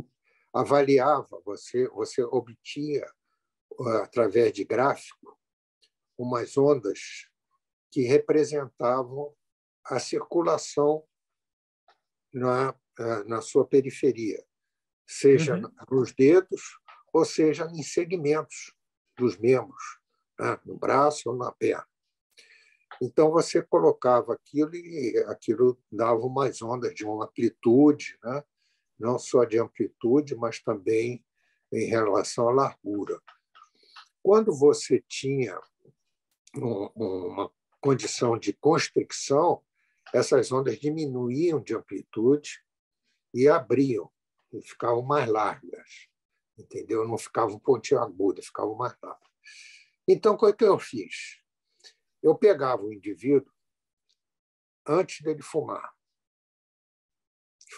avaliava, 0.53 1.41
você, 1.45 1.89
você 1.89 2.23
obtinha, 2.23 3.07
através 4.03 4.53
de 4.53 4.65
gráfico, 4.65 5.39
umas 6.17 6.57
ondas 6.57 7.29
que 7.91 8.03
representavam 8.03 9.35
a 9.85 9.99
circulação 9.99 11.05
na, 12.33 12.75
na 13.27 13.41
sua 13.41 13.67
periferia, 13.67 14.45
seja 15.07 15.57
uhum. 15.57 15.71
nos 15.91 16.13
dedos 16.13 16.79
ou 17.13 17.25
seja 17.25 17.65
em 17.73 17.83
segmentos 17.83 18.75
dos 19.17 19.39
membros, 19.39 19.83
né? 20.39 20.59
no 20.65 20.77
braço 20.77 21.31
ou 21.31 21.37
na 21.37 21.51
perna. 21.53 21.87
Então, 23.01 23.31
você 23.31 23.63
colocava 23.63 24.33
aquilo 24.35 24.75
e 24.75 25.17
aquilo 25.29 25.79
dava 25.91 26.21
umas 26.21 26.61
ondas 26.61 26.95
de 26.95 27.05
uma 27.05 27.25
amplitude, 27.25 28.19
né? 28.23 28.43
não 28.99 29.19
só 29.19 29.45
de 29.45 29.59
amplitude, 29.59 30.35
mas 30.35 30.61
também 30.61 31.25
em 31.73 31.87
relação 31.87 32.49
à 32.49 32.53
largura. 32.53 33.21
Quando 34.23 34.53
você 34.53 35.03
tinha 35.07 35.59
uma 36.55 37.51
condição 37.81 38.37
de 38.37 38.53
constricção, 38.53 39.63
essas 40.13 40.51
ondas 40.51 40.79
diminuíam 40.79 41.61
de 41.61 41.75
amplitude 41.75 42.65
e 43.35 43.49
abriam, 43.49 44.11
e 44.53 44.63
ficavam 44.63 45.03
mais 45.03 45.29
largas, 45.29 46.09
entendeu? 46.57 47.07
Não 47.07 47.19
ficavam 47.19 47.59
pontiagudas, 47.59 48.47
ficavam 48.47 48.75
mais 48.75 48.97
largas. 49.03 49.29
Então, 50.07 50.35
o 50.35 50.55
que 50.55 50.65
eu 50.65 50.79
fiz? 50.79 51.43
Eu 52.23 52.35
pegava 52.35 52.83
o 52.83 52.93
indivíduo 52.93 53.53
antes 54.87 55.21
dele 55.21 55.43
fumar, 55.43 55.93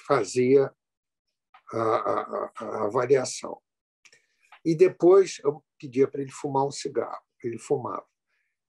fazia 0.07 0.72
a, 1.72 1.78
a, 1.78 2.53
a 2.57 2.84
avaliação. 2.84 3.61
E 4.64 4.74
depois 4.74 5.40
eu 5.42 5.64
pedia 5.78 6.07
para 6.07 6.20
ele 6.20 6.30
fumar 6.30 6.66
um 6.66 6.70
cigarro. 6.70 7.24
Ele 7.42 7.59
fumava. 7.59 8.07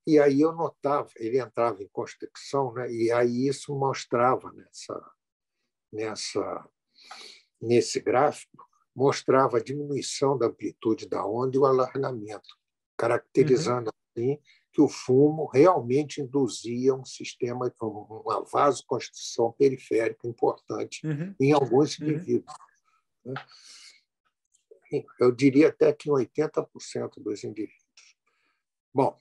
E 0.07 0.19
aí 0.19 0.41
eu 0.41 0.51
notava, 0.53 1.09
ele 1.17 1.39
entrava 1.39 1.83
em 1.83 1.87
constricção, 1.89 2.73
né? 2.73 2.91
e 2.91 3.11
aí 3.11 3.47
isso 3.47 3.75
mostrava 3.77 4.51
nessa, 4.53 5.11
nessa, 5.91 6.67
nesse 7.61 7.99
gráfico, 7.99 8.67
mostrava 8.95 9.57
a 9.57 9.63
diminuição 9.63 10.37
da 10.37 10.47
amplitude 10.47 11.07
da 11.07 11.25
onda 11.25 11.55
e 11.55 11.59
o 11.59 11.65
alargamento, 11.65 12.57
caracterizando 12.97 13.89
uhum. 13.89 14.23
assim 14.23 14.41
que 14.71 14.81
o 14.81 14.87
fumo 14.87 15.47
realmente 15.47 16.21
induzia 16.21 16.95
um 16.95 17.03
sistema, 17.03 17.73
uma 17.81 18.43
vasoconstrição 18.43 19.51
periférica 19.51 20.27
importante 20.27 21.05
uhum. 21.05 21.35
em 21.39 21.51
alguns 21.51 21.99
uhum. 21.99 22.07
indivíduos. 22.07 22.53
Uhum. 23.25 23.33
Eu 25.19 25.31
diria 25.31 25.69
até 25.69 25.91
que 25.93 26.09
em 26.09 26.13
80% 26.13 27.21
dos 27.21 27.43
indivíduos. 27.43 27.81
Bom, 28.93 29.17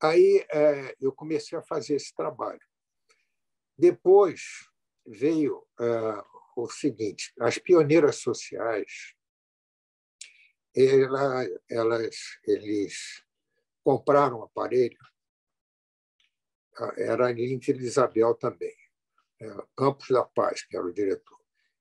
aí 0.00 0.44
é, 0.50 0.94
eu 1.00 1.12
comecei 1.12 1.56
a 1.56 1.62
fazer 1.62 1.94
esse 1.94 2.14
trabalho. 2.14 2.60
Depois 3.78 4.68
veio 5.06 5.66
é, 5.80 6.24
o 6.56 6.68
seguinte: 6.68 7.32
as 7.40 7.58
pioneiras 7.58 8.16
sociais, 8.16 9.14
ela, 10.74 11.44
elas, 11.68 12.16
eles 12.44 13.24
compraram 13.84 14.40
um 14.40 14.42
aparelho, 14.44 14.98
era 16.96 17.30
em 17.30 17.58
Vila 17.58 17.82
Isabel 17.82 18.34
também, 18.34 18.74
é, 19.40 19.46
Campos 19.76 20.08
da 20.08 20.24
Paz, 20.24 20.62
que 20.64 20.76
era 20.76 20.86
o 20.86 20.92
diretor. 20.92 21.38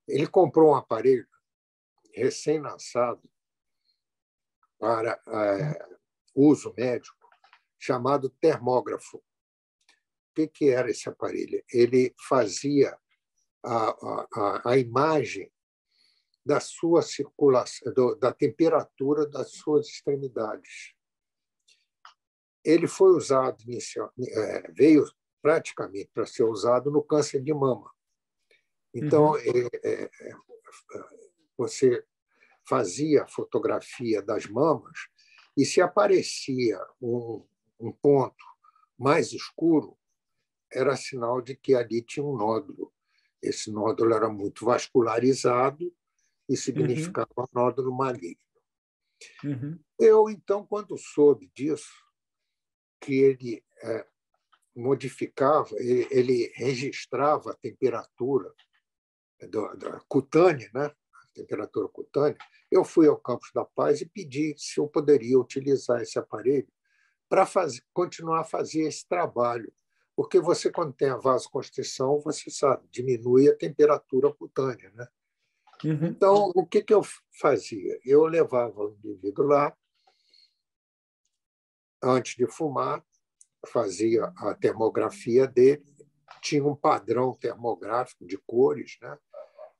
Ele 0.07 0.27
comprou 0.27 0.71
um 0.71 0.75
aparelho 0.75 1.27
recém-lançado 2.13 3.21
para 4.77 5.21
é, 5.27 5.87
uso 6.35 6.73
médico, 6.75 7.29
chamado 7.79 8.29
termógrafo. 8.29 9.17
O 9.17 10.33
que, 10.33 10.47
que 10.47 10.69
era 10.69 10.89
esse 10.89 11.07
aparelho? 11.07 11.63
Ele 11.71 12.13
fazia 12.27 12.97
a, 13.63 14.27
a, 14.33 14.71
a 14.71 14.77
imagem 14.77 15.51
da 16.45 16.59
sua 16.59 17.01
circulação, 17.01 17.93
da 18.19 18.33
temperatura 18.33 19.27
das 19.27 19.51
suas 19.51 19.87
extremidades 19.87 20.95
ele 22.63 22.87
foi 22.87 23.11
usado 23.15 23.61
inicial, 23.63 24.11
é, 24.19 24.71
veio 24.71 25.05
praticamente 25.41 26.09
para 26.13 26.25
ser 26.25 26.43
usado 26.43 26.91
no 26.91 27.01
câncer 27.01 27.41
de 27.41 27.53
mama. 27.53 27.91
Então, 28.93 29.31
uhum. 29.31 29.37
é, 29.83 30.03
é, 30.03 30.09
você 31.57 32.03
fazia 32.67 33.27
fotografia 33.27 34.21
das 34.21 34.45
mamas 34.45 35.07
e 35.57 35.65
se 35.65 35.81
aparecia 35.81 36.79
um, 37.01 37.45
um 37.79 37.91
ponto 37.91 38.45
mais 38.97 39.33
escuro, 39.33 39.97
era 40.71 40.95
sinal 40.95 41.41
de 41.41 41.55
que 41.55 41.73
ali 41.73 42.01
tinha 42.01 42.25
um 42.25 42.37
nódulo. 42.37 42.93
Esse 43.41 43.71
nódulo 43.71 44.13
era 44.13 44.29
muito 44.29 44.65
vascularizado 44.65 45.93
e 46.47 46.55
significava 46.55 47.29
uhum. 47.37 47.43
um 47.43 47.59
nódulo 47.59 47.91
maligno. 47.91 48.41
Uhum. 49.43 49.79
Eu, 49.99 50.29
então, 50.29 50.65
quando 50.65 50.97
soube 50.97 51.51
disso, 51.55 51.91
que 52.99 53.13
ele 53.13 53.63
é, 53.83 54.05
modificava, 54.75 55.69
ele, 55.77 56.07
ele, 56.11 56.51
registrava 56.55 57.51
a 57.51 57.55
temperatura 57.55 58.53
do, 59.49 59.75
da 59.75 59.99
cutânea, 60.07 60.69
né? 60.73 60.91
temperatura 61.33 61.87
cutânea. 61.87 62.37
Eu 62.69 62.83
fui 62.83 63.07
ao 63.07 63.17
Campus 63.17 63.51
da 63.53 63.65
Paz 63.65 64.01
e 64.01 64.05
pedi 64.05 64.55
se 64.57 64.79
eu 64.79 64.87
poderia 64.87 65.39
utilizar 65.39 66.01
esse 66.01 66.19
aparelho 66.19 66.67
para 67.29 67.47
continuar 67.93 68.41
a 68.41 68.45
fazer 68.45 68.81
esse 68.83 69.07
trabalho. 69.07 69.71
Porque 70.15 70.39
você, 70.39 70.71
quando 70.71 70.93
tem 70.93 71.09
a 71.09 71.17
vasoconstrição, 71.17 72.19
você 72.19 72.49
sabe, 72.49 72.87
diminui 72.91 73.49
a 73.49 73.55
temperatura 73.55 74.31
cutânea. 74.33 74.91
Né? 74.91 75.07
Uhum. 75.83 76.05
Então, 76.07 76.51
o 76.55 76.65
que, 76.65 76.81
que 76.81 76.93
eu 76.93 77.01
fazia? 77.39 77.99
Eu 78.05 78.25
levava 78.25 78.81
o 78.81 78.95
indivíduo 79.03 79.47
lá, 79.47 79.75
antes 82.03 82.35
de 82.35 82.47
fumar, 82.47 83.03
fazia 83.67 84.25
a 84.37 84.53
termografia 84.55 85.47
dele, 85.47 85.83
tinha 86.41 86.65
um 86.65 86.75
padrão 86.75 87.33
termográfico 87.33 88.25
de 88.25 88.37
cores, 88.37 88.97
né? 89.01 89.17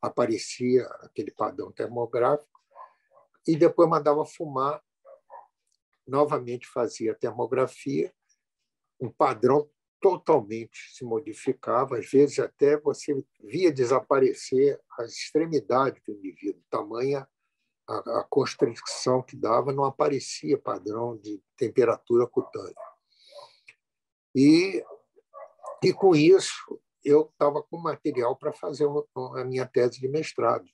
aparecia 0.02 0.86
aquele 1.02 1.32
padrão 1.32 1.72
termográfico, 1.72 2.50
e 3.48 3.56
depois 3.56 3.90
mandava 3.90 4.24
fumar, 4.26 4.82
novamente 6.08 6.68
fazia 6.68 7.12
a 7.12 7.16
termografia, 7.16 8.14
um 9.00 9.10
padrão 9.10 9.70
totalmente 10.02 10.78
se 10.94 11.06
modificava, 11.06 11.98
às 11.98 12.10
vezes 12.10 12.40
até 12.40 12.78
você 12.78 13.24
via 13.40 13.72
desaparecer 13.72 14.80
as 14.98 15.14
extremidades 15.14 16.02
do 16.06 16.14
indivíduo, 16.14 16.62
tamanha 16.70 17.28
a, 17.88 18.20
a 18.20 18.24
constrição 18.30 19.22
que 19.22 19.36
dava, 19.36 19.72
não 19.72 19.86
aparecia 19.86 20.58
padrão 20.58 21.18
de 21.18 21.42
temperatura 21.56 22.26
cutânea. 22.26 22.74
E, 24.36 24.84
e 25.84 25.94
com 25.94 26.16
isso, 26.16 26.80
eu 27.04 27.30
estava 27.32 27.62
com 27.62 27.78
material 27.78 28.36
para 28.36 28.54
fazer 28.54 28.88
a 29.36 29.44
minha 29.44 29.66
tese 29.66 30.00
de 30.00 30.08
mestrado. 30.08 30.66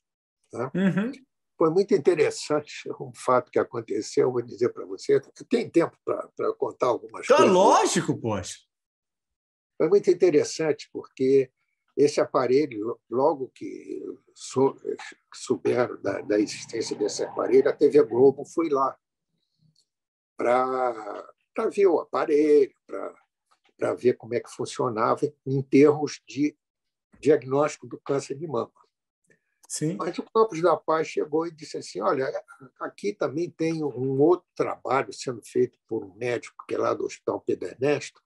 Né? 0.54 0.72
Uhum. 0.74 1.12
Foi 1.58 1.70
muito 1.72 1.94
interessante 1.94 2.90
um 3.02 3.12
fato 3.14 3.52
que 3.52 3.60
aconteceu, 3.60 4.32
vou 4.32 4.42
dizer 4.42 4.70
para 4.70 4.86
você. 4.86 5.20
Tem 5.50 5.70
tempo 5.70 5.98
para 6.06 6.54
contar 6.58 6.88
algumas 6.88 7.26
tá 7.26 7.36
coisas? 7.36 7.54
Lógico, 7.54 8.18
poxa. 8.18 8.67
Foi 9.78 9.88
muito 9.88 10.10
interessante, 10.10 10.90
porque 10.92 11.52
esse 11.96 12.20
aparelho, 12.22 13.00
logo 13.10 13.52
que 13.54 14.04
souberam 15.34 16.02
da, 16.02 16.22
da 16.22 16.40
existência 16.40 16.96
desse 16.96 17.24
aparelho, 17.24 17.70
a 17.70 17.74
TV 17.74 18.04
Globo 18.04 18.46
foi 18.46 18.70
lá 18.70 18.98
para 20.38 21.26
ver 21.72 21.88
o 21.88 22.00
aparelho, 22.00 22.74
para 23.78 23.94
ver 23.96 24.14
como 24.14 24.36
é 24.36 24.40
que 24.40 24.50
funcionava 24.50 25.22
em 25.46 25.62
termos 25.62 26.22
de 26.28 26.56
diagnóstico 27.20 27.88
do 27.88 28.00
câncer 28.00 28.36
de 28.38 28.48
mama. 28.48 28.72
Sim. 29.68 29.98
Mas 29.98 30.18
o 30.18 30.24
Campos 30.24 30.62
da 30.62 30.78
Paz 30.78 31.08
chegou 31.08 31.46
e 31.46 31.52
disse 31.52 31.78
assim: 31.78 32.00
olha, 32.00 32.32
aqui 32.80 33.12
também 33.12 33.50
tem 33.50 33.84
um 33.84 34.22
outro 34.22 34.48
trabalho 34.56 35.12
sendo 35.12 35.42
feito 35.44 35.78
por 35.88 36.06
um 36.06 36.14
médico 36.16 36.64
que 36.68 36.76
é 36.76 36.78
lá 36.78 36.94
do 36.94 37.06
Hospital 37.06 37.42
Pedro 37.42 37.68
Ernesto, 37.68 38.22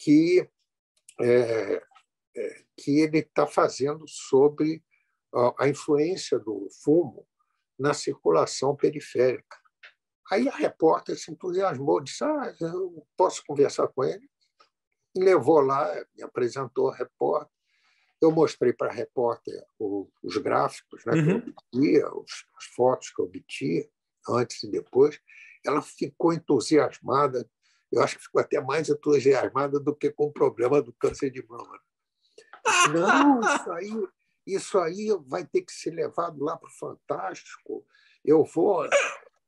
que 0.00 0.48
é, 1.20 1.82
é, 2.36 2.64
que 2.76 3.00
ele 3.00 3.18
está 3.18 3.46
fazendo 3.46 4.04
sobre 4.08 4.82
a 5.58 5.68
influência 5.68 6.38
do 6.38 6.68
fumo 6.82 7.24
na 7.78 7.94
circulação 7.94 8.74
periférica. 8.74 9.56
Aí 10.30 10.48
a 10.48 10.54
repórter 10.54 11.16
se 11.18 11.30
entusiasmou, 11.30 12.00
disse: 12.00 12.24
ah, 12.24 12.54
eu 12.60 13.06
posso 13.16 13.42
conversar 13.46 13.88
com 13.88 14.04
ele. 14.04 14.28
E 15.14 15.22
levou 15.22 15.60
lá, 15.60 15.92
me 16.16 16.22
apresentou 16.22 16.90
a 16.90 16.96
repórter. 16.96 17.52
Eu 18.22 18.30
mostrei 18.30 18.72
para 18.72 18.90
a 18.90 18.94
repórter 18.94 19.64
os 20.22 20.36
gráficos 20.36 21.04
né, 21.06 21.14
uhum. 21.14 21.40
que 21.40 21.94
eu 21.96 22.06
obtia, 22.06 22.06
as 22.56 22.64
fotos 22.76 23.10
que 23.10 23.20
eu 23.20 23.24
obtia, 23.24 23.88
antes 24.28 24.62
e 24.62 24.70
depois. 24.70 25.18
Ela 25.64 25.82
ficou 25.82 26.32
entusiasmada. 26.32 27.48
Eu 27.90 28.02
acho 28.02 28.16
que 28.16 28.24
ficou 28.24 28.40
até 28.40 28.60
mais 28.60 28.88
entusiasmada 28.88 29.80
do 29.80 29.94
que 29.94 30.10
com 30.10 30.26
o 30.26 30.32
problema 30.32 30.80
do 30.80 30.92
câncer 30.92 31.30
de 31.30 31.44
mama. 31.46 31.80
Não, 32.92 33.40
isso 33.40 33.72
aí, 33.72 34.08
isso 34.46 34.78
aí 34.78 35.08
vai 35.26 35.44
ter 35.44 35.62
que 35.62 35.72
ser 35.72 35.90
levado 35.90 36.42
lá 36.42 36.56
para 36.56 36.68
o 36.68 36.72
Fantástico. 36.72 37.84
Eu 38.24 38.44
vou. 38.44 38.88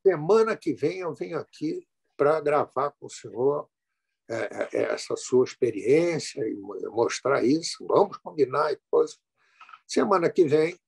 Semana 0.05 0.57
que 0.57 0.73
vem 0.73 0.99
eu 0.99 1.13
venho 1.13 1.39
aqui 1.39 1.87
para 2.17 2.41
gravar 2.41 2.91
com 2.91 3.05
o 3.05 3.09
senhor 3.09 3.69
é, 4.29 4.35
é, 4.35 4.69
é, 4.73 4.81
essa 4.93 5.15
sua 5.15 5.45
experiência 5.45 6.41
e 6.41 6.55
mostrar 6.89 7.43
isso. 7.43 7.85
Vamos 7.87 8.17
combinar 8.17 8.71
e 8.71 8.75
depois. 8.75 9.17
Semana 9.87 10.29
que 10.29 10.45
vem 10.45 10.79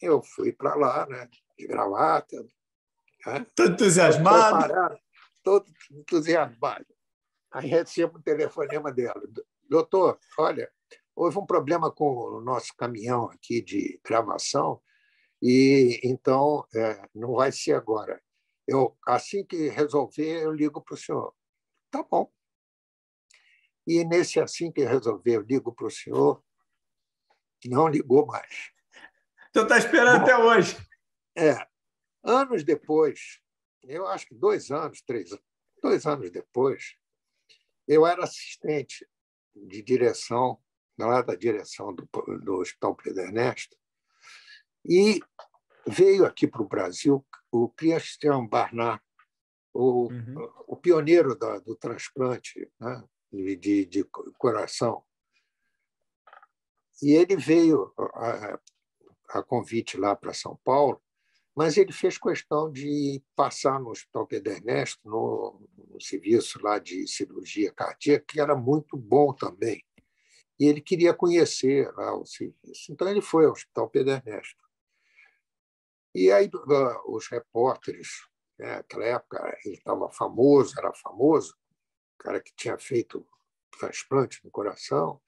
eu 0.00 0.22
fui 0.22 0.52
para 0.52 0.74
lá, 0.74 1.06
né, 1.06 1.28
de 1.58 1.66
gravata. 1.66 2.36
Né? 3.26 3.46
Todo 3.54 3.72
entusiasmado. 3.72 5.00
Todo 5.46 5.64
entusiasmado. 5.92 6.84
Aí 7.52 7.68
recebo 7.68 8.18
um 8.18 8.20
telefonema 8.20 8.92
dela. 8.92 9.22
Doutor, 9.62 10.18
olha, 10.36 10.68
houve 11.14 11.38
um 11.38 11.46
problema 11.46 11.88
com 11.88 12.04
o 12.04 12.40
nosso 12.40 12.74
caminhão 12.76 13.30
aqui 13.30 13.62
de 13.62 14.00
gravação 14.04 14.82
e 15.40 16.00
então 16.02 16.66
é, 16.74 17.08
não 17.14 17.36
vai 17.36 17.52
ser 17.52 17.74
agora. 17.74 18.20
Eu 18.66 18.98
assim 19.06 19.44
que 19.44 19.68
resolver 19.68 20.42
eu 20.42 20.50
ligo 20.52 20.80
para 20.82 20.94
o 20.94 20.98
senhor. 20.98 21.32
Tá 21.92 22.02
bom. 22.02 22.28
E 23.86 24.04
nesse 24.04 24.40
assim 24.40 24.72
que 24.72 24.84
resolver 24.84 25.36
eu 25.36 25.42
ligo 25.42 25.72
para 25.72 25.86
o 25.86 25.90
senhor, 25.92 26.42
não 27.66 27.86
ligou 27.86 28.26
mais. 28.26 28.72
Então 29.50 29.62
está 29.62 29.78
esperando 29.78 30.18
bom, 30.18 30.22
até 30.24 30.36
hoje. 30.36 30.76
É. 31.36 31.56
Anos 32.24 32.64
depois, 32.64 33.40
eu 33.86 34.06
acho 34.06 34.26
que 34.26 34.34
dois 34.34 34.70
anos, 34.70 35.02
três, 35.02 35.30
dois 35.82 36.06
anos 36.06 36.30
depois, 36.30 36.96
eu 37.86 38.06
era 38.06 38.24
assistente 38.24 39.06
de 39.54 39.82
direção 39.82 40.60
lá 40.98 41.22
da 41.22 41.34
direção 41.34 41.94
do, 41.94 42.08
do 42.42 42.54
Hospital 42.56 42.94
Pedro 42.96 43.22
Ernesto, 43.22 43.76
e 44.84 45.20
veio 45.86 46.24
aqui 46.24 46.46
para 46.46 46.62
o 46.62 46.68
Brasil 46.68 47.24
o 47.50 47.68
Christian 47.68 48.46
Barnard, 48.46 49.02
o, 49.72 50.10
uhum. 50.10 50.52
o 50.66 50.76
pioneiro 50.76 51.36
da, 51.36 51.58
do 51.58 51.76
transplante 51.76 52.70
né, 52.80 53.04
de, 53.32 53.84
de 53.84 54.04
coração. 54.38 55.04
E 57.02 57.12
ele 57.12 57.36
veio 57.36 57.92
a, 57.98 58.58
a 59.28 59.42
convite 59.42 59.98
lá 59.98 60.16
para 60.16 60.32
São 60.32 60.56
Paulo, 60.64 61.02
mas 61.56 61.76
ele 61.76 61.92
fez 61.92 62.18
questão 62.18 62.70
de 62.70 63.22
passar 63.34 63.80
no 63.80 63.90
Hospital 63.90 64.26
Pedro 64.26 64.52
Ernesto, 64.52 65.00
no, 65.04 65.68
no 65.88 66.00
serviço 66.00 66.62
lá 66.62 66.78
de 66.78 67.08
cirurgia 67.08 67.72
cardíaca, 67.72 68.24
que 68.28 68.40
era 68.40 68.54
muito 68.54 68.96
bom 68.96 69.32
também 69.32 69.82
e 70.58 70.66
ele 70.66 70.80
queria 70.80 71.14
conhecer 71.14 71.92
lá 71.94 72.16
o 72.16 72.24
serviço. 72.24 72.90
Então, 72.90 73.08
ele 73.08 73.20
foi 73.20 73.44
ao 73.44 73.52
Hospital 73.52 73.88
Pedro 73.90 74.12
Ernesto. 74.12 74.64
E 76.14 76.32
aí, 76.32 76.50
os 77.06 77.28
repórteres, 77.28 78.08
né, 78.58 78.76
naquela 78.76 79.04
época, 79.04 79.58
ele 79.64 79.76
estava 79.76 80.10
famoso, 80.10 80.74
era 80.78 80.92
famoso, 80.94 81.54
cara 82.18 82.40
que 82.40 82.54
tinha 82.56 82.78
feito 82.78 83.26
transplante 83.78 84.42
no 84.42 84.50
coração. 84.50 85.20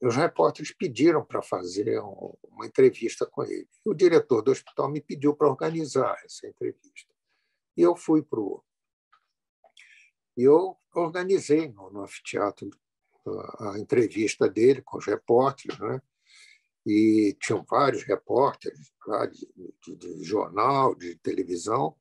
Os 0.00 0.14
repórteres 0.14 0.72
pediram 0.72 1.24
para 1.24 1.42
fazer 1.42 1.98
uma 1.98 2.66
entrevista 2.66 3.26
com 3.26 3.42
ele. 3.42 3.68
O 3.84 3.94
diretor 3.94 4.42
do 4.42 4.50
hospital 4.50 4.90
me 4.90 5.00
pediu 5.00 5.34
para 5.34 5.48
organizar 5.48 6.16
essa 6.24 6.46
entrevista. 6.46 7.14
E 7.76 7.82
eu 7.82 7.96
fui 7.96 8.22
para 8.22 8.40
o. 8.40 8.62
Eu 10.36 10.76
organizei 10.94 11.68
no, 11.68 11.90
no 11.90 12.02
anfiteatro 12.02 12.70
a 13.58 13.78
entrevista 13.78 14.48
dele 14.48 14.82
com 14.82 14.98
os 14.98 15.06
repórteres, 15.06 15.78
né? 15.78 16.00
e 16.86 17.36
tinham 17.40 17.64
vários 17.68 18.04
repórteres 18.04 18.92
lá 19.06 19.26
de, 19.26 19.48
de, 19.82 19.96
de, 19.96 20.22
jornal, 20.22 20.94
de 20.94 21.16
televisão, 21.16 21.96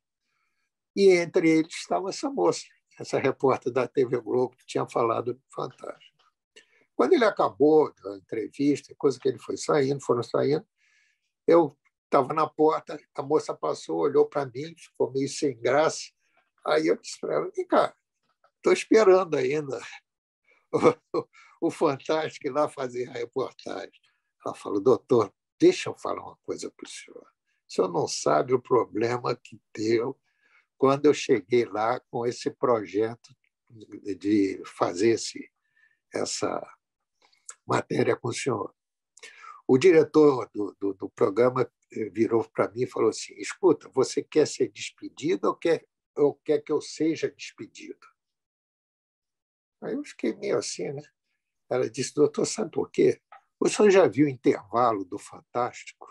e 0.95 1.09
entre 1.09 1.49
eles 1.49 1.73
estava 1.73 2.09
essa 2.09 2.29
moça, 2.29 2.61
essa 2.99 3.17
repórter 3.17 3.73
da 3.73 3.87
TV 3.87 4.21
Globo 4.21 4.55
que 4.55 4.65
tinha 4.65 4.87
falado 4.87 5.33
do 5.33 5.41
Fantástico. 5.53 6.14
Quando 6.95 7.13
ele 7.13 7.25
acabou 7.25 7.93
a 8.05 8.15
entrevista, 8.17 8.95
coisa 8.97 9.19
que 9.19 9.27
ele 9.27 9.39
foi 9.39 9.57
saindo, 9.57 10.01
foram 10.01 10.23
saindo, 10.23 10.65
eu 11.45 11.77
estava 12.05 12.33
na 12.33 12.47
porta, 12.47 12.99
a 13.13 13.21
moça 13.21 13.53
passou, 13.53 13.97
olhou 13.97 14.25
para 14.25 14.45
mim, 14.45 14.73
ficou 14.77 15.11
meio 15.11 15.27
sem 15.27 15.59
graça. 15.59 16.11
Aí 16.65 16.87
eu 16.87 16.97
disse 16.97 17.19
para 17.19 17.35
ela: 17.35 17.51
vem 17.55 17.67
cá, 17.67 17.95
estou 18.57 18.71
esperando 18.71 19.35
ainda 19.35 19.79
o, 21.61 21.69
Fantástico 21.69 22.49
lá 22.49 22.69
fazer 22.69 23.09
a 23.09 23.13
reportagem. 23.13 23.99
Ela 24.45 24.55
falou, 24.55 24.79
doutor, 24.79 25.33
deixa 25.59 25.89
eu 25.89 25.95
falar 25.95 26.21
uma 26.21 26.37
coisa 26.43 26.71
para 26.71 26.85
o 26.85 26.89
senhor. 26.89 27.27
O 27.67 27.73
senhor 27.73 27.91
não 27.91 28.07
sabe 28.07 28.53
o 28.53 28.61
problema 28.61 29.35
que 29.35 29.59
deu 29.73 30.17
quando 30.77 31.05
eu 31.05 31.13
cheguei 31.13 31.65
lá 31.65 31.99
com 32.11 32.25
esse 32.25 32.51
projeto 32.51 33.35
de 33.69 34.61
fazer 34.65 35.09
esse, 35.11 35.51
essa 36.13 36.74
matéria 37.65 38.15
com 38.15 38.29
o 38.29 38.33
senhor. 38.33 38.73
O 39.67 39.77
diretor 39.77 40.49
do, 40.53 40.75
do, 40.79 40.93
do 40.93 41.09
programa 41.09 41.69
virou 42.11 42.43
para 42.49 42.69
mim 42.71 42.83
e 42.83 42.87
falou 42.87 43.09
assim: 43.09 43.33
escuta, 43.35 43.89
você 43.89 44.21
quer 44.21 44.47
ser 44.47 44.69
despedido 44.69 45.47
ou 45.47 45.55
quer, 45.55 45.85
ou 46.15 46.35
quer 46.35 46.59
que 46.61 46.71
eu 46.71 46.81
seja 46.81 47.29
despedido? 47.29 48.05
Aí 49.81 49.93
eu 49.93 50.03
fiquei 50.03 50.35
meio 50.35 50.57
assim, 50.57 50.91
né? 50.91 51.01
Ela 51.69 51.89
disse, 51.89 52.13
doutor, 52.13 52.45
sabe 52.45 52.71
por 52.71 52.89
quê? 52.91 53.19
O 53.59 53.67
senhor 53.67 53.89
já 53.89 54.07
viu 54.07 54.27
o 54.27 54.29
intervalo 54.29 55.03
do 55.03 55.17
Fantástico? 55.17 56.07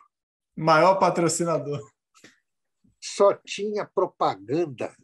Maior 0.57 0.97
patrocinador. 0.99 1.81
Só 3.01 3.35
tinha 3.35 3.85
propaganda 3.85 4.95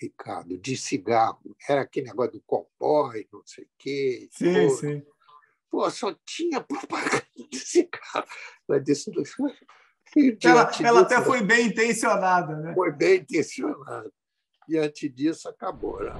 Ricardo, 0.00 0.56
de 0.56 0.76
cigarro. 0.76 1.56
Era 1.68 1.82
aquele 1.82 2.06
negócio 2.06 2.32
do 2.32 2.42
cowboy, 2.42 3.28
não 3.32 3.42
sei 3.44 3.64
o 3.64 3.70
quê. 3.78 4.28
Sim, 4.32 4.54
pô, 4.54 4.70
sim. 4.70 5.06
Pô, 5.70 5.88
só 5.90 6.14
tinha 6.26 6.60
propaganda 6.64 7.24
de 7.50 7.58
cigarro. 7.58 8.26
Ela 8.68 8.78
disse, 8.78 9.10
ela, 10.44 10.70
ela 10.82 11.00
até 11.02 11.22
foi 11.22 11.42
bem 11.42 11.66
intencionada, 11.66 12.56
né? 12.56 12.74
Foi 12.74 12.92
bem 12.92 13.20
intencionada. 13.20 14.10
E 14.68 14.76
antes 14.76 15.12
disso, 15.14 15.48
acabou. 15.48 16.00
Né? 16.02 16.12